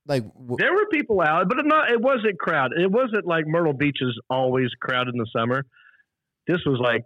Like 0.07 0.23
w- 0.33 0.57
There 0.59 0.73
were 0.73 0.87
people 0.91 1.21
out, 1.21 1.47
but 1.49 1.57
it 1.59 1.65
not. 1.65 1.91
It 1.91 1.99
wasn't 2.01 2.37
crowded. 2.39 2.79
It 2.79 2.91
wasn't 2.91 3.25
like 3.25 3.45
Myrtle 3.47 3.73
Beach 3.73 3.97
is 4.01 4.19
always 4.29 4.69
crowded 4.81 5.15
in 5.15 5.19
the 5.19 5.27
summer. 5.35 5.65
This 6.47 6.59
was 6.65 6.79
like 6.81 7.03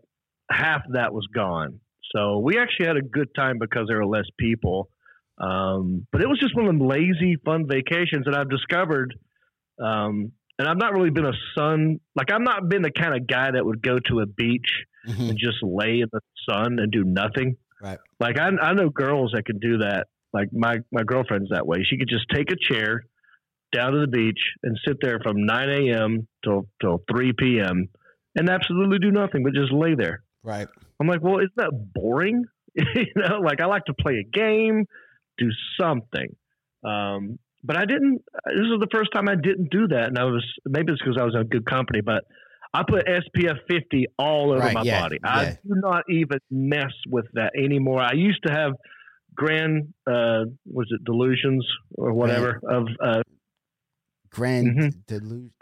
half 0.52 0.82
that 0.94 1.14
was 1.14 1.26
gone. 1.34 1.80
So 2.16 2.40
we 2.40 2.58
actually 2.58 2.88
had 2.88 2.98
a 2.98 3.02
good 3.02 3.30
time 3.36 3.58
because 3.60 3.86
there 3.88 3.98
were 3.98 4.06
less 4.06 4.26
people. 4.38 4.90
Um, 5.38 6.06
but 6.12 6.22
it 6.22 6.28
was 6.28 6.40
just 6.40 6.56
one 6.56 6.66
of 6.66 6.70
them 6.78 6.86
lazy, 6.86 7.38
fun 7.46 7.68
vacations 7.70 8.26
that 8.26 8.36
I've 8.36 8.50
discovered. 8.50 9.16
Um, 9.82 10.34
and 10.58 10.68
I've 10.68 10.78
not 10.78 10.92
really 10.92 11.12
been 11.12 11.26
a 11.26 11.32
sun 11.58 12.00
like 12.16 12.32
I've 12.32 12.42
not 12.42 12.68
been 12.68 12.82
the 12.82 12.92
kind 12.92 13.16
of 13.16 13.28
guy 13.28 13.52
that 13.52 13.66
would 13.66 13.82
go 13.82 13.98
to 14.10 14.20
a 14.20 14.26
beach 14.26 14.84
Mhm. 15.08 15.30
and 15.30 15.38
just 15.38 15.58
lay 15.64 16.02
in 16.02 16.10
the 16.12 16.20
sun 16.50 16.80
and 16.80 16.92
do 16.92 17.06
nothing. 17.06 17.56
Right. 17.82 17.98
Like 18.20 18.38
I, 18.38 18.50
I 18.62 18.74
know 18.74 18.90
girls 18.90 19.32
that 19.34 19.46
can 19.46 19.60
do 19.60 19.78
that. 19.78 20.08
Like 20.34 20.50
my 20.54 20.78
my 20.92 21.04
girlfriend's 21.04 21.50
that 21.52 21.66
way. 21.66 21.84
She 21.90 21.98
could 21.98 22.10
just 22.10 22.26
take 22.34 22.52
a 22.52 22.56
chair 22.74 23.04
down 23.74 23.94
to 23.94 24.00
the 24.02 24.08
beach 24.08 24.40
and 24.64 24.78
sit 24.88 24.98
there 25.02 25.20
from 25.22 25.46
9 25.46 25.70
a.m. 25.70 26.28
till 26.44 26.68
till 26.82 27.04
3 27.12 27.34
p.m. 27.38 27.88
and 28.36 28.50
absolutely 28.50 29.00
do 29.00 29.12
nothing 29.12 29.44
but 29.44 29.54
just 29.54 29.72
lay 29.72 29.96
there. 29.96 30.24
right. 30.44 30.68
I'm 31.02 31.08
like, 31.08 31.22
well, 31.22 31.38
isn't 31.38 31.56
that 31.56 31.72
boring? 31.94 32.44
you 32.76 33.06
know, 33.16 33.40
like 33.40 33.62
I 33.62 33.66
like 33.66 33.86
to 33.86 33.94
play 33.94 34.16
a 34.18 34.24
game, 34.38 34.86
do 35.38 35.48
something. 35.80 36.36
Um, 36.84 37.40
but 37.64 37.78
I 37.78 37.86
didn't. 37.86 38.22
This 38.46 38.68
was 38.70 38.80
the 38.82 38.88
first 38.92 39.12
time 39.14 39.28
I 39.30 39.36
didn't 39.36 39.70
do 39.72 39.88
that, 39.88 40.08
and 40.10 40.18
I 40.18 40.26
was 40.26 40.46
maybe 40.66 40.92
it's 40.92 41.02
because 41.02 41.18
I 41.20 41.24
was 41.26 41.36
in 41.36 41.48
good 41.48 41.66
company, 41.66 42.02
but 42.02 42.24
I 42.74 42.84
put 42.88 43.06
SPF 43.08 43.58
50 43.70 44.06
all 44.20 44.52
over 44.52 44.60
Right, 44.60 44.74
my 44.74 44.84
yeah, 44.84 45.02
body. 45.02 45.18
yeah. 45.24 45.30
I 45.32 45.46
do 45.66 45.74
not 45.76 46.04
even 46.10 46.40
mess 46.52 46.94
with 47.08 47.26
that 47.34 47.54
anymore. 47.58 48.02
I 48.02 48.14
used 48.14 48.44
to 48.46 48.52
have 48.54 48.74
grand, 49.40 49.94
uh, 50.06 50.44
was 50.66 50.88
it 50.92 51.04
delusions 51.06 51.66
or 51.98 52.14
whatever 52.14 52.60
of 52.70 52.88
uh, 53.02 53.22
Grand 54.32 54.68
Mhm. 54.78 55.06
delusion. 55.08 55.52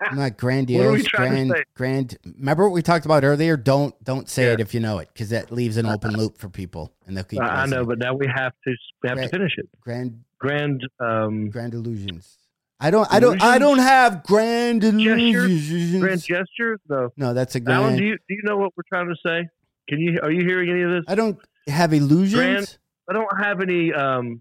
Not 0.00 0.10
What 0.12 0.18
are 0.20 0.24
we 0.24 0.30
grandiose. 0.30 1.08
Grand. 1.08 1.54
Grand. 1.74 2.18
Remember 2.38 2.64
what 2.64 2.72
we 2.74 2.82
talked 2.82 3.06
about 3.06 3.24
earlier? 3.24 3.56
Don't 3.56 3.94
don't 4.04 4.28
say 4.28 4.46
Yeah. 4.46 4.52
it 4.52 4.60
if 4.60 4.72
you 4.74 4.80
know 4.80 4.98
it, 4.98 5.08
because 5.12 5.30
that 5.30 5.50
leaves 5.50 5.76
an 5.78 5.86
open 5.86 6.12
loop 6.16 6.36
for 6.38 6.48
people, 6.50 6.92
and 7.06 7.16
they'll 7.16 7.24
keep. 7.24 7.40
I 7.40 7.62
I 7.62 7.66
know, 7.66 7.84
but 7.84 7.98
now 7.98 8.14
we 8.14 8.26
have 8.26 8.52
to 8.66 8.74
we 9.02 9.08
have 9.08 9.18
Right. 9.18 9.24
to 9.24 9.28
finish 9.30 9.52
it. 9.58 9.68
grand 9.80 10.20
Grand, 10.38 10.82
um, 11.00 11.48
grand 11.48 11.72
illusions. 11.74 12.36
I 12.78 12.90
don't. 12.90 13.10
I 13.10 13.20
don't. 13.20 13.42
I 13.42 13.56
don't 13.58 13.78
have 13.78 14.22
grand 14.22 14.82
Gestures? 14.82 15.00
illusions. 15.02 16.02
grand 16.02 16.20
gestures. 16.22 16.78
No, 16.90 17.10
no, 17.16 17.32
that's 17.34 17.54
a 17.54 17.60
grand. 17.60 17.82
Alan, 17.84 17.96
do 17.96 18.04
you 18.04 18.18
do 18.28 18.34
you 18.34 18.42
know 18.44 18.58
what 18.58 18.72
we're 18.76 18.82
trying 18.86 19.08
to 19.08 19.16
say? 19.26 19.48
Can 19.88 19.98
you 19.98 20.18
are 20.22 20.30
you 20.30 20.44
hearing 20.44 20.68
any 20.70 20.82
of 20.82 20.90
this? 20.90 21.04
I 21.08 21.14
don't 21.14 21.38
have 21.66 21.92
illusions. 21.92 22.34
Grand- 22.34 22.78
I 23.08 23.12
don't 23.12 23.40
have 23.40 23.60
any 23.60 23.92
um, 23.92 24.40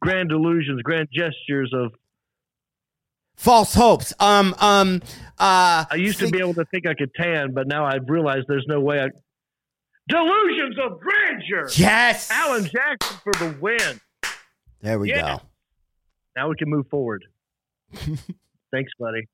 grand 0.00 0.30
illusions, 0.32 0.80
grand 0.82 1.08
gestures 1.12 1.72
of. 1.74 1.92
False 3.36 3.74
hopes. 3.74 4.12
Um. 4.20 4.54
Um. 4.60 5.02
Uh. 5.38 5.84
I 5.90 5.94
used 5.96 6.18
think- 6.18 6.32
to 6.32 6.36
be 6.38 6.42
able 6.42 6.54
to 6.54 6.64
think 6.66 6.86
I 6.86 6.94
could 6.94 7.10
tan, 7.14 7.52
but 7.54 7.66
now 7.66 7.84
I've 7.86 8.08
realized 8.08 8.46
there's 8.48 8.66
no 8.68 8.80
way. 8.80 9.00
I... 9.00 9.08
Delusions 10.08 10.76
of 10.84 11.00
grandeur. 11.00 11.68
Yes. 11.74 12.30
Alan 12.30 12.64
Jackson 12.64 13.16
for 13.22 13.32
the 13.34 13.56
win. 13.60 14.00
There 14.80 14.98
we 14.98 15.10
Yeah. 15.10 15.36
go. 15.38 15.42
Now 16.36 16.48
we 16.48 16.56
can 16.56 16.68
move 16.68 16.86
forward. 16.88 17.24
Thanks, 17.94 18.92
buddy. 18.98 19.28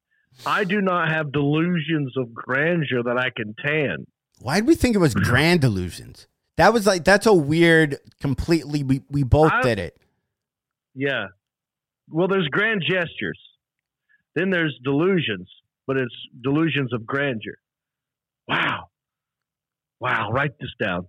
I 0.45 0.65
do 0.65 0.81
not 0.83 1.09
have 1.09 1.33
delusions 1.33 2.15
of 2.17 2.35
grandeur 2.35 3.03
that 3.05 3.17
I 3.19 3.31
can 3.35 3.55
tan. 3.65 4.07
Why 4.41 4.57
did 4.61 4.67
we 4.67 4.75
think 4.75 4.95
it 4.95 4.99
was 4.99 5.15
grand 5.15 5.65
illusions? 5.65 6.27
That 6.57 6.73
was 6.73 6.87
like 6.87 7.05
that's 7.05 7.27
a 7.27 7.35
weird. 7.35 7.99
Completely. 8.21 8.83
We 8.83 9.03
we 9.11 9.23
both 9.23 9.53
I- 9.53 9.63
did 9.63 9.79
it. 9.79 9.97
Yeah. 10.95 11.27
Well, 12.11 12.29
there's 12.29 12.49
grand 12.49 12.83
gestures. 12.89 13.39
Then 14.35 14.51
there's 14.51 14.79
delusions, 14.83 15.49
but 15.87 15.97
it's 15.97 16.15
delusions 16.43 16.93
of 16.93 17.07
grandeur. 17.07 17.59
Wow. 18.49 18.85
Wow. 20.01 20.31
Write 20.31 20.59
this 20.61 20.71
down. 20.81 21.09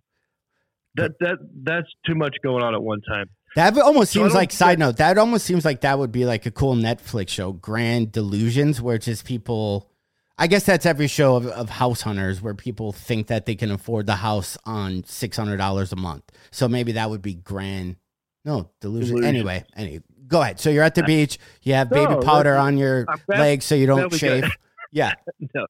That 0.96 1.12
that 1.20 1.38
that's 1.64 1.88
too 2.06 2.16
much 2.16 2.36
going 2.44 2.64
on 2.64 2.74
at 2.74 2.82
one 2.82 3.02
time. 3.02 3.30
That 3.56 3.78
almost 3.78 4.12
seems 4.12 4.30
don't 4.32 4.38
like 4.38 4.52
side 4.52 4.80
note. 4.80 4.98
That 4.98 5.18
almost 5.18 5.46
seems 5.46 5.64
like 5.64 5.82
that 5.82 6.00
would 6.00 6.12
be 6.12 6.26
like 6.26 6.46
a 6.46 6.52
cool 6.52 6.76
Netflix 6.76 7.30
show, 7.30 7.54
Grand 7.54 8.12
Delusions, 8.12 8.82
where 8.82 8.96
it's 8.96 9.06
just 9.06 9.26
people. 9.26 9.90
I 10.38 10.48
guess 10.48 10.64
that's 10.66 10.86
every 10.86 11.08
show 11.08 11.36
of, 11.36 11.48
of 11.48 11.70
house 11.70 12.02
hunters 12.02 12.42
where 12.42 12.54
people 12.54 12.92
think 12.92 13.28
that 13.28 13.46
they 13.46 13.56
can 13.56 13.72
afford 13.72 14.06
the 14.06 14.18
house 14.18 14.58
on 14.66 15.04
six 15.06 15.36
hundred 15.38 15.58
dollars 15.58 15.92
a 15.92 15.96
month. 15.96 16.24
So 16.52 16.68
maybe 16.68 16.92
that 16.94 17.10
would 17.10 17.22
be 17.22 17.34
grand. 17.34 17.96
No 18.46 18.70
delusion. 18.82 19.16
Delusion. 19.16 19.28
Anyway, 19.36 19.64
anyway, 19.76 20.04
go 20.28 20.42
ahead. 20.42 20.60
So 20.60 20.70
you're 20.70 20.84
at 20.84 20.96
the 20.96 21.04
beach. 21.04 21.40
You 21.64 21.74
have 21.74 21.90
baby 21.90 22.14
No, 22.14 22.20
powder 22.20 22.56
on 22.56 22.78
your 22.78 23.06
glad- 23.06 23.40
legs 23.40 23.66
so 23.66 23.76
you 23.76 23.88
don't 23.88 24.14
shave. 24.14 24.46
Yeah. 24.94 25.12
No, 25.54 25.66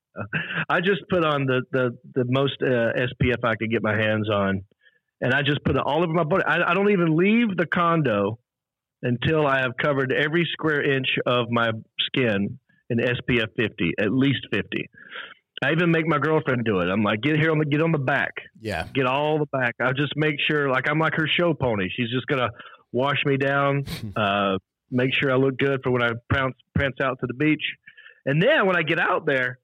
I 0.70 0.80
just 0.80 1.02
put 1.10 1.26
on 1.26 1.48
the 1.48 1.64
the 1.72 1.98
the 2.14 2.24
most 2.28 2.58
uh, 2.62 2.94
SPF 2.96 3.44
I 3.44 3.56
could 3.56 3.72
get 3.72 3.82
my 3.82 3.96
hands 3.98 4.30
on, 4.30 4.62
and 5.22 5.34
I 5.34 5.42
just 5.42 5.64
put 5.66 5.76
it 5.76 5.82
all 5.82 6.04
over 6.04 6.14
my 6.14 6.24
body. 6.24 6.44
I, 6.46 6.70
I 6.70 6.74
don't 6.76 6.92
even 6.92 7.18
leave 7.18 7.58
the 7.58 7.66
condo 7.66 8.38
until 9.02 9.48
I 9.48 9.62
have 9.62 9.72
covered 9.82 10.14
every 10.14 10.48
square 10.54 10.84
inch 10.84 11.08
of 11.26 11.50
my 11.50 11.72
skin 12.00 12.60
in 12.90 12.98
SPF 13.00 13.48
50, 13.58 13.94
at 14.00 14.12
least 14.12 14.48
50. 14.52 14.90
I 15.64 15.72
even 15.72 15.90
make 15.92 16.06
my 16.06 16.20
girlfriend 16.20 16.66
do 16.66 16.80
it. 16.80 16.88
I'm 16.90 17.04
like, 17.04 17.22
get 17.22 17.36
here 17.40 17.52
on 17.52 17.58
the 17.58 17.66
get 17.66 17.82
on 17.82 17.92
the 17.92 17.98
back, 17.98 18.32
Yeah. 18.62 18.88
get 18.94 19.06
all 19.08 19.40
the 19.40 19.48
back. 19.48 19.74
I 19.82 19.92
just 19.94 20.14
make 20.16 20.36
sure, 20.48 20.70
like 20.70 20.88
I'm 20.90 21.00
like 21.00 21.14
her 21.16 21.28
show 21.28 21.54
pony. 21.54 21.90
She's 21.96 22.12
just 22.12 22.28
gonna 22.28 22.50
wash 22.92 23.24
me 23.26 23.38
down, 23.38 23.86
uh, 24.16 24.58
make 24.92 25.14
sure 25.14 25.32
I 25.32 25.36
look 25.36 25.58
good 25.58 25.82
for 25.84 25.92
when 25.92 26.04
I 26.04 26.12
prance 26.30 26.56
prance 26.76 26.96
out 27.02 27.20
to 27.22 27.28
the 27.28 27.34
beach. 27.34 27.64
And 28.26 28.42
then 28.42 28.68
when 28.68 28.76
I 28.76 28.84
get 28.84 29.00
out 29.00 29.26
there, 29.26 29.58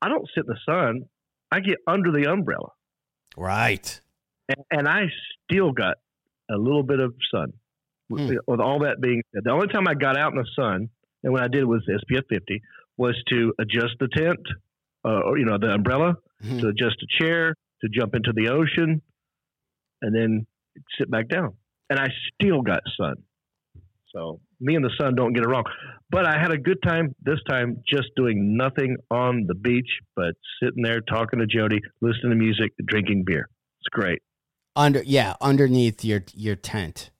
I 0.00 0.08
don't 0.08 0.28
sit 0.34 0.44
in 0.46 0.54
the 0.54 0.58
sun. 0.64 1.06
I 1.50 1.60
get 1.60 1.78
under 1.86 2.10
the 2.12 2.30
umbrella, 2.30 2.68
Right. 3.36 4.00
and, 4.48 4.64
and 4.70 4.88
I 4.88 5.06
still 5.50 5.72
got 5.72 5.96
a 6.50 6.56
little 6.56 6.82
bit 6.82 7.00
of 7.00 7.14
sun. 7.32 7.52
Hmm. 8.10 8.34
with 8.46 8.60
all 8.60 8.80
that 8.80 9.00
being 9.00 9.22
said, 9.34 9.44
the 9.44 9.50
only 9.50 9.68
time 9.68 9.88
I 9.88 9.94
got 9.94 10.16
out 10.18 10.32
in 10.32 10.38
the 10.38 10.46
sun, 10.54 10.90
and 11.24 11.32
what 11.32 11.42
I 11.42 11.48
did 11.48 11.64
was 11.64 11.82
SPF 11.88 12.22
50, 12.28 12.62
was 12.96 13.20
to 13.30 13.52
adjust 13.58 13.94
the 13.98 14.08
tent, 14.14 14.38
uh, 15.04 15.20
or 15.24 15.38
you 15.38 15.44
know, 15.44 15.58
the 15.58 15.72
umbrella, 15.74 16.14
Mhm. 16.44 16.60
to 16.60 16.68
adjust 16.68 16.96
a 17.02 17.22
chair, 17.22 17.54
to 17.80 17.88
jump 17.88 18.14
into 18.14 18.32
the 18.32 18.48
ocean, 18.50 19.02
and 20.02 20.14
then 20.14 20.46
sit 20.98 21.10
back 21.10 21.28
down. 21.28 21.54
And 21.90 21.98
I 21.98 22.08
still 22.32 22.62
got 22.62 22.80
sun. 22.96 23.16
So 24.14 24.40
me 24.60 24.76
and 24.76 24.84
the 24.84 24.92
sun 24.98 25.16
don't 25.16 25.32
get 25.32 25.42
it 25.42 25.48
wrong. 25.48 25.64
But 26.10 26.26
I 26.26 26.38
had 26.40 26.52
a 26.52 26.58
good 26.58 26.80
time 26.82 27.14
this 27.22 27.40
time 27.48 27.82
just 27.88 28.08
doing 28.14 28.56
nothing 28.56 28.96
on 29.10 29.46
the 29.46 29.54
beach, 29.54 29.90
but 30.14 30.34
sitting 30.62 30.82
there 30.82 31.00
talking 31.00 31.40
to 31.40 31.46
Jody, 31.46 31.80
listening 32.00 32.30
to 32.30 32.36
music, 32.36 32.72
drinking 32.84 33.24
beer. 33.24 33.48
It's 33.80 33.88
great. 33.90 34.22
Under 34.76 35.02
yeah, 35.04 35.34
underneath 35.40 36.04
your 36.04 36.22
your 36.32 36.56
tent. 36.56 37.10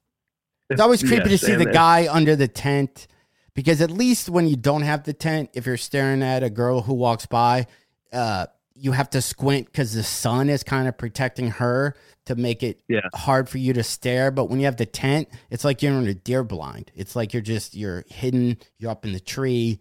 It's 0.70 0.80
always 0.80 1.02
creepy 1.02 1.30
Yes, 1.30 1.40
to 1.40 1.46
see 1.46 1.54
the 1.54 1.66
guy 1.66 2.08
under 2.10 2.36
the 2.36 2.48
tent 2.48 3.06
because 3.54 3.80
at 3.80 3.90
least 3.90 4.28
when 4.28 4.46
you 4.48 4.56
don't 4.56 4.82
have 4.82 5.04
the 5.04 5.12
tent, 5.12 5.50
if 5.54 5.66
you're 5.66 5.76
staring 5.76 6.22
at 6.22 6.42
a 6.42 6.50
girl 6.50 6.82
who 6.82 6.94
walks 6.94 7.26
by, 7.26 7.66
uh, 8.12 8.46
you 8.74 8.92
have 8.92 9.08
to 9.10 9.22
squint 9.22 9.66
because 9.66 9.94
the 9.94 10.02
sun 10.02 10.48
is 10.50 10.64
kind 10.64 10.88
of 10.88 10.98
protecting 10.98 11.48
her 11.52 11.94
to 12.26 12.34
make 12.34 12.62
it 12.64 12.80
Yeah. 12.88 13.00
hard 13.14 13.48
for 13.48 13.58
you 13.58 13.72
to 13.74 13.84
stare. 13.84 14.30
But 14.32 14.46
when 14.50 14.58
you 14.58 14.64
have 14.66 14.76
the 14.76 14.86
tent, 14.86 15.28
it's 15.50 15.64
like 15.64 15.82
you're 15.82 15.92
in 15.92 16.06
a 16.08 16.14
deer 16.14 16.42
blind. 16.42 16.90
It's 16.96 17.14
like 17.14 17.32
you're 17.32 17.42
just 17.42 17.74
you're 17.76 18.04
hidden. 18.08 18.56
You're 18.78 18.90
up 18.90 19.04
in 19.04 19.12
the 19.12 19.20
tree. 19.20 19.80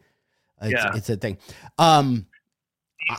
It's, 0.61 0.71
Yeah. 0.71 0.91
it's 0.95 1.09
a 1.09 1.15
thing. 1.17 1.37
Um, 1.79 2.27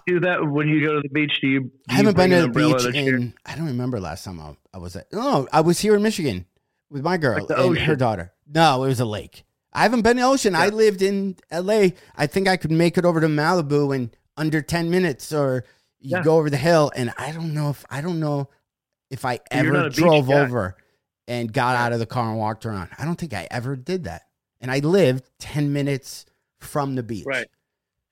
Do 0.06 0.20
that 0.20 0.46
when 0.48 0.68
you 0.68 0.80
go 0.86 0.94
to 0.94 1.00
the 1.02 1.08
beach. 1.08 1.32
Do 1.40 1.48
you? 1.48 1.60
do 1.62 1.70
I 1.88 1.94
haven't 1.94 2.16
been 2.16 2.30
to 2.30 2.42
the 2.42 2.48
beach 2.48 2.84
and 2.84 2.86
a 2.86 2.92
chair? 2.92 3.16
in. 3.16 3.34
I 3.44 3.56
don't 3.56 3.66
remember 3.66 3.98
last 4.00 4.24
time 4.24 4.40
I, 4.40 4.56
I 4.72 4.78
was 4.78 4.94
at. 4.96 5.12
No, 5.12 5.48
I 5.52 5.60
was 5.62 5.80
here 5.80 5.94
in 5.96 6.02
Michigan 6.02 6.46
with 6.90 7.02
my 7.02 7.16
girl 7.16 7.46
Like 7.48 7.58
and 7.58 7.78
her 7.78 7.96
daughter. 7.96 8.32
No, 8.46 8.84
it 8.84 8.88
was 8.88 9.00
a 9.00 9.04
lake. 9.04 9.44
I 9.74 9.82
haven't 9.82 10.02
been 10.02 10.16
to 10.16 10.22
the 10.22 10.28
ocean. 10.28 10.54
I 10.54 10.68
lived 10.68 11.02
in 11.02 11.36
L.A. 11.50 11.94
I 12.16 12.26
think 12.26 12.46
I 12.48 12.56
could 12.56 12.70
make 12.70 12.96
it 12.96 13.04
over 13.04 13.20
to 13.20 13.26
Malibu 13.26 13.94
in 13.94 14.10
under 14.36 14.62
ten 14.62 14.90
minutes, 14.90 15.32
or 15.32 15.64
you 16.00 16.16
Yeah. 16.16 16.22
go 16.22 16.36
over 16.38 16.48
the 16.50 16.56
hill. 16.56 16.90
And 16.94 17.12
I 17.18 17.32
don't 17.32 17.52
know 17.54 17.70
if 17.70 17.84
I 17.90 18.00
don't 18.00 18.20
know 18.20 18.48
if 19.10 19.24
I 19.24 19.40
ever 19.50 19.72
not 19.72 19.86
a 19.86 19.90
beach 19.90 19.96
drove 19.98 20.30
over 20.30 20.76
and 21.26 21.52
got 21.52 21.76
out 21.76 21.92
of 21.92 21.98
the 21.98 22.06
car 22.06 22.28
and 22.30 22.38
walked 22.38 22.66
around. 22.66 22.90
I 22.98 23.04
don't 23.04 23.16
think 23.18 23.32
I 23.34 23.48
ever 23.50 23.76
did 23.76 24.04
that. 24.04 24.22
And 24.60 24.70
I 24.70 24.78
lived 24.78 25.28
ten 25.38 25.72
minutes 25.72 26.26
from 26.60 26.94
the 26.94 27.02
beach. 27.02 27.24
Right. 27.26 27.46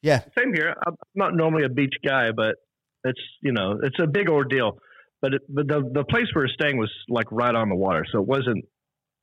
Yeah. 0.02 0.20
Same 0.36 0.52
here. 0.52 0.74
I'm 0.86 0.96
not 1.14 1.34
normally 1.34 1.64
a 1.64 1.68
beach 1.68 1.94
guy, 2.04 2.32
but 2.32 2.56
it's 3.04 3.20
you 3.40 3.52
know 3.52 3.78
it's 3.82 3.98
a 4.00 4.06
big 4.06 4.28
ordeal. 4.28 4.78
But 5.20 5.34
it, 5.34 5.42
but 5.48 5.68
the 5.68 5.88
the 5.92 6.04
place 6.04 6.26
we 6.34 6.42
were 6.42 6.48
staying 6.48 6.76
was 6.78 6.90
like 7.08 7.26
right 7.30 7.54
on 7.54 7.68
the 7.68 7.76
water, 7.76 8.04
so 8.10 8.20
it 8.20 8.26
wasn't. 8.26 8.64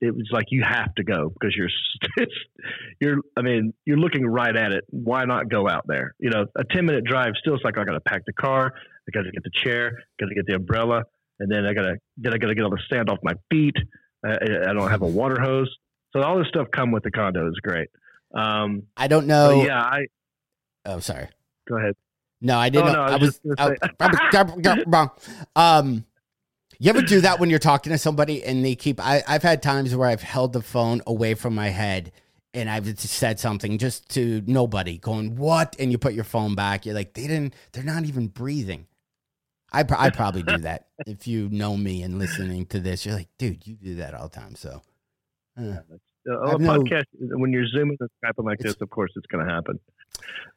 It 0.01 0.15
was 0.15 0.27
like 0.31 0.45
you 0.49 0.63
have 0.63 0.93
to 0.95 1.03
go 1.03 1.29
because 1.29 1.55
you're 1.55 1.69
it's, 2.17 2.33
you're. 3.01 3.17
I 3.37 3.41
mean, 3.41 3.73
you're 3.85 3.97
looking 3.97 4.25
right 4.25 4.55
at 4.55 4.71
it. 4.71 4.85
Why 4.89 5.25
not 5.25 5.49
go 5.49 5.67
out 5.67 5.83
there? 5.87 6.15
You 6.19 6.29
know, 6.29 6.45
a 6.55 6.63
ten 6.63 6.85
minute 6.85 7.03
drive 7.03 7.33
still 7.39 7.55
it's 7.55 7.63
like 7.65 7.77
I 7.77 7.83
got 7.83 7.93
to 7.93 7.99
pack 8.01 8.21
the 8.25 8.33
car, 8.33 8.73
I 8.75 9.11
got 9.13 9.23
to 9.23 9.31
get 9.31 9.43
the 9.43 9.51
chair, 9.63 9.91
got 10.19 10.27
to 10.27 10.35
get 10.35 10.45
the 10.45 10.55
umbrella, 10.55 11.03
and 11.39 11.51
then 11.51 11.65
I 11.65 11.73
got 11.73 11.81
to 11.83 11.95
then 12.17 12.33
I 12.33 12.37
got 12.37 12.47
to 12.47 12.55
get 12.55 12.63
all 12.63 12.69
the 12.69 12.81
sand 12.89 13.09
off 13.09 13.19
my 13.23 13.33
feet. 13.51 13.75
I, 14.25 14.31
I 14.69 14.73
don't 14.73 14.89
have 14.89 15.01
a 15.01 15.07
water 15.07 15.39
hose. 15.41 15.69
So 16.15 16.21
all 16.21 16.37
this 16.39 16.47
stuff 16.47 16.67
come 16.73 16.91
with 16.91 17.03
the 17.03 17.11
condo 17.11 17.47
is 17.47 17.59
great. 17.61 17.89
Um, 18.33 18.83
I 18.97 19.07
don't 19.07 19.27
know. 19.27 19.63
yeah, 19.65 19.81
I 19.81 20.05
Oh, 20.85 20.99
sorry. 20.99 21.27
go 21.67 21.77
ahead. 21.77 21.95
No, 22.41 22.57
I 22.57 22.69
didn't. 22.69 22.89
Oh, 22.89 22.93
no, 22.93 23.01
I 23.01 23.07
I 23.09 23.17
was 23.17 23.39
was. 23.43 23.57
just 23.57 24.31
gonna 24.31 25.11
um, 25.55 26.05
you 26.79 26.89
ever 26.89 27.01
do 27.01 27.21
that 27.21 27.39
when 27.39 27.49
you're 27.49 27.59
talking 27.59 27.91
to 27.91 27.97
somebody 27.97 28.43
and 28.43 28.63
they 28.63 28.75
keep? 28.75 28.99
I, 28.99 29.21
I've 29.27 29.43
had 29.43 29.61
times 29.61 29.95
where 29.95 30.07
I've 30.07 30.21
held 30.21 30.53
the 30.53 30.61
phone 30.61 31.01
away 31.05 31.33
from 31.33 31.53
my 31.53 31.69
head 31.69 32.11
and 32.53 32.69
I've 32.69 32.99
said 32.99 33.39
something 33.39 33.77
just 33.77 34.09
to 34.15 34.41
nobody, 34.47 34.97
going 34.97 35.35
what? 35.35 35.75
And 35.77 35.91
you 35.91 35.97
put 35.97 36.13
your 36.13 36.23
phone 36.23 36.55
back. 36.55 36.85
You're 36.85 36.95
like, 36.95 37.13
they 37.13 37.27
didn't. 37.27 37.53
They're 37.73 37.83
not 37.83 38.05
even 38.05 38.27
breathing. 38.27 38.87
I 39.71 39.83
pr- 39.83 39.95
I 39.97 40.09
probably 40.09 40.41
do 40.41 40.57
that. 40.59 40.87
If 41.05 41.27
you 41.27 41.47
know 41.49 41.77
me 41.77 42.01
and 42.01 42.17
listening 42.17 42.65
to 42.67 42.79
this, 42.79 43.05
you're 43.05 43.15
like, 43.15 43.29
dude, 43.37 43.67
you 43.67 43.75
do 43.75 43.95
that 43.95 44.15
all 44.15 44.27
the 44.27 44.35
time. 44.39 44.55
So. 44.55 44.81
uh, 45.57 45.61
Uh, 46.29 46.47
have 46.47 46.59
a 46.59 46.63
no- 46.63 46.79
podcast, 46.79 47.05
when 47.19 47.51
you're 47.53 47.67
zooming 47.67 47.97
and 47.99 48.09
skyping 48.23 48.45
like 48.45 48.59
this, 48.59 48.75
of 48.81 48.89
course, 48.89 49.11
it's 49.15 49.27
going 49.27 49.45
to 49.45 49.51
happen. 49.51 49.79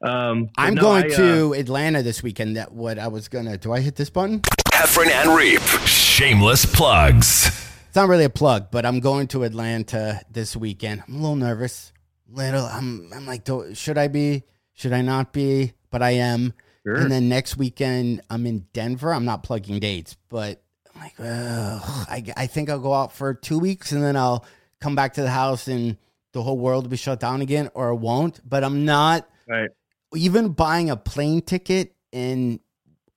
Um, 0.03 0.49
I'm 0.57 0.75
no, 0.75 0.83
going 0.83 1.05
I, 1.05 1.15
uh, 1.15 1.17
to 1.17 1.53
Atlanta 1.55 2.03
this 2.03 2.23
weekend. 2.23 2.57
That 2.57 2.73
what 2.73 2.99
I 2.99 3.09
was 3.09 3.29
gonna. 3.29 3.57
Do 3.59 3.73
I 3.73 3.81
hit 3.81 3.97
this 3.97 4.11
button? 4.11 4.41
Heffron 4.73 5.11
and 5.11 5.37
Reep. 5.37 5.61
Shameless 5.87 6.67
plugs. 6.67 7.47
It's 7.87 7.95
not 7.97 8.09
really 8.09 8.25
a 8.25 8.31
plug, 8.31 8.71
but 8.71 8.87
I'm 8.87 9.01
going 9.01 9.27
to 9.29 9.45
Atlanta 9.45 10.21
this 10.31 10.57
weekend. 10.57 11.03
I'm 11.07 11.15
a 11.15 11.19
little 11.19 11.37
nervous. 11.37 11.93
Little. 12.29 12.65
I'm. 12.65 13.11
I'm 13.15 13.27
like, 13.27 13.45
do, 13.45 13.75
should 13.75 13.99
I 13.99 14.09
be? 14.09 14.45
Should 14.73 14.93
I 14.95 15.03
not 15.03 15.33
be? 15.33 15.75
But 15.91 16.03
I 16.03 16.13
am. 16.13 16.55
Sure. 16.87 16.97
And 16.97 17.13
then 17.13 17.29
next 17.29 17.57
weekend, 17.59 18.23
I'm 18.31 18.47
in 18.47 18.67
Denver. 18.73 19.13
I'm 19.13 19.25
not 19.27 19.43
plugging 19.43 19.79
dates, 19.79 20.17
but 20.31 20.63
I'm 20.95 21.01
like, 21.03 21.15
ugh, 21.21 22.07
I, 22.09 22.25
I 22.37 22.47
think 22.47 22.71
I'll 22.71 22.81
go 22.81 22.95
out 22.95 23.13
for 23.13 23.35
two 23.35 23.59
weeks 23.59 23.93
and 23.93 24.03
then 24.03 24.17
I'll 24.17 24.45
come 24.81 24.97
back 24.97 25.15
to 25.15 25.23
the 25.23 25.31
house 25.31 25.69
and 25.69 25.97
the 26.33 26.43
whole 26.43 26.59
world 26.59 26.85
will 26.85 26.91
be 26.91 26.97
shut 26.97 27.21
down 27.21 27.41
again, 27.43 27.71
or 27.75 27.91
it 27.91 27.97
won't. 27.97 28.41
But 28.49 28.65
I'm 28.65 28.85
not 28.85 29.29
Right. 29.47 29.69
even 30.17 30.49
buying 30.49 30.89
a 30.91 30.97
plane 30.97 31.43
ticket 31.43 31.95
and 32.13 32.59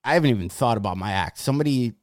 I 0.06 0.14
haven't 0.14 0.30
even 0.30 0.50
thought 0.50 0.78
about 0.78 0.98
my 0.98 1.12
act. 1.12 1.38
Somebody 1.40 1.94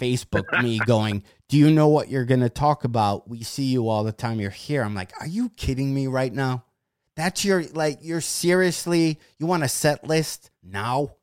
Facebook 0.00 0.60
me 0.62 0.78
going, 0.86 1.22
"Do 1.48 1.56
you 1.56 1.70
know 1.70 1.88
what 1.88 2.08
you're 2.08 2.24
going 2.24 2.40
to 2.40 2.48
talk 2.48 2.84
about? 2.84 3.28
We 3.28 3.42
see 3.42 3.64
you 3.64 3.88
all 3.88 4.04
the 4.04 4.12
time. 4.12 4.38
You're 4.40 4.50
here." 4.50 4.82
I'm 4.82 4.94
like, 4.94 5.12
"Are 5.20 5.26
you 5.26 5.48
kidding 5.50 5.92
me 5.94 6.06
right 6.06 6.32
now? 6.32 6.64
That's 7.16 7.44
your 7.44 7.62
like 7.68 7.98
you're 8.02 8.20
seriously 8.20 9.18
you 9.38 9.46
want 9.46 9.62
a 9.64 9.68
set 9.68 10.06
list 10.06 10.50
now 10.62 11.16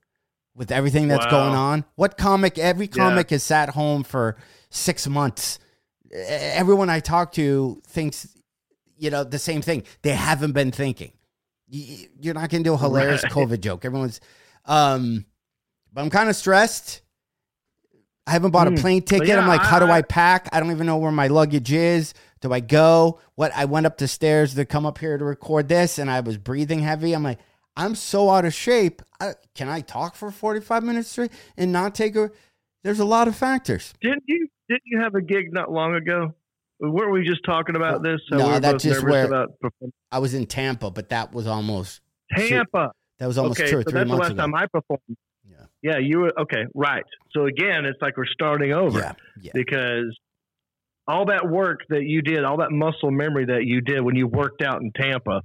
with 0.55 0.71
everything 0.71 1.07
that's 1.07 1.25
Wow. 1.25 1.31
going 1.31 1.53
on? 1.55 1.85
What 1.95 2.17
comic 2.17 2.57
every 2.57 2.87
Yeah. 2.87 2.91
comic 3.03 3.29
has 3.29 3.43
sat 3.43 3.69
home 3.69 4.03
for 4.03 4.37
6 4.71 5.07
months. 5.07 5.59
Everyone 6.11 6.89
I 6.89 6.99
talk 6.99 7.31
to 7.33 7.81
thinks 7.87 8.27
you 8.97 9.09
know 9.11 9.23
the 9.23 9.39
same 9.39 9.61
thing. 9.61 9.83
They 10.01 10.11
haven't 10.15 10.53
been 10.53 10.71
thinking. 10.71 11.11
You're 11.67 12.33
not 12.35 12.49
going 12.49 12.63
to 12.63 12.69
do 12.69 12.73
a 12.73 12.77
hilarious 12.77 13.23
Right. 13.23 13.31
COVID 13.33 13.61
joke. 13.61 13.85
Everyone's 13.85 14.19
um 14.65 15.25
but 15.93 16.01
I'm 16.01 16.09
kind 16.09 16.29
of 16.29 16.35
stressed. 16.35 17.01
I 18.25 18.31
haven't 18.31 18.51
bought 18.51 18.67
a 18.67 18.71
Hmm. 18.71 18.77
plane 18.77 19.01
ticket. 19.01 19.27
yeah, 19.27 19.39
I'm 19.39 19.47
like, 19.47 19.61
how 19.61 19.79
do 19.79 19.85
I- 19.85 19.97
I 19.97 20.01
pack? 20.01 20.47
I 20.53 20.59
don't 20.59 20.71
even 20.71 20.87
know 20.87 20.97
where 20.97 21.11
my 21.11 21.27
luggage 21.27 21.71
is. 21.73 22.13
Do 22.41 22.53
I 22.53 22.61
go? 22.61 23.19
What? 23.35 23.51
I 23.55 23.65
went 23.65 23.85
up 23.85 23.97
the 23.97 24.07
stairs 24.07 24.55
to 24.55 24.65
come 24.65 24.85
up 24.85 24.97
here 24.97 25.17
to 25.17 25.25
record 25.25 25.67
this, 25.67 25.97
and 25.99 26.09
I 26.09 26.21
was 26.21 26.37
breathing 26.37 26.79
heavy. 26.79 27.13
I'm 27.13 27.23
like, 27.23 27.39
I'm 27.75 27.95
so 27.95 28.29
out 28.29 28.45
of 28.45 28.53
shape. 28.53 29.01
I, 29.19 29.33
can 29.55 29.67
I 29.67 29.81
talk 29.81 30.15
for 30.15 30.31
45 30.31 30.83
minutes 30.83 31.09
straight 31.09 31.31
and 31.57 31.71
not 31.71 31.95
take 31.95 32.15
a? 32.15 32.31
There's 32.83 32.99
a 32.99 33.05
lot 33.05 33.27
of 33.27 33.35
factors. 33.35 33.93
Didn't 34.01 34.23
you 34.27 34.47
didn't 34.69 34.83
you 34.85 34.99
have 35.01 35.15
a 35.15 35.21
gig 35.21 35.51
not 35.53 35.71
long 35.71 35.93
ago? 35.95 36.33
Weren't 36.79 37.11
we 37.11 37.23
just 37.23 37.43
talking 37.45 37.75
about 37.75 38.03
this? 38.03 38.21
How 38.29 38.37
No, 38.37 38.53
we 38.53 38.59
that's 38.59 38.83
just 38.83 39.03
where- 39.03 39.47
I 40.11 40.19
was 40.19 40.33
in 40.33 40.45
Tampa, 40.45 40.91
but 40.91 41.09
that 41.09 41.33
was 41.33 41.47
almost 41.47 42.01
Tampa. 42.35 42.91
that 43.19 43.27
was 43.27 43.37
almost 43.37 43.59
okay, 43.59 43.69
two 43.69 43.77
or 43.79 43.81
so 43.83 43.89
three 43.91 43.99
that's 43.99 44.09
the 44.09 44.15
months 44.17 44.21
last 44.21 44.31
ago. 44.33 44.41
time 44.41 44.55
I 44.55 44.65
performed. 44.67 45.17
Yeah. 45.83 45.99
You 45.99 46.21
were 46.21 46.31
okay, 46.41 46.65
right. 46.73 47.03
So 47.35 47.45
again, 47.45 47.85
it's 47.85 48.01
like 48.01 48.17
we're 48.17 48.25
starting 48.25 48.73
over 48.73 48.99
yeah, 48.99 49.13
yeah. 49.39 49.51
because 49.53 50.17
all 51.07 51.25
that 51.25 51.49
work 51.49 51.81
that 51.89 52.03
you 52.03 52.21
did, 52.21 52.43
all 52.43 52.57
that 52.57 52.71
muscle 52.71 53.11
memory 53.11 53.45
that 53.45 53.65
you 53.65 53.81
did 53.81 54.01
when 54.01 54.15
you 54.15 54.27
worked 54.27 54.61
out 54.61 54.81
in 54.81 54.91
Tampa, 54.99 55.41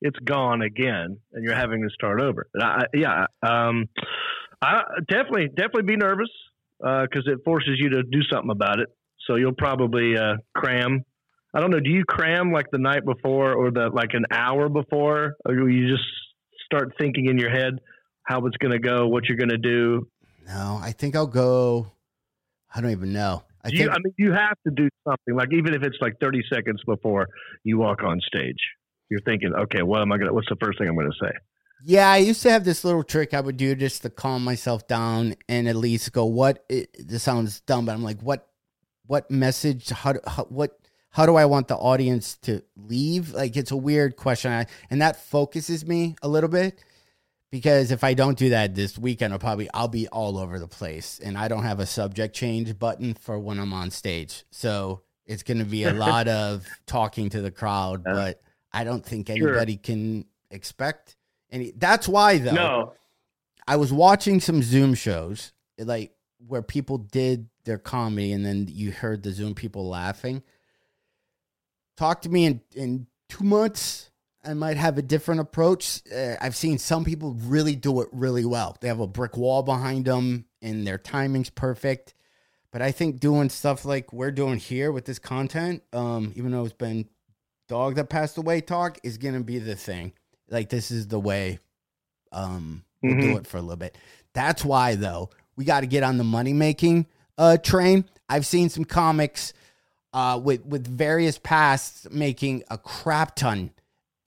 it's 0.00 0.18
gone 0.20 0.62
again, 0.62 1.18
and 1.32 1.44
you're 1.44 1.56
having 1.56 1.82
to 1.82 1.88
start 1.90 2.20
over. 2.20 2.46
I, 2.60 2.84
yeah, 2.94 3.26
um, 3.42 3.86
I 4.62 4.82
definitely 5.08 5.48
definitely 5.48 5.84
be 5.84 5.96
nervous 5.96 6.28
because 6.78 7.24
it 7.26 7.38
forces 7.44 7.76
you 7.78 7.90
to 7.90 8.02
do 8.02 8.20
something 8.30 8.50
about 8.50 8.80
it. 8.80 8.88
So 9.26 9.36
you'll 9.36 9.52
probably 9.52 10.16
uh, 10.16 10.34
cram. 10.54 11.04
I 11.54 11.60
don't 11.60 11.70
know. 11.70 11.80
Do 11.80 11.90
you 11.90 12.04
cram 12.04 12.52
like 12.52 12.66
the 12.70 12.78
night 12.78 13.04
before 13.04 13.54
or 13.54 13.70
the 13.70 13.90
like 13.92 14.10
an 14.12 14.26
hour 14.30 14.68
before, 14.68 15.34
or 15.44 15.54
do 15.54 15.66
you 15.66 15.88
just 15.88 16.04
start 16.64 16.92
thinking 16.98 17.26
in 17.26 17.38
your 17.38 17.50
head 17.50 17.78
how 18.28 18.44
it's 18.44 18.58
going 18.58 18.72
to 18.72 18.78
go, 18.78 19.08
what 19.08 19.24
you're 19.24 19.38
going 19.38 19.48
to 19.48 19.56
do? 19.56 20.06
No, 20.46 20.78
I 20.82 20.92
think 20.92 21.16
I'll 21.16 21.26
go. 21.26 21.90
I 22.74 22.82
don't 22.82 22.90
even 22.90 23.14
know. 23.14 23.42
I 23.64 23.68
think 23.68 23.80
you, 23.80 23.90
I 23.90 23.94
mean, 23.94 24.12
you 24.18 24.32
have 24.32 24.56
to 24.66 24.70
do 24.70 24.88
something. 25.08 25.34
Like 25.34 25.48
even 25.52 25.72
if 25.72 25.82
it's 25.82 25.96
like 26.02 26.20
30 26.20 26.42
seconds 26.52 26.82
before 26.84 27.26
you 27.64 27.78
walk 27.78 28.02
on 28.02 28.20
stage, 28.20 28.58
you're 29.08 29.22
thinking, 29.22 29.54
okay, 29.54 29.82
what 29.82 30.02
am 30.02 30.12
I 30.12 30.18
gonna? 30.18 30.34
What's 30.34 30.48
the 30.50 30.56
first 30.60 30.78
thing 30.78 30.88
I'm 30.88 30.94
gonna 30.94 31.08
say? 31.20 31.30
Yeah, 31.82 32.10
I 32.10 32.18
used 32.18 32.42
to 32.42 32.50
have 32.50 32.64
this 32.64 32.84
little 32.84 33.02
trick 33.02 33.32
I 33.32 33.40
would 33.40 33.56
do 33.56 33.74
just 33.74 34.02
to 34.02 34.10
calm 34.10 34.44
myself 34.44 34.86
down 34.86 35.34
and 35.48 35.66
at 35.66 35.76
least 35.76 36.12
go, 36.12 36.26
"What?" 36.26 36.64
It, 36.68 36.94
this 36.98 37.22
sounds 37.22 37.60
dumb, 37.60 37.86
but 37.86 37.92
I'm 37.92 38.02
like, 38.02 38.20
"What? 38.20 38.46
What 39.06 39.30
message? 39.30 39.88
How? 39.88 40.12
Do, 40.12 40.20
how 40.26 40.44
what? 40.44 40.78
How 41.10 41.24
do 41.24 41.36
I 41.36 41.46
want 41.46 41.68
the 41.68 41.76
audience 41.76 42.36
to 42.42 42.62
leave?" 42.76 43.32
Like, 43.32 43.56
it's 43.56 43.70
a 43.70 43.76
weird 43.76 44.16
question, 44.16 44.52
I, 44.52 44.66
and 44.90 45.00
that 45.00 45.16
focuses 45.16 45.86
me 45.86 46.16
a 46.20 46.28
little 46.28 46.50
bit 46.50 46.84
because 47.50 47.90
if 47.90 48.04
I 48.04 48.14
don't 48.14 48.36
do 48.38 48.50
that 48.50 48.74
this 48.74 48.98
weekend, 48.98 49.32
I'll 49.32 49.38
probably 49.38 49.68
I'll 49.74 49.88
be 49.88 50.08
all 50.08 50.38
over 50.38 50.58
the 50.58 50.68
place, 50.68 51.18
and 51.22 51.36
I 51.38 51.48
don't 51.48 51.62
have 51.64 51.80
a 51.80 51.86
subject 51.86 52.34
change 52.34 52.78
button 52.78 53.14
for 53.14 53.38
when 53.38 53.58
I'm 53.58 53.72
on 53.72 53.90
stage, 53.90 54.44
so 54.50 55.02
it's 55.26 55.42
going 55.42 55.58
to 55.58 55.64
be 55.64 55.84
a 55.84 55.92
lot 55.92 56.28
of 56.40 56.66
talking 56.86 57.28
to 57.30 57.40
the 57.40 57.50
crowd, 57.50 58.02
Yeah. 58.06 58.12
but 58.12 58.42
I 58.72 58.84
don't 58.84 59.04
think 59.04 59.28
Sure. 59.28 59.48
anybody 59.50 59.76
can 59.76 60.24
expect 60.50 61.16
any. 61.50 61.72
That's 61.76 62.06
why 62.08 62.38
though. 62.38 62.52
No, 62.52 62.92
I 63.66 63.76
was 63.76 63.92
watching 63.92 64.40
some 64.40 64.62
Zoom 64.62 64.94
shows, 64.94 65.52
like 65.78 66.12
where 66.46 66.62
people 66.62 66.98
did 66.98 67.48
their 67.64 67.78
comedy, 67.78 68.32
and 68.32 68.44
then 68.44 68.66
you 68.70 68.92
heard 68.92 69.22
the 69.22 69.32
Zoom 69.32 69.54
people 69.54 69.88
laughing. 69.88 70.42
Talk 71.96 72.22
to 72.22 72.28
me 72.28 72.44
in 72.46 72.60
in 72.74 73.06
two 73.28 73.44
months. 73.44 74.07
I 74.44 74.54
might 74.54 74.76
have 74.76 74.98
a 74.98 75.02
different 75.02 75.40
approach. 75.40 76.00
Uh, 76.14 76.36
I've 76.40 76.56
seen 76.56 76.78
some 76.78 77.04
people 77.04 77.34
really 77.34 77.74
do 77.76 78.00
it 78.00 78.08
really 78.12 78.44
well. 78.44 78.76
They 78.80 78.88
have 78.88 79.00
a 79.00 79.06
brick 79.06 79.36
wall 79.36 79.62
behind 79.62 80.04
them, 80.04 80.46
and 80.62 80.86
their 80.86 80.98
timing's 80.98 81.50
perfect. 81.50 82.14
But 82.70 82.82
I 82.82 82.92
think 82.92 83.18
doing 83.18 83.48
stuff 83.50 83.84
like 83.84 84.12
we're 84.12 84.30
doing 84.30 84.58
here 84.58 84.92
with 84.92 85.06
this 85.06 85.18
content, 85.18 85.82
um, 85.92 86.32
even 86.36 86.52
though 86.52 86.64
it's 86.64 86.72
been 86.74 87.08
dog 87.68 87.96
that 87.96 88.08
passed 88.10 88.36
away 88.38 88.60
talk, 88.60 88.98
is 89.02 89.18
gonna 89.18 89.40
be 89.40 89.58
the 89.58 89.74
thing. 89.74 90.12
Like 90.48 90.68
this 90.68 90.90
is 90.90 91.08
the 91.08 91.18
way. 91.20 91.58
Um, 92.32 92.84
we'll 93.02 93.20
do 93.20 93.34
Mhm. 93.34 93.38
it 93.40 93.46
for 93.46 93.56
a 93.56 93.62
little 93.62 93.76
bit. 93.76 93.96
That's 94.34 94.64
why 94.64 94.94
though 94.94 95.30
we 95.56 95.64
got 95.64 95.80
to 95.80 95.86
get 95.86 96.02
on 96.02 96.18
the 96.18 96.24
money 96.24 96.52
making 96.52 97.06
uh, 97.38 97.56
train. 97.56 98.04
I've 98.28 98.46
seen 98.46 98.68
some 98.68 98.84
comics 98.84 99.52
uh, 100.12 100.40
with 100.42 100.64
with 100.66 100.86
various 100.86 101.38
pasts 101.38 102.06
making 102.10 102.64
a 102.70 102.76
crap 102.78 103.34
ton. 103.36 103.70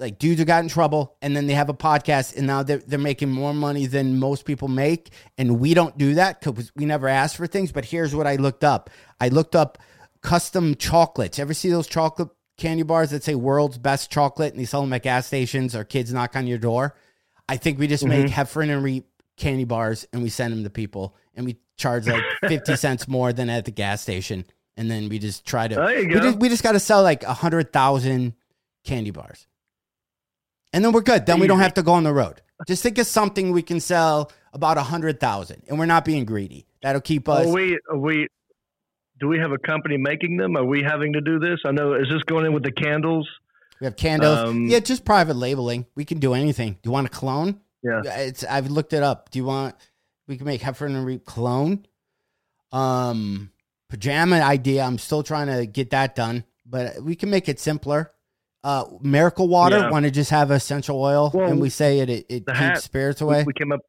Like 0.02 0.20
dudes 0.20 0.40
who 0.40 0.46
got 0.46 0.64
in 0.64 0.70
trouble, 0.70 1.16
and 1.22 1.36
then 1.36 1.48
they 1.48 1.54
have 1.54 1.70
a 1.70 1.74
podcast, 1.74 2.36
and 2.36 2.48
now 2.48 2.64
they're 2.64 2.80
they're 2.80 3.00
making 3.00 3.30
more 3.30 3.54
money 3.54 3.86
than 3.86 4.20
most 4.20 4.46
people 4.46 4.68
make, 4.68 5.12
and 5.38 5.60
we 5.60 5.74
don't 5.74 5.98
do 5.98 6.16
that 6.16 6.42
because 6.42 6.72
we 6.76 6.86
never 6.86 7.08
ask 7.08 7.38
for 7.38 7.48
things. 7.48 7.72
But 7.72 7.86
here's 7.86 8.14
what 8.14 8.28
I 8.28 8.36
looked 8.36 8.64
up: 8.64 8.90
I 9.20 9.30
looked 9.30 9.56
up 9.56 9.78
custom 10.22 10.76
chocolates. 10.76 11.40
Ever 11.40 11.54
see 11.54 11.70
those 11.70 11.88
chocolate 11.88 12.30
candy 12.58 12.84
bars 12.84 13.12
that 13.12 13.24
say 13.24 13.36
"World's 13.36 13.78
Best 13.78 14.12
Chocolate" 14.12 14.52
and 14.54 14.60
they 14.60 14.66
sell 14.66 14.82
them 14.82 14.92
at 14.92 15.04
gas 15.04 15.28
stations 15.28 15.76
or 15.76 15.84
kids 15.84 16.12
knock 16.12 16.36
on 16.36 16.48
your 16.48 16.58
door? 16.58 16.96
I 17.48 17.58
think 17.58 17.80
we 17.80 17.88
just 17.88 18.04
make 18.06 18.26
Heffron 18.32 18.74
and 18.74 18.84
Reep 18.84 19.08
candy 19.38 19.66
bars 19.66 20.08
and 20.14 20.24
we 20.24 20.30
send 20.30 20.54
them 20.54 20.64
to 20.64 20.70
people 20.70 21.16
and 21.36 21.46
we 21.46 21.58
charge 21.78 22.08
like 22.08 22.24
50 22.48 22.76
cents 22.76 23.08
more 23.08 23.34
than 23.34 23.50
at 23.50 23.66
the 23.66 23.72
gas 23.72 24.02
station. 24.02 24.46
And 24.78 24.90
then 24.90 25.10
we 25.10 25.20
just 25.20 25.46
try 25.46 25.68
to, 25.68 25.76
we 26.08 26.14
just, 26.22 26.38
we 26.40 26.50
just 26.50 26.64
got 26.64 26.72
to 26.74 26.80
sell 26.80 27.04
like 27.04 27.24
a 27.24 27.34
hundred 27.34 27.74
thousand 27.74 28.34
candy 28.84 29.12
bars. 29.12 29.48
And 30.74 30.84
then 30.86 30.92
we're 30.94 31.02
good. 31.02 31.26
Then 31.26 31.40
we 31.40 31.48
don't 31.48 31.60
have 31.60 31.74
to 31.76 31.84
go 31.84 31.94
on 31.94 32.04
the 32.04 32.14
road. 32.14 32.42
Just 32.68 32.84
think 32.84 32.98
of 32.98 33.08
something 33.08 33.52
we 33.52 33.62
can 33.62 33.80
sell 33.80 34.32
about 34.54 34.78
a 34.78 34.84
hundred 34.84 35.20
thousand 35.20 35.64
and 35.68 35.80
we're 35.80 35.86
not 35.86 36.06
being 36.06 36.26
greedy. 36.26 36.66
That'll 36.82 37.02
keep 37.02 37.28
us. 37.28 37.48
are 37.48 37.50
we 37.52 37.80
are 37.90 37.98
we 37.98 38.28
do 39.20 39.28
we 39.28 39.40
have 39.40 39.52
a 39.52 39.58
company 39.58 39.98
making 39.98 40.38
them? 40.38 40.56
Are 40.56 40.66
we 40.66 40.82
having 40.84 41.14
to 41.14 41.22
do 41.22 41.40
this? 41.40 41.60
I 41.66 41.72
know. 41.72 41.94
Is 41.94 42.08
this 42.10 42.24
going 42.24 42.46
in 42.46 42.54
with 42.54 42.64
the 42.64 42.72
candles? 42.72 43.28
We 43.80 43.86
have 43.86 43.96
candles. 43.96 44.38
Um, 44.40 44.68
yeah, 44.68 44.80
just 44.80 45.06
private 45.06 45.36
labeling. 45.36 45.86
We 45.96 46.06
can 46.06 46.20
do 46.20 46.34
anything. 46.34 46.74
Do 46.74 46.80
you 46.90 46.92
want 46.92 47.08
a 47.08 47.10
clone? 47.10 47.62
Yeah. 47.84 48.02
It's 48.06 48.44
I've 48.44 48.70
looked 48.70 48.94
it 48.94 49.02
up. 49.04 49.32
Do 49.32 49.40
you 49.40 49.46
want 49.46 49.76
we 50.28 50.38
can 50.38 50.46
make 50.46 50.62
Heffron 50.62 50.96
and 50.96 51.06
Reep 51.06 51.26
clone? 51.26 51.86
Um 52.72 53.52
pajama 53.90 54.38
idea. 54.38 54.84
I'm 54.84 54.98
still 54.98 55.24
trying 55.24 55.48
to 55.48 55.66
get 55.66 55.90
that 55.90 56.16
done. 56.16 56.44
but 56.66 57.02
we 57.04 57.16
can 57.16 57.30
make 57.30 57.50
it 57.50 57.60
simpler. 57.60 58.12
Uh, 58.64 58.86
miracle 59.02 59.48
water. 59.48 59.78
Yeah. 59.80 59.90
Want 59.90 60.06
to 60.06 60.12
just 60.12 60.30
have 60.30 60.52
essential 60.52 61.02
oil, 61.02 61.32
Well, 61.34 61.50
and 61.50 61.60
we 61.60 61.70
say 61.70 62.00
it 62.00 62.10
it, 62.10 62.26
it 62.30 62.46
keeps 62.46 62.60
hat- 62.60 62.82
spirits 62.84 63.20
away. 63.22 63.44
we 63.44 63.54
came 63.54 63.72
up 63.72 63.80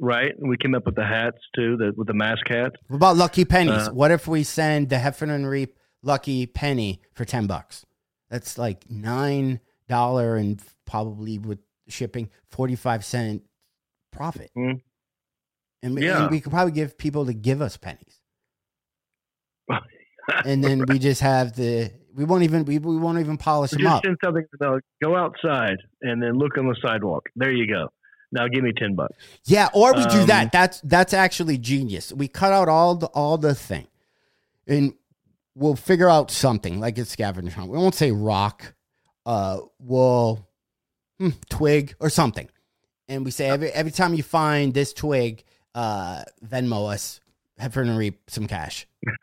right, 0.00 0.32
and 0.36 0.48
we 0.48 0.56
came 0.56 0.74
up 0.74 0.86
with 0.86 0.96
the 0.96 1.04
hats 1.06 1.38
too, 1.54 1.76
the, 1.76 1.92
with 1.96 2.08
the 2.08 2.14
mask 2.14 2.48
hats. 2.48 2.74
What 2.88 2.96
about 2.96 3.16
lucky 3.16 3.44
pennies? 3.44 3.88
Uh, 3.88 3.90
what 3.92 4.10
if 4.10 4.26
we 4.26 4.42
send 4.42 4.88
the 4.88 4.96
Heffron 4.96 5.30
and 5.30 5.48
Reep 5.48 5.76
lucky 6.02 6.46
penny 6.46 7.00
for 7.14 7.24
ten 7.24 7.46
bucks? 7.46 7.86
That's 8.28 8.58
like 8.58 8.90
nine 8.90 9.60
dollar 9.88 10.36
and 10.36 10.60
probably 10.86 11.38
with 11.38 11.60
shipping 11.86 12.28
forty 12.48 12.74
five 12.74 13.04
cent 13.04 13.42
profit. 14.10 14.50
Mm. 14.58 14.80
And, 15.84 15.94
we- 15.94 16.06
Yeah. 16.06 16.22
and 16.22 16.30
we 16.32 16.40
could 16.40 16.50
probably 16.52 16.72
give 16.72 16.98
people 16.98 17.24
to 17.26 17.32
give 17.34 17.62
us 17.62 17.76
pennies, 17.76 18.20
and 20.44 20.62
then 20.64 20.84
we 20.88 20.98
just 20.98 21.20
have 21.20 21.54
the 21.54 21.92
we 22.14 22.24
won't 22.24 22.42
even 22.42 22.64
we, 22.64 22.78
we 22.78 22.96
won't 22.96 23.18
even 23.18 23.36
polish 23.36 23.70
them 23.72 23.80
Just 23.82 23.96
up. 23.96 24.04
send 24.04 24.16
something 24.24 24.44
about 24.54 24.82
go 25.02 25.16
outside 25.16 25.76
and 26.02 26.22
then 26.22 26.38
look 26.38 26.56
on 26.58 26.66
the 26.66 26.76
sidewalk. 26.82 27.28
There 27.36 27.52
you 27.52 27.66
go. 27.66 27.88
Now 28.32 28.46
give 28.48 28.62
me 28.62 28.72
ten 28.76 28.94
bucks. 28.94 29.14
Yeah, 29.44 29.68
or 29.74 29.92
we 29.94 30.04
do 30.06 30.20
Um, 30.20 30.26
that. 30.28 30.52
That's 30.52 30.80
that's 30.82 31.12
actually 31.12 31.58
genius. 31.58 32.12
We 32.12 32.28
cut 32.28 32.52
out 32.52 32.68
all 32.68 32.94
the 32.94 33.06
all 33.08 33.38
the 33.38 33.54
thing, 33.54 33.88
and 34.66 34.94
we'll 35.56 35.74
figure 35.76 36.08
out 36.08 36.30
something 36.30 36.78
like 36.78 36.96
a 36.98 37.04
scavenger 37.04 37.50
hunt. 37.50 37.70
We 37.70 37.78
won't 37.78 37.94
say 37.96 38.12
rock. 38.12 38.74
Uh, 39.26 39.60
we'll 39.80 40.46
hmm, 41.18 41.30
twig 41.48 41.94
or 42.00 42.08
something, 42.08 42.48
and 43.08 43.24
we 43.24 43.30
say 43.32 43.48
every 43.50 43.70
every 43.70 43.92
time 43.92 44.14
you 44.14 44.22
find 44.22 44.74
this 44.74 44.92
twig, 44.92 45.42
uh, 45.74 46.22
Venmo 46.46 46.92
us, 46.92 47.20
Heffron 47.60 47.88
and 47.88 47.98
Reep 47.98 48.28
some 48.30 48.46
cash. 48.46 48.86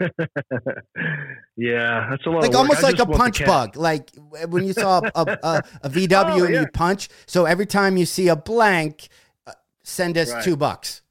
yeah, 1.58 2.08
that's 2.10 2.26
a 2.26 2.30
lot. 2.30 2.42
Like 2.44 2.56
almost 2.56 2.84
like 2.84 2.96
a 2.96 2.98
just 2.98 3.08
want 3.10 3.12
the 3.14 3.18
punch 3.18 3.46
bug. 3.46 3.76
Like 3.76 4.12
when 4.48 4.66
you 4.66 4.74
saw 4.74 5.02
a, 5.16 5.22
a, 5.44 5.64
a, 5.84 5.90
VW 5.90 6.42
Oh, 6.42 6.44
and 6.46 6.54
yeah. 6.54 6.62
you 6.62 6.68
punch. 6.74 7.10
So 7.26 7.46
every 7.46 7.66
time 7.66 7.98
you 7.98 8.06
see 8.06 8.28
a 8.28 8.36
blank, 8.36 9.08
uh, 9.46 9.54
send 9.84 10.18
us 10.18 10.32
Right. 10.32 10.44
two 10.44 10.56
bucks. 10.56 11.02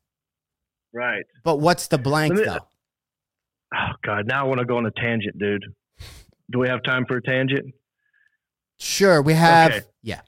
Right. 0.92 1.24
But 1.44 1.56
what's 1.60 1.88
the 1.88 1.98
blank 1.98 2.34
me- 2.34 2.44
though? 2.44 2.58
Oh 3.74 3.92
God, 4.04 4.26
now 4.26 4.44
I 4.44 4.48
want 4.48 4.60
to 4.60 4.64
go 4.64 4.76
on 4.76 4.86
a 4.86 4.90
tangent, 4.92 5.38
dude. 5.38 5.64
Do 6.50 6.60
we 6.60 6.68
have 6.68 6.82
time 6.84 7.04
for 7.06 7.16
a 7.16 7.22
tangent? 7.22 7.74
Sure, 8.78 9.20
we 9.20 9.32
have. 9.34 9.72
Okay. 9.72 9.84
Yeah, 10.02 10.20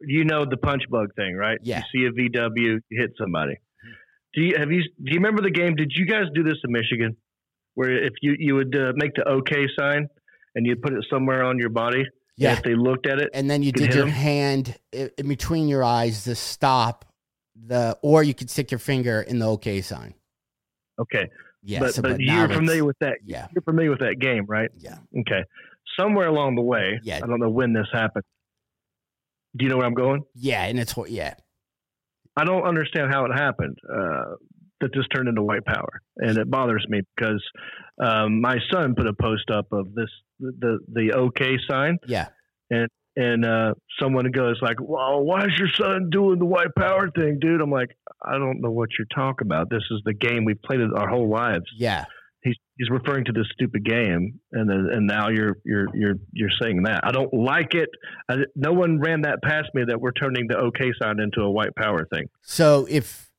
You 0.00 0.24
know 0.24 0.44
the 0.44 0.56
punch 0.56 0.82
bug 0.88 1.08
thing, 1.16 1.34
right? 1.34 1.58
Yeah. 1.62 1.82
You 1.92 2.10
see 2.12 2.24
a 2.24 2.30
VW, 2.38 2.56
you 2.56 2.80
hit 2.90 3.10
somebody. 3.18 3.56
Do 4.38 4.44
you 4.44 4.54
have 4.56 4.70
you 4.70 4.82
do 4.82 5.10
you 5.12 5.16
remember 5.16 5.42
the 5.42 5.50
game? 5.50 5.74
Did 5.74 5.90
you 5.96 6.06
guys 6.06 6.26
do 6.32 6.44
this 6.44 6.58
in 6.62 6.70
Michigan, 6.70 7.16
where 7.74 7.90
if 8.04 8.12
you 8.22 8.36
you 8.38 8.54
would 8.54 8.72
uh, 8.76 8.92
make 8.94 9.14
the 9.14 9.24
OK 9.28 9.66
sign 9.78 10.06
and 10.54 10.64
you 10.66 10.76
put 10.76 10.92
it 10.92 11.04
somewhere 11.10 11.42
on 11.42 11.58
your 11.58 11.70
body? 11.70 12.04
yeah. 12.36 12.52
If 12.52 12.62
they 12.62 12.76
looked 12.76 13.06
at 13.08 13.18
it, 13.18 13.30
And 13.34 13.50
then 13.50 13.64
you 13.64 13.72
did 13.72 13.88
your 13.88 13.96
your 13.96 14.06
'em? 14.06 14.10
hand 14.12 14.78
in 14.92 15.26
between 15.26 15.66
your 15.66 15.82
eyes 15.82 16.22
to 16.24 16.36
stop 16.36 17.04
the, 17.56 17.98
or 18.00 18.22
you 18.22 18.32
could 18.34 18.48
stick 18.48 18.70
your 18.70 18.78
finger 18.78 19.20
in 19.22 19.40
the 19.40 19.46
OK 19.46 19.80
sign. 19.80 20.14
okay. 21.00 21.28
Yeah, 21.64 21.80
but 21.80 21.94
so- 21.94 22.02
but, 22.02 22.20
now 22.20 22.38
you're 22.38 22.48
familiar 22.48 22.84
with 22.84 22.98
that. 23.00 23.16
Yeah, 23.24 23.48
You're 23.52 23.62
familiar 23.62 23.90
with 23.90 23.98
that 23.98 24.20
game, 24.20 24.44
right? 24.46 24.70
yeah. 24.78 24.98
Okay. 25.22 25.42
Somewhere 25.98 26.28
along 26.28 26.54
the 26.54 26.62
way, 26.62 27.00
Yeah. 27.02 27.16
I 27.16 27.26
don't 27.26 27.40
know 27.40 27.50
when 27.50 27.72
this 27.72 27.88
happened. 27.92 28.24
Do 29.56 29.64
you 29.64 29.70
know 29.70 29.78
where 29.78 29.86
I'm 29.86 29.94
going? 29.94 30.22
Yeah, 30.36 30.62
and 30.66 30.78
it's 30.78 30.96
what. 30.96 31.10
Yeah, 31.10 31.34
I 32.38 32.44
don't 32.44 32.62
understand 32.62 33.12
how 33.12 33.24
it 33.24 33.32
happened 33.34 33.76
uh, 33.92 34.36
that 34.80 34.90
this 34.94 35.04
turned 35.12 35.28
into 35.28 35.42
white 35.42 35.64
power, 35.64 36.00
and 36.16 36.38
it 36.38 36.48
bothers 36.48 36.86
me 36.88 37.02
because 37.16 37.42
um, 38.00 38.40
my 38.40 38.58
son 38.72 38.94
put 38.94 39.08
a 39.08 39.12
post 39.12 39.50
up 39.50 39.72
of 39.72 39.92
this 39.94 40.10
the 40.38 40.78
the 40.92 41.12
OK 41.14 41.58
sign, 41.68 41.98
yeah. 42.06 42.28
and 43.16 43.44
uh, 43.44 43.74
someone 44.00 44.30
goes 44.30 44.60
like, 44.62 44.76
"Well, 44.80 45.24
why 45.24 45.46
is 45.46 45.52
your 45.58 45.68
son 45.74 46.10
doing 46.10 46.38
the 46.38 46.44
white 46.44 46.74
power 46.78 47.10
thing, 47.10 47.38
dude?" 47.40 47.60
I'm 47.60 47.72
like, 47.72 47.96
I 48.24 48.38
don't 48.38 48.60
know 48.60 48.70
what 48.70 48.90
you're 48.96 49.08
talking 49.12 49.46
about. 49.46 49.68
This 49.68 49.82
is 49.90 50.00
the 50.04 50.14
game 50.14 50.44
we've 50.44 50.62
played 50.62 50.80
it 50.80 50.90
our 50.94 51.08
whole 51.08 51.28
lives. 51.28 51.66
Yeah. 51.76 52.04
He's 52.48 52.56
he's 52.78 52.90
referring 52.90 53.24
to 53.26 53.32
this 53.32 53.46
stupid 53.52 53.84
game, 53.84 54.40
and 54.52 54.68
then 54.70 54.88
and 54.92 55.06
now 55.06 55.28
you're 55.28 55.58
you're 55.64 55.86
you're 55.94 56.14
you're 56.32 56.50
saying 56.60 56.84
that. 56.84 57.00
I 57.04 57.12
don't 57.12 57.32
like 57.32 57.74
it. 57.74 57.88
I, 58.28 58.36
no 58.56 58.72
one 58.72 58.98
ran 59.00 59.22
that 59.22 59.42
past 59.42 59.68
me 59.74 59.82
that 59.86 60.00
we're 60.00 60.12
turning 60.12 60.46
the 60.48 60.56
OK 60.56 60.90
sign 61.00 61.20
into 61.20 61.42
a 61.42 61.50
white 61.50 61.74
power 61.76 62.06
thing. 62.12 62.28
So 62.42 62.86
if, 62.88 63.30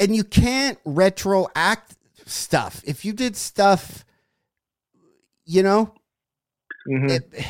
and 0.00 0.16
you 0.16 0.24
can't 0.24 0.82
retroact 0.84 1.96
stuff. 2.24 2.82
If 2.86 3.04
you 3.04 3.12
did 3.12 3.36
stuff, 3.36 4.04
you 5.44 5.62
know, 5.62 5.92
Mhm. 6.88 7.10
it, 7.10 7.46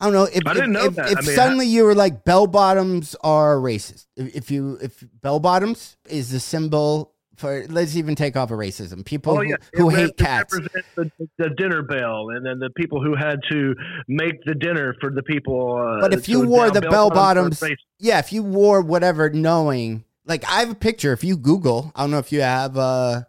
I 0.00 0.04
don't 0.06 0.12
know. 0.12 0.24
If, 0.24 0.42
I 0.46 0.54
didn't 0.54 0.72
know 0.72 0.84
if, 0.84 0.94
that. 0.96 1.10
if 1.12 1.18
I 1.18 1.20
mean, 1.22 1.34
suddenly 1.34 1.66
you 1.66 1.84
were 1.84 1.94
like 1.94 2.24
bell 2.24 2.46
bottoms 2.46 3.16
are 3.22 3.56
racist. 3.56 4.06
If, 4.16 4.36
if 4.36 4.50
you 4.50 4.78
if 4.82 5.02
bell 5.22 5.40
bottoms 5.40 5.96
is 6.08 6.30
the 6.30 6.40
symbol 6.40 7.13
for 7.36 7.64
let's 7.68 7.96
even 7.96 8.14
take 8.14 8.36
off 8.36 8.50
of 8.50 8.58
racism. 8.58 9.04
People 9.04 9.32
Oh, 9.34 9.42
who, 9.42 9.48
yeah. 9.50 9.56
who 9.74 9.90
It 9.90 9.96
hate 9.96 10.16
cats. 10.16 10.58
The, 10.96 11.10
the 11.38 11.50
dinner 11.50 11.82
bell, 11.82 12.30
and 12.30 12.44
then 12.44 12.58
the 12.58 12.70
people 12.76 13.02
who 13.02 13.14
had 13.16 13.40
to 13.50 13.74
make 14.08 14.42
the 14.44 14.54
dinner 14.54 14.94
for 15.00 15.10
the 15.10 15.22
people. 15.22 15.76
Uh, 15.76 16.00
But 16.00 16.14
if 16.14 16.28
you 16.28 16.46
wore 16.46 16.70
the 16.70 16.80
bell 16.80 17.10
bottoms, 17.10 17.62
yeah, 17.98 18.18
if 18.18 18.32
you 18.32 18.42
wore 18.42 18.80
whatever, 18.80 19.30
knowing 19.30 20.04
like 20.26 20.44
I 20.44 20.60
have 20.60 20.70
a 20.70 20.74
picture. 20.74 21.12
If 21.12 21.24
you 21.24 21.36
Google, 21.36 21.92
I 21.94 22.02
don't 22.02 22.10
know 22.10 22.18
if 22.18 22.32
you 22.32 22.40
have 22.40 22.76
uh 22.76 23.22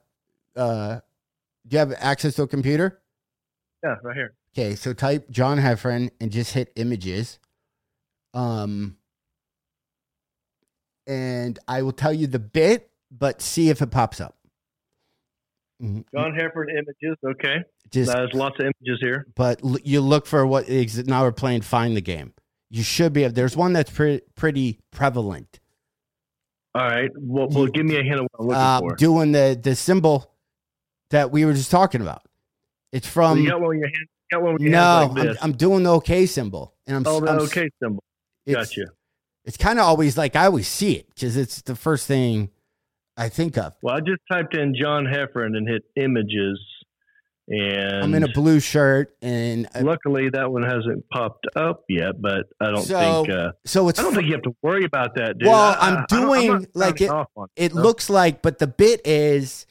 uh, 0.56 0.99
do 1.68 1.74
you 1.74 1.80
have 1.80 1.93
access 1.99 2.36
to 2.36 2.43
a 2.43 2.47
computer? 2.47 3.01
yeah, 3.84 3.95
right 4.03 4.16
here. 4.16 4.34
Okay, 4.58 4.76
so 4.76 4.93
type 4.93 5.30
John 5.30 5.58
Heffron 5.58 6.12
and 6.22 6.32
just 6.32 6.53
hit 6.53 6.72
images. 6.78 7.39
Um, 8.34 8.95
and 11.08 11.60
I 11.68 11.82
will 11.82 11.91
tell 11.91 12.14
you 12.14 12.28
the 12.28 12.39
bit, 12.39 12.89
but 13.18 13.41
see 13.41 13.70
if 13.70 13.82
it 13.82 13.91
pops 13.91 14.20
up. 14.22 14.36
Mhm. 15.82 16.05
John 16.13 16.32
Heffron 16.32 16.70
images. 16.72 17.18
Okay, 17.26 17.57
Just, 17.91 18.11
there's 18.13 18.34
lots 18.34 18.57
of 18.59 18.66
images 18.66 18.99
here. 19.01 19.28
but 19.36 19.61
l- 19.63 19.78
you 19.84 19.99
look 20.01 20.26
for 20.26 20.45
what 20.47 20.70
ex- 20.70 20.97
now 21.05 21.24
we're 21.24 21.32
playing 21.34 21.61
Find 21.61 21.95
the 21.97 22.01
Game. 22.01 22.34
You 22.70 22.82
should 22.84 23.11
be. 23.13 23.28
There's 23.28 23.57
one 23.57 23.74
that's 23.74 23.91
pre- 23.91 24.22
pretty 24.36 24.80
prevalent. 24.91 25.59
All 26.74 26.82
right. 26.88 27.09
Well, 27.18 27.47
well, 27.49 27.68
give 27.68 27.86
me 27.86 27.97
a 27.97 28.03
hint 28.03 28.20
of 28.20 28.28
what 28.38 28.39
I'm 28.39 28.47
looking 28.47 28.61
Uh, 28.61 28.80
for. 28.80 28.95
doing 28.95 29.32
the 29.34 29.59
the 29.61 29.76
symbol 29.76 30.32
that 31.09 31.32
we 31.32 31.45
were 31.45 31.53
just 31.53 31.72
talking 31.72 32.01
about. 32.01 32.22
It's 32.91 33.07
So 33.07 33.11
from 33.13 33.39
you 33.41 33.49
got 33.49 33.59
one 33.59 33.70
with 33.70 33.80
your 33.80 33.88
hand. 33.88 33.97
You 34.32 34.38
got 34.38 34.43
one 34.43 34.53
with 34.53 34.61
your 34.61 34.72
no. 34.72 35.11
like 35.13 35.28
I'm. 35.28 35.38
I'm 35.41 35.51
doing 35.53 35.84
the 35.84 35.91
OK 35.93 36.26
symbol, 36.26 36.74
and 36.88 36.95
I'm 36.97 37.03
oh, 37.05 37.20
the 37.20 37.32
I'm, 37.32 37.39
okay 37.41 37.70
symbol. 37.82 38.03
it's- 38.45 38.70
Gotcha. 38.70 38.91
It's 39.43 39.57
kind 39.57 39.78
of 39.78 39.86
always 39.86 40.18
like 40.18 40.36
I 40.36 40.45
always 40.45 40.68
see 40.68 40.93
it 40.93 41.07
because 41.13 41.38
it's 41.38 41.61
the 41.61 41.76
first 41.76 42.07
thing 42.07 42.49
I 43.18 43.30
think 43.30 43.57
of. 43.57 43.74
Well, 43.82 43.95
I 43.95 43.99
just 43.99 44.22
typed 44.32 44.55
in 44.55 44.76
John 44.76 45.05
Heffron 45.05 45.55
and 45.57 45.68
hit 45.68 45.84
images, 45.95 46.59
and 47.47 48.03
I'm 48.03 48.13
in 48.13 48.24
a 48.24 48.28
blue 48.34 48.59
shirt, 48.59 49.16
and 49.22 49.68
uh, 49.76 49.82
luckily 49.84 50.30
that 50.30 50.51
one 50.51 50.63
hasn't 50.63 51.07
popped 51.09 51.45
up 51.55 51.84
yet. 51.88 52.22
But 52.22 52.47
I 52.59 52.72
don't 52.72 52.84
So, 52.84 53.24
think. 53.26 53.30
Uh, 53.38 53.51
so 53.66 53.88
it's 53.88 53.99
I 53.99 54.03
don't 54.03 54.13
think 54.13 54.26
you 54.28 54.34
have 54.34 54.41
to 54.43 54.55
worry 54.63 54.84
about 54.84 55.16
that, 55.16 55.38
dude. 55.38 55.47
Well, 55.47 55.55
I- 55.80 55.88
I'm 55.88 55.93
I- 55.97 55.99
I 56.01 56.05
don't- 56.07 56.22
doing 56.22 56.68
like 56.74 57.01
it- 57.01 57.11
it 57.55 57.74
no? 57.74 57.82
looks 57.82 58.09
like, 58.09 58.41
but 58.41 58.59
the 58.59 58.68
bit 58.68 59.01
is 59.05 59.66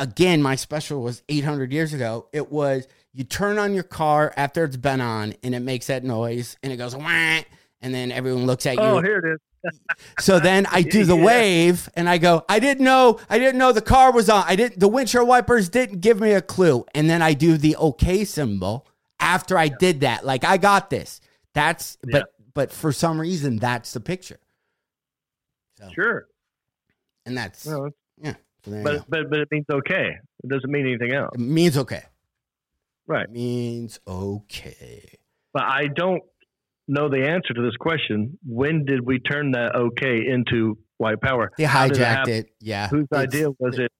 again, 0.00 0.40
my 0.40 0.54
special 0.54 1.02
was 1.02 1.22
800 1.28 1.72
years 1.72 1.92
ago. 1.92 2.28
It 2.32 2.50
was 2.52 2.86
you 3.12 3.24
turn 3.24 3.58
on 3.58 3.74
your 3.74 3.82
car 3.84 4.32
after 4.36 4.64
it's 4.64 4.76
been 4.76 5.00
on, 5.00 5.34
and 5.42 5.54
it 5.54 5.60
makes 5.60 5.88
that 5.88 6.04
noise, 6.04 6.56
and 6.62 6.72
it 6.72 6.76
goes 6.76 6.94
wah, 6.96 7.40
and 7.80 7.94
then 7.94 8.10
everyone 8.12 8.46
looks 8.46 8.66
at 8.66 8.74
you. 8.74 8.80
Oh, 8.82 9.00
here 9.00 9.18
it 9.18 9.32
is. 9.34 9.38
So 10.20 10.38
then 10.38 10.66
I 10.66 10.82
do 10.82 11.04
the 11.04 11.16
Yeah. 11.16 11.24
wave, 11.24 11.88
and 11.94 12.08
I 12.08 12.18
go, 12.18 12.44
I 12.48 12.60
didn't 12.60 12.84
know, 12.84 13.18
I 13.28 13.38
didn't 13.40 13.58
know 13.58 13.72
the 13.72 13.82
car 13.82 14.12
was 14.12 14.30
on. 14.30 14.44
I 14.46 14.54
didn't, 14.54 14.78
the 14.78 14.86
windshield 14.88 15.26
wipers 15.26 15.68
didn't 15.68 16.00
give 16.00 16.20
me 16.20 16.32
a 16.32 16.40
clue, 16.40 16.86
and 16.94 17.10
then 17.10 17.22
I 17.22 17.34
do 17.34 17.56
the 17.58 17.74
OK 17.76 18.24
symbol 18.24 18.86
after 19.18 19.58
I 19.58 19.66
did 19.68 20.00
that. 20.02 20.24
Like 20.24 20.44
I 20.44 20.56
got 20.58 20.90
this. 20.90 21.20
That's 21.54 21.98
but 22.04 22.28
but 22.54 22.70
for 22.72 22.92
some 22.92 23.20
reason 23.20 23.56
that's 23.58 23.92
the 23.92 24.00
picture, 24.00 24.38
Sure. 25.94 26.26
and 27.26 27.36
that's 27.36 27.66
Well, 27.66 27.90
yeah. 28.20 28.34
So 28.64 28.82
but 28.84 29.04
but 29.08 29.28
but 29.30 29.40
it 29.40 29.48
means 29.50 29.66
okay. 29.70 30.18
It 30.44 30.48
doesn't 30.48 30.70
mean 30.70 30.86
anything 30.86 31.12
else, 31.12 31.34
It 31.34 31.40
means 31.40 31.76
okay. 31.78 32.04
right? 33.08 33.24
It 33.24 33.32
means 33.32 33.98
okay. 34.06 35.18
But 35.52 35.64
I 35.64 35.88
don't 35.88 36.22
know 36.88 37.08
the 37.08 37.26
answer 37.28 37.54
to 37.54 37.62
this 37.62 37.76
question. 37.76 38.38
When 38.46 38.84
did 38.84 39.04
we 39.06 39.18
turn 39.20 39.52
that 39.52 39.74
okay 39.76 40.26
into 40.26 40.78
white 40.96 41.20
power? 41.20 41.52
They 41.58 41.64
did 41.64 41.70
it 41.70 41.98
hijacked 41.98 42.28
it. 42.28 42.50
Yeah. 42.60 42.88
Whose 42.88 43.04
It's- 43.12 43.22
idea 43.22 43.50
was 43.58 43.78
it? 43.78 43.92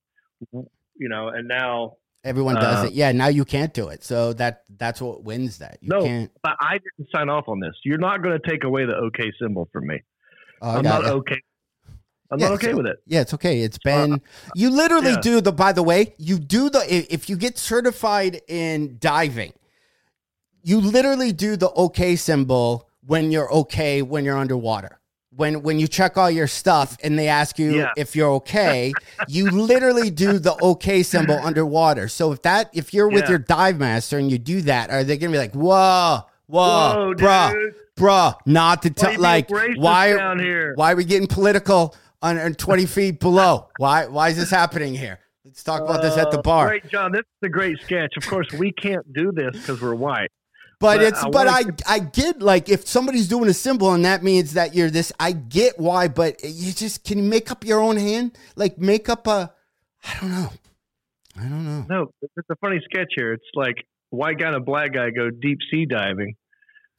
You 0.53 1.09
know, 1.09 1.29
and 1.29 1.47
now, 1.49 1.95
Everyone 2.25 2.57
does 2.57 2.83
Uh, 2.85 2.87
it. 2.89 2.95
Yeah. 2.95 3.13
Now 3.13 3.29
you 3.29 3.45
can't 3.45 3.73
do 3.73 3.89
it. 3.89 4.03
So 4.03 4.33
that 4.35 4.65
that's 4.77 5.01
what 5.01 5.23
wins 5.23 5.59
that. 5.59 5.79
You 5.81 5.89
No. 5.91 6.03
can't. 6.03 6.31
but 6.43 6.57
I 6.61 6.73
didn't 6.79 7.09
sign 7.15 7.29
off 7.29 7.49
on 7.49 7.61
this. 7.61 7.73
You're 7.85 7.97
not 7.99 8.23
going 8.23 8.39
to 8.39 8.49
take 8.51 8.65
away 8.65 8.85
the 8.85 8.95
okay 8.95 9.31
symbol 9.41 9.69
from 9.73 9.87
me. 9.87 10.03
Oh, 10.61 10.71
I'm 10.79 10.83
not 10.83 11.05
it. 11.05 11.11
okay. 11.11 11.41
I'm 12.31 12.41
Yeah, 12.41 12.49
not 12.49 12.55
okay 12.57 12.75
with 12.75 12.87
it. 12.87 12.97
Yeah, 13.07 13.21
it's 13.21 13.33
okay. 13.35 13.61
It's 13.61 13.79
been 13.79 14.21
you 14.57 14.69
literally 14.69 15.13
yeah. 15.13 15.21
do 15.21 15.41
the 15.41 15.53
by 15.53 15.73
the 15.73 15.83
way, 15.85 16.15
you 16.19 16.39
do 16.41 16.69
the 16.69 16.81
if 16.89 17.31
you 17.31 17.37
get 17.37 17.57
certified 17.57 18.41
in 18.49 18.99
diving, 18.99 19.53
you 20.63 20.81
literally 20.81 21.33
do 21.33 21.57
the 21.57 21.71
okay 21.71 22.17
symbol 22.17 22.89
when 23.07 23.31
you're 23.31 23.51
okay 23.53 24.03
when 24.03 24.25
you're 24.25 24.37
underwater. 24.37 24.99
When 25.31 25.63
when 25.63 25.79
you 25.79 25.87
check 25.87 26.17
all 26.17 26.31
your 26.31 26.49
stuff 26.49 26.97
and 27.03 27.17
they 27.19 27.29
ask 27.29 27.59
you 27.59 27.77
Yeah. 27.79 27.93
if 27.97 28.17
you're 28.17 28.31
okay, 28.33 28.93
you 29.29 29.51
literally 29.51 30.11
do 30.11 30.39
the 30.39 30.57
okay 30.63 31.03
symbol 31.03 31.39
underwater. 31.39 32.09
So 32.09 32.33
if 32.33 32.43
that 32.43 32.71
if 32.73 32.93
you're 32.93 33.09
with 33.09 33.25
Yeah. 33.25 33.31
your 33.31 33.39
dive 33.39 33.79
master 33.79 34.19
and 34.19 34.31
you 34.31 34.39
do 34.39 34.63
that, 34.63 34.91
are 34.91 35.05
they 35.05 35.17
gonna 35.17 35.33
be 35.33 35.39
like, 35.39 35.55
whoa, 35.55 36.23
whoa, 36.49 36.61
Whoa, 37.07 37.15
bruh, 37.15 37.53
dude. 37.53 37.75
bruh, 37.97 38.35
not 38.47 38.83
to 38.83 38.91
tell 38.91 39.19
like 39.21 39.49
why 39.77 40.15
down 40.17 40.39
here? 40.41 40.73
why 40.75 40.93
are 40.93 40.97
we 40.97 41.05
getting 41.05 41.29
political 41.29 41.95
on, 42.21 42.37
on 42.39 42.55
20 42.55 42.87
feet 42.87 43.21
below? 43.21 43.69
Why 43.79 44.07
why 44.07 44.31
is 44.31 44.37
this 44.37 44.51
happening 44.51 44.95
here? 44.95 45.21
Let's 45.45 45.63
talk 45.63 45.83
about 45.83 46.03
this 46.03 46.17
at 46.19 46.31
the 46.33 46.39
Uh, 46.41 46.43
bar. 46.43 46.67
Great, 46.69 46.89
John. 46.91 47.13
This 47.13 47.21
is 47.21 47.47
a 47.47 47.49
great 47.49 47.79
sketch. 47.83 48.17
Of 48.19 48.27
course, 48.27 48.49
we 48.53 48.71
can't 48.73 49.11
do 49.15 49.31
this 49.33 49.53
because 49.57 49.81
we're 49.81 49.95
white. 49.95 50.31
But 50.81 50.99
but 50.99 51.03
it's 51.07 51.23
I 51.25 51.31
but 51.31 51.49
I 51.49 51.63
wanna- 51.63 51.77
I 51.89 51.99
get 51.99 52.41
like 52.41 52.69
if 52.69 52.87
somebody's 52.87 53.27
doing 53.29 53.49
a 53.51 53.55
symbol 53.55 53.93
and 53.93 54.05
that 54.05 54.23
means 54.23 54.55
that 54.55 54.75
you're 54.75 54.91
this 54.91 55.13
I 55.19 55.33
get 55.33 55.79
why, 55.79 56.09
but 56.09 56.43
you 56.45 56.73
just 56.73 57.05
can 57.05 57.19
you 57.19 57.25
make 57.25 57.51
up 57.51 57.65
your 57.65 57.81
own 57.81 57.97
hand? 57.97 58.39
Like 58.57 58.79
make 58.79 59.09
up 59.09 59.27
a 59.27 59.53
I 60.05 60.21
don't 60.21 60.31
know. 60.31 60.51
I 61.37 61.43
don't 61.43 61.65
know. 61.65 61.87
No, 61.89 62.11
it's 62.23 62.49
a 62.51 62.57
funny 62.57 62.81
sketch 62.85 63.13
here. 63.17 63.33
It's 63.33 63.45
like 63.55 63.77
white 64.11 64.39
guy 64.39 64.47
and 64.49 64.57
a 64.57 64.61
black 64.61 64.93
guy 64.93 65.11
go 65.11 65.31
deep 65.31 65.59
sea 65.71 65.85
diving 65.85 66.35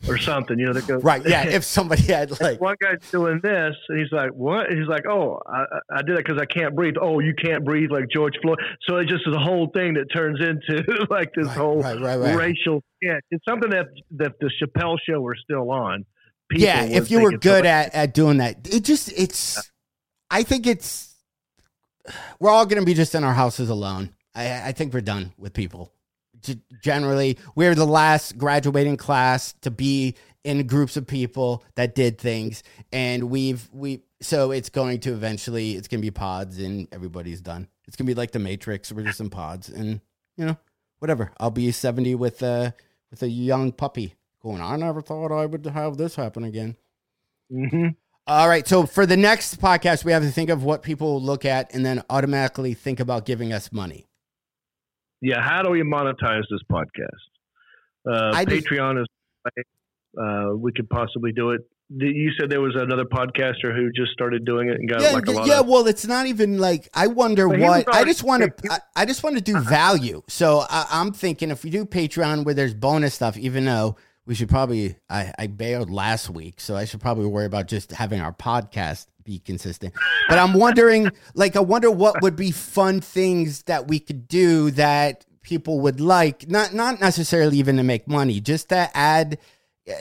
or 0.07 0.17
something. 0.17 0.57
You 0.57 0.67
know, 0.67 0.73
they 0.73 0.81
go 0.81 0.97
Right, 0.97 1.25
yeah. 1.25 1.47
If 1.47 1.63
somebody 1.77 2.03
had 2.03 2.39
like 2.41 2.61
one 2.61 2.75
guy's 2.81 2.99
doing 3.11 3.39
this, 3.43 3.75
and 3.89 3.99
he's 3.99 4.11
like, 4.11 4.31
"What?" 4.31 4.69
He's 4.71 4.87
like, 4.87 5.05
"Oh, 5.07 5.41
I, 5.45 5.65
I 5.91 6.01
did 6.01 6.17
it 6.17 6.25
because 6.25 6.41
I 6.41 6.45
can't 6.45 6.75
breathe." 6.75 6.95
Oh, 7.01 7.19
you 7.19 7.33
can't 7.33 7.65
breathe 7.65 7.91
like 7.91 8.05
George 8.13 8.35
Floyd. 8.41 8.59
So 8.87 8.97
it 8.97 9.07
just 9.07 9.27
is 9.27 9.35
a 9.35 9.39
whole 9.39 9.67
thing 9.73 9.95
that 9.95 10.05
turns 10.13 10.39
into 10.39 11.05
like 11.09 11.33
this 11.33 11.47
Right, 11.47 11.57
whole 11.57 11.81
right, 11.81 11.99
right, 11.99 12.35
racial 12.35 12.81
sketch. 13.03 13.23
It's 13.31 13.43
something 13.47 13.69
that 13.71 13.87
that 14.17 14.33
the 14.39 14.51
Chappelle 14.61 14.97
Show 15.07 15.21
were 15.21 15.35
still 15.35 15.69
on. 15.71 16.05
people 16.49 16.65
yeah, 16.65 16.83
if 16.83 17.11
you 17.11 17.21
were 17.21 17.37
good 17.37 17.65
at, 17.65 17.93
at 17.93 18.13
doing 18.13 18.37
that, 18.37 18.67
it 18.73 18.83
just 18.83 19.11
it's. 19.17 19.71
I 20.29 20.43
think 20.43 20.67
it's. 20.67 21.15
We're 22.39 22.49
all 22.49 22.65
going 22.65 22.81
to 22.81 22.85
be 22.85 22.93
just 22.93 23.13
in 23.13 23.23
our 23.23 23.33
houses 23.33 23.69
alone. 23.69 24.15
I, 24.33 24.69
I 24.69 24.71
think 24.71 24.93
we're 24.93 25.01
done 25.01 25.33
with 25.37 25.53
people. 25.53 25.91
Generally, 26.83 27.37
we're 27.55 27.75
the 27.75 27.85
last 27.85 28.37
graduating 28.37 28.97
class 28.97 29.53
to 29.61 29.71
be 29.71 30.15
in 30.43 30.65
groups 30.67 30.97
of 30.97 31.05
people 31.05 31.63
that 31.75 31.95
did 31.95 32.17
things, 32.17 32.63
and 32.91 33.29
we've 33.29 33.69
we. 33.73 34.03
So 34.21 34.51
it's 34.51 34.69
going 34.69 34.99
to 35.01 35.13
eventually. 35.13 35.73
It's 35.73 35.87
going 35.87 36.01
to 36.01 36.05
be 36.05 36.11
pods, 36.11 36.59
and 36.59 36.87
everybody's 36.91 37.41
done. 37.41 37.67
It's 37.87 37.95
going 37.95 38.05
to 38.05 38.13
be 38.13 38.17
like 38.17 38.31
the 38.31 38.39
Matrix. 38.39 38.91
We're 38.91 39.03
just 39.03 39.19
in 39.19 39.29
pods, 39.29 39.69
and 39.69 40.01
you 40.37 40.45
know, 40.45 40.57
whatever. 40.99 41.31
I'll 41.39 41.51
be 41.51 41.71
seventy 41.71 42.15
with 42.15 42.41
a 42.41 42.73
with 43.11 43.23
a 43.23 43.29
young 43.29 43.71
puppy 43.71 44.15
going. 44.41 44.61
On. 44.61 44.73
I 44.73 44.85
never 44.85 45.01
thought 45.01 45.31
I 45.31 45.45
would 45.45 45.65
have 45.65 45.97
this 45.97 46.15
happen 46.15 46.43
again. 46.43 46.75
Mhm. 47.51 47.95
All 48.27 48.47
right. 48.47 48.67
So 48.67 48.85
for 48.85 49.05
the 49.05 49.17
next 49.17 49.59
podcast, 49.59 50.05
we 50.05 50.11
have 50.11 50.21
to 50.23 50.31
think 50.31 50.49
of 50.49 50.63
what 50.63 50.83
people 50.83 51.21
look 51.21 51.45
at 51.45 51.73
and 51.73 51.83
then 51.85 52.03
automatically 52.09 52.75
think 52.75 52.99
about 52.99 53.25
giving 53.25 53.51
us 53.51 53.71
money. 53.71 54.08
Yeah, 55.21 55.41
how 55.41 55.61
do 55.63 55.69
we 55.69 55.81
monetize 55.81 56.43
this 56.49 56.61
podcast? 56.71 57.09
Uh, 58.09 58.31
I 58.33 58.45
just- 58.45 58.65
Patreon 58.67 59.01
is. 59.01 59.07
Uh, 60.19 60.55
we 60.55 60.71
could 60.73 60.89
possibly 60.89 61.31
do 61.31 61.51
it. 61.51 61.61
You 61.91 62.31
said 62.39 62.51
there 62.51 62.61
was 62.61 62.75
another 62.75 63.03
podcaster 63.05 63.75
who 63.75 63.91
just 63.91 64.11
started 64.11 64.45
doing 64.45 64.69
it 64.69 64.75
and 64.79 64.87
got 64.87 65.01
Yeah, 65.01 65.11
like 65.11 65.25
a 65.25 65.31
lot 65.31 65.47
yeah. 65.47 65.59
of. 65.61 65.67
Well, 65.67 65.87
it's 65.87 66.05
not 66.05 66.27
even 66.27 66.59
like 66.59 66.87
I 66.93 67.07
wonder 67.07 67.47
what 67.49 67.87
I 67.95 68.03
just 68.03 68.23
want 68.23 68.43
to. 68.43 68.71
I, 68.71 68.79
I 68.95 69.05
just 69.05 69.23
want 69.23 69.37
to 69.37 69.41
do 69.41 69.59
value. 69.59 70.21
So 70.27 70.63
I, 70.69 70.85
I'm 70.91 71.11
thinking 71.13 71.49
if 71.49 71.63
we 71.63 71.71
do 71.71 71.85
Patreon 71.85 72.45
where 72.45 72.53
there's 72.53 72.75
bonus 72.75 73.15
stuff, 73.15 73.37
even 73.37 73.65
though 73.65 73.95
we 74.27 74.35
should 74.35 74.49
probably 74.49 74.97
I, 75.09 75.33
I 75.39 75.47
bailed 75.47 75.89
last 75.89 76.29
week, 76.29 76.59
so 76.61 76.75
I 76.75 76.85
should 76.85 77.01
probably 77.01 77.25
worry 77.25 77.45
about 77.45 77.67
just 77.67 77.91
having 77.91 78.19
our 78.21 78.33
podcast 78.33 79.07
be 79.29 79.39
consistent. 79.39 79.93
But 80.27 80.39
I'm 80.39 80.53
wondering, 80.53 81.11
like, 81.35 81.55
I 81.55 81.59
wonder 81.59 81.91
what 81.91 82.21
would 82.21 82.35
be 82.35 82.51
fun 82.51 82.99
things 83.01 83.63
that 83.63 83.87
we 83.87 83.99
could 83.99 84.27
do 84.27 84.71
that 84.71 85.25
people 85.41 85.79
would 85.81 86.01
like. 86.01 86.49
Not 86.49 86.73
not 86.73 86.99
necessarily 86.99 87.57
even 87.57 87.77
to 87.77 87.83
make 87.83 88.07
money, 88.07 88.39
just 88.41 88.69
to 88.69 88.89
add. 88.95 89.37
uh, 89.89 89.93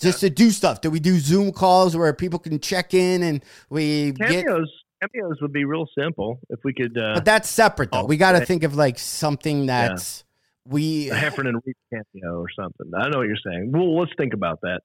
Just 0.00 0.20
to 0.20 0.30
do 0.30 0.50
stuff. 0.50 0.80
Do 0.80 0.90
we 0.90 1.00
do 1.00 1.18
Zoom 1.18 1.52
calls 1.52 1.94
where 1.94 2.12
people 2.14 2.38
can 2.38 2.58
check 2.58 2.94
in 2.94 3.22
and 3.22 3.44
we 3.68 4.12
get 4.12 4.28
cameos 4.28 4.70
cameos 5.00 5.40
would 5.40 5.52
be 5.52 5.64
real 5.64 5.86
simple 5.98 6.38
if 6.50 6.60
we 6.64 6.72
could 6.74 6.96
uh 6.96 7.14
But 7.14 7.24
that's 7.24 7.48
separate 7.48 7.90
though. 7.92 8.02
Oh, 8.02 8.06
we 8.06 8.16
got 8.16 8.32
to 8.32 8.44
think 8.44 8.64
of 8.64 8.74
like 8.76 8.98
something 8.98 9.66
that's 9.66 10.24
we. 10.66 11.10
a 11.10 11.14
Heffron 11.14 11.48
and 11.48 11.60
Reep 11.64 11.76
cameo 11.92 12.40
or 12.40 12.48
something. 12.50 12.90
I 12.94 13.08
know 13.08 13.18
what 13.18 13.28
you're 13.28 13.44
saying. 13.44 13.72
Well, 13.72 13.98
let's 13.98 14.12
think 14.16 14.34
about 14.34 14.60
that. 14.62 14.80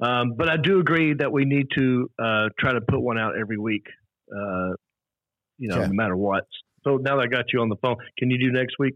Um, 0.00 0.34
but 0.36 0.48
I 0.48 0.56
do 0.56 0.80
agree 0.80 1.14
that 1.14 1.30
we 1.30 1.44
need 1.44 1.66
to 1.76 2.10
uh, 2.18 2.48
try 2.58 2.72
to 2.72 2.80
put 2.80 3.00
one 3.00 3.18
out 3.18 3.34
every 3.38 3.58
week. 3.58 3.84
Uh, 4.34 4.70
you 5.58 5.68
know, 5.68 5.76
Okay. 5.76 5.88
no 5.88 5.92
matter 5.92 6.16
what. 6.16 6.44
So 6.84 6.96
now 6.96 7.16
that 7.16 7.22
I 7.22 7.26
got 7.26 7.52
you 7.52 7.60
on 7.60 7.68
the 7.68 7.76
phone, 7.76 7.96
can 8.18 8.30
you 8.30 8.38
do 8.38 8.50
next 8.50 8.76
week? 8.78 8.94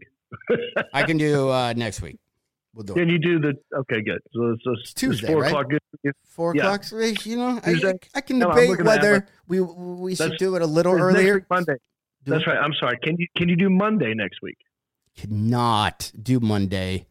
I 0.93 1.03
can 1.03 1.17
do 1.17 1.49
uh, 1.51 1.73
next 1.75 2.01
week. 2.01 2.17
We'll 2.73 2.83
do 2.83 2.93
it. 2.93 2.95
Can 2.97 3.09
you 3.09 3.19
do 3.19 3.39
the? 3.39 3.53
Okay, 3.81 4.01
good. 4.01 4.19
So 4.33 4.51
it's, 4.51 4.63
it's, 4.65 4.93
Tuesday, 4.93 5.27
it's 5.27 5.31
four 5.31 5.41
right? 5.41 5.47
o'clock. 5.51 5.69
Good. 5.69 6.13
Four 6.25 6.55
yeah. 6.55 6.73
o'clock. 6.73 7.25
You 7.25 7.37
know, 7.37 7.59
I? 7.63 7.93
I 8.15 8.21
can 8.21 8.39
No, 8.39 8.49
debate 8.49 8.83
whether 8.83 9.27
we 9.47 9.61
we 9.61 10.15
should 10.15 10.37
do 10.37 10.55
it 10.55 10.61
a 10.61 10.65
little 10.65 10.93
earlier. 10.93 11.45
Monday. 11.49 11.75
Do 12.25 12.31
That's 12.31 12.43
it. 12.43 12.49
right. 12.49 12.57
I'm 12.57 12.73
sorry. 12.79 12.97
Can 13.03 13.15
you 13.17 13.27
can 13.37 13.47
you 13.47 13.55
do 13.55 13.69
Monday 13.69 14.13
next 14.15 14.39
week? 14.41 14.57
Cannot 15.15 16.11
do 16.21 16.39
Monday. 16.41 17.05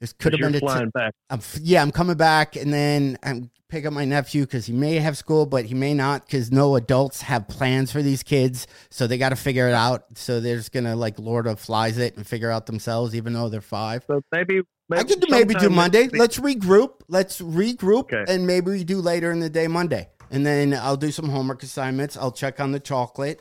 This 0.00 0.12
could 0.12 0.32
have 0.32 0.40
been 0.40 0.54
a 0.54 0.60
t- 0.60 0.90
back. 0.94 1.12
I'm, 1.28 1.40
yeah, 1.60 1.82
I'm 1.82 1.90
coming 1.90 2.16
back, 2.16 2.54
and 2.56 2.72
then 2.72 3.18
I'm 3.22 3.50
pick 3.68 3.84
up 3.84 3.92
my 3.92 4.04
nephew 4.04 4.42
because 4.44 4.64
he 4.64 4.72
may 4.72 4.94
have 4.94 5.16
school, 5.18 5.44
but 5.44 5.66
he 5.66 5.74
may 5.74 5.92
not 5.92 6.24
because 6.24 6.50
no 6.50 6.74
adults 6.76 7.20
have 7.22 7.46
plans 7.48 7.92
for 7.92 8.00
these 8.02 8.22
kids, 8.22 8.66
so 8.90 9.06
they 9.06 9.18
got 9.18 9.28
to 9.30 9.36
figure 9.36 9.68
it 9.68 9.74
out. 9.74 10.04
So 10.14 10.40
they're 10.40 10.56
just 10.56 10.72
gonna 10.72 10.96
like 10.96 11.18
Lord 11.18 11.46
of 11.46 11.58
Flies 11.60 11.98
it 11.98 12.16
and 12.16 12.26
figure 12.26 12.50
out 12.50 12.66
themselves, 12.66 13.14
even 13.14 13.32
though 13.32 13.48
they're 13.48 13.60
five. 13.60 14.04
So 14.06 14.22
maybe, 14.32 14.62
maybe 14.88 15.00
I 15.00 15.04
could 15.04 15.20
do- 15.20 15.26
maybe 15.30 15.54
do 15.54 15.68
Monday. 15.68 16.08
Let's 16.08 16.38
regroup. 16.38 17.00
Let's 17.08 17.40
regroup, 17.40 18.12
Okay. 18.12 18.24
and 18.28 18.46
maybe 18.46 18.70
we 18.70 18.84
do 18.84 19.00
later 19.00 19.32
in 19.32 19.40
the 19.40 19.50
day 19.50 19.66
Monday, 19.66 20.08
and 20.30 20.46
then 20.46 20.72
I'll 20.74 20.96
do 20.96 21.10
some 21.10 21.28
homework 21.28 21.62
assignments. 21.64 22.16
I'll 22.16 22.32
check 22.32 22.60
on 22.60 22.70
the 22.72 22.80
chocolate, 22.80 23.40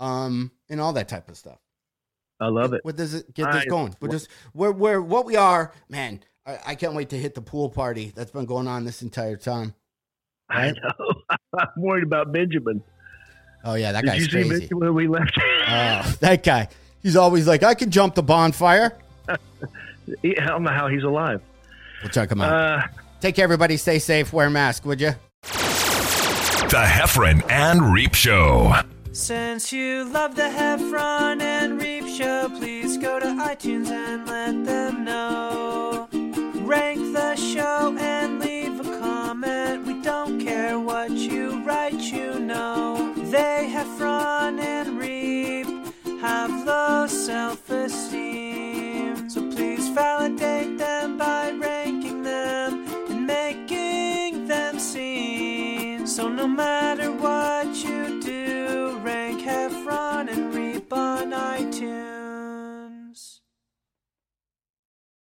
um, 0.00 0.52
and 0.70 0.80
all 0.80 0.94
that 0.94 1.08
type 1.08 1.28
of 1.28 1.36
stuff. 1.36 1.58
I 2.40 2.48
love 2.48 2.72
it. 2.72 2.84
What 2.84 2.96
does 2.96 3.14
it 3.14 3.32
get 3.34 3.50
this 3.52 3.62
I- 3.62 3.66
going? 3.66 3.94
We're 4.00 4.08
just 4.08 4.28
we're 4.54 4.70
we're 4.72 5.00
what 5.00 5.26
we 5.26 5.36
are, 5.36 5.72
man. 5.88 6.20
I, 6.46 6.58
I 6.68 6.74
can't 6.76 6.94
wait 6.94 7.08
to 7.10 7.16
hit 7.18 7.34
the 7.34 7.42
pool 7.42 7.68
party 7.68 8.12
that's 8.14 8.30
been 8.30 8.46
going 8.46 8.68
on 8.68 8.84
this 8.84 9.02
entire 9.02 9.36
time. 9.36 9.74
I 10.48 10.70
know. 10.70 11.14
I'm 11.58 11.68
worried 11.76 12.04
about 12.04 12.32
Benjamin. 12.32 12.82
Oh 13.64 13.74
yeah, 13.74 13.92
that 13.92 14.02
Did 14.02 14.06
guy's 14.10 14.18
you 14.20 14.24
see 14.26 14.30
crazy. 14.48 14.48
Benjamin 14.60 14.78
when 14.80 14.94
we 14.94 15.08
left? 15.08 15.32
Oh, 15.36 16.16
that 16.20 16.42
guy. 16.42 16.68
He's 17.02 17.16
always 17.16 17.46
like, 17.46 17.62
I 17.62 17.74
can 17.74 17.90
jump 17.90 18.14
the 18.14 18.22
bonfire. 18.22 18.96
He- 20.22 20.38
I 20.38 20.46
don't 20.46 20.62
know 20.62 20.70
how 20.70 20.88
he's 20.88 21.02
alive. 21.04 21.40
We'll 22.02 22.10
check 22.10 22.30
him 22.30 22.40
out. 22.40 22.52
Uh, 22.52 22.86
Take 23.20 23.34
care, 23.34 23.44
everybody. 23.44 23.76
Stay 23.76 23.98
safe. 23.98 24.32
Wear 24.32 24.46
a 24.46 24.50
mask, 24.50 24.84
would 24.86 25.00
you? 25.00 25.10
The 25.42 26.84
Heffron 26.86 27.42
and 27.50 27.92
Reep 27.92 28.14
Show. 28.14 28.74
Since 29.12 29.72
you 29.72 30.04
love 30.04 30.36
the 30.36 30.42
Heffron 30.42 31.40
and 31.40 31.80
Reep 31.82 31.97
show, 32.18 32.48
please 32.48 32.98
go 32.98 33.20
to 33.20 33.26
iTunes 33.26 33.90
and 33.92 34.26
let 34.26 34.64
them 34.64 35.04
know. 35.04 36.08
Rank 36.66 37.12
the 37.12 37.36
show 37.36 37.96
and 37.96 38.40
leave 38.40 38.80
a 38.80 38.98
comment. 38.98 39.86
We 39.86 40.02
don't 40.02 40.40
care 40.40 40.80
what 40.80 41.12
you 41.12 41.62
write, 41.62 42.00
you 42.12 42.40
know. 42.40 43.14
They 43.16 43.68
have 43.68 43.86
fun 43.98 44.58
and 44.58 44.98
reap, 44.98 45.68
have 46.20 46.50
low 46.66 47.06
self 47.06 47.70
esteem. 47.70 49.30
So 49.30 49.40
please 49.52 49.88
validate 49.90 50.76
them 50.76 51.18
by 51.18 51.52
ranking 51.52 52.24
them 52.24 52.84
and 53.10 53.28
making 53.28 54.48
them 54.48 54.80
seen. 54.80 56.04
So 56.08 56.28
no 56.28 56.48
matter 56.48 57.12
what 57.12 57.68
you 57.84 58.20
do, 58.20 58.98
rank 59.04 59.42
have 59.42 59.77
on 60.92 61.32
iTunes. 61.32 62.17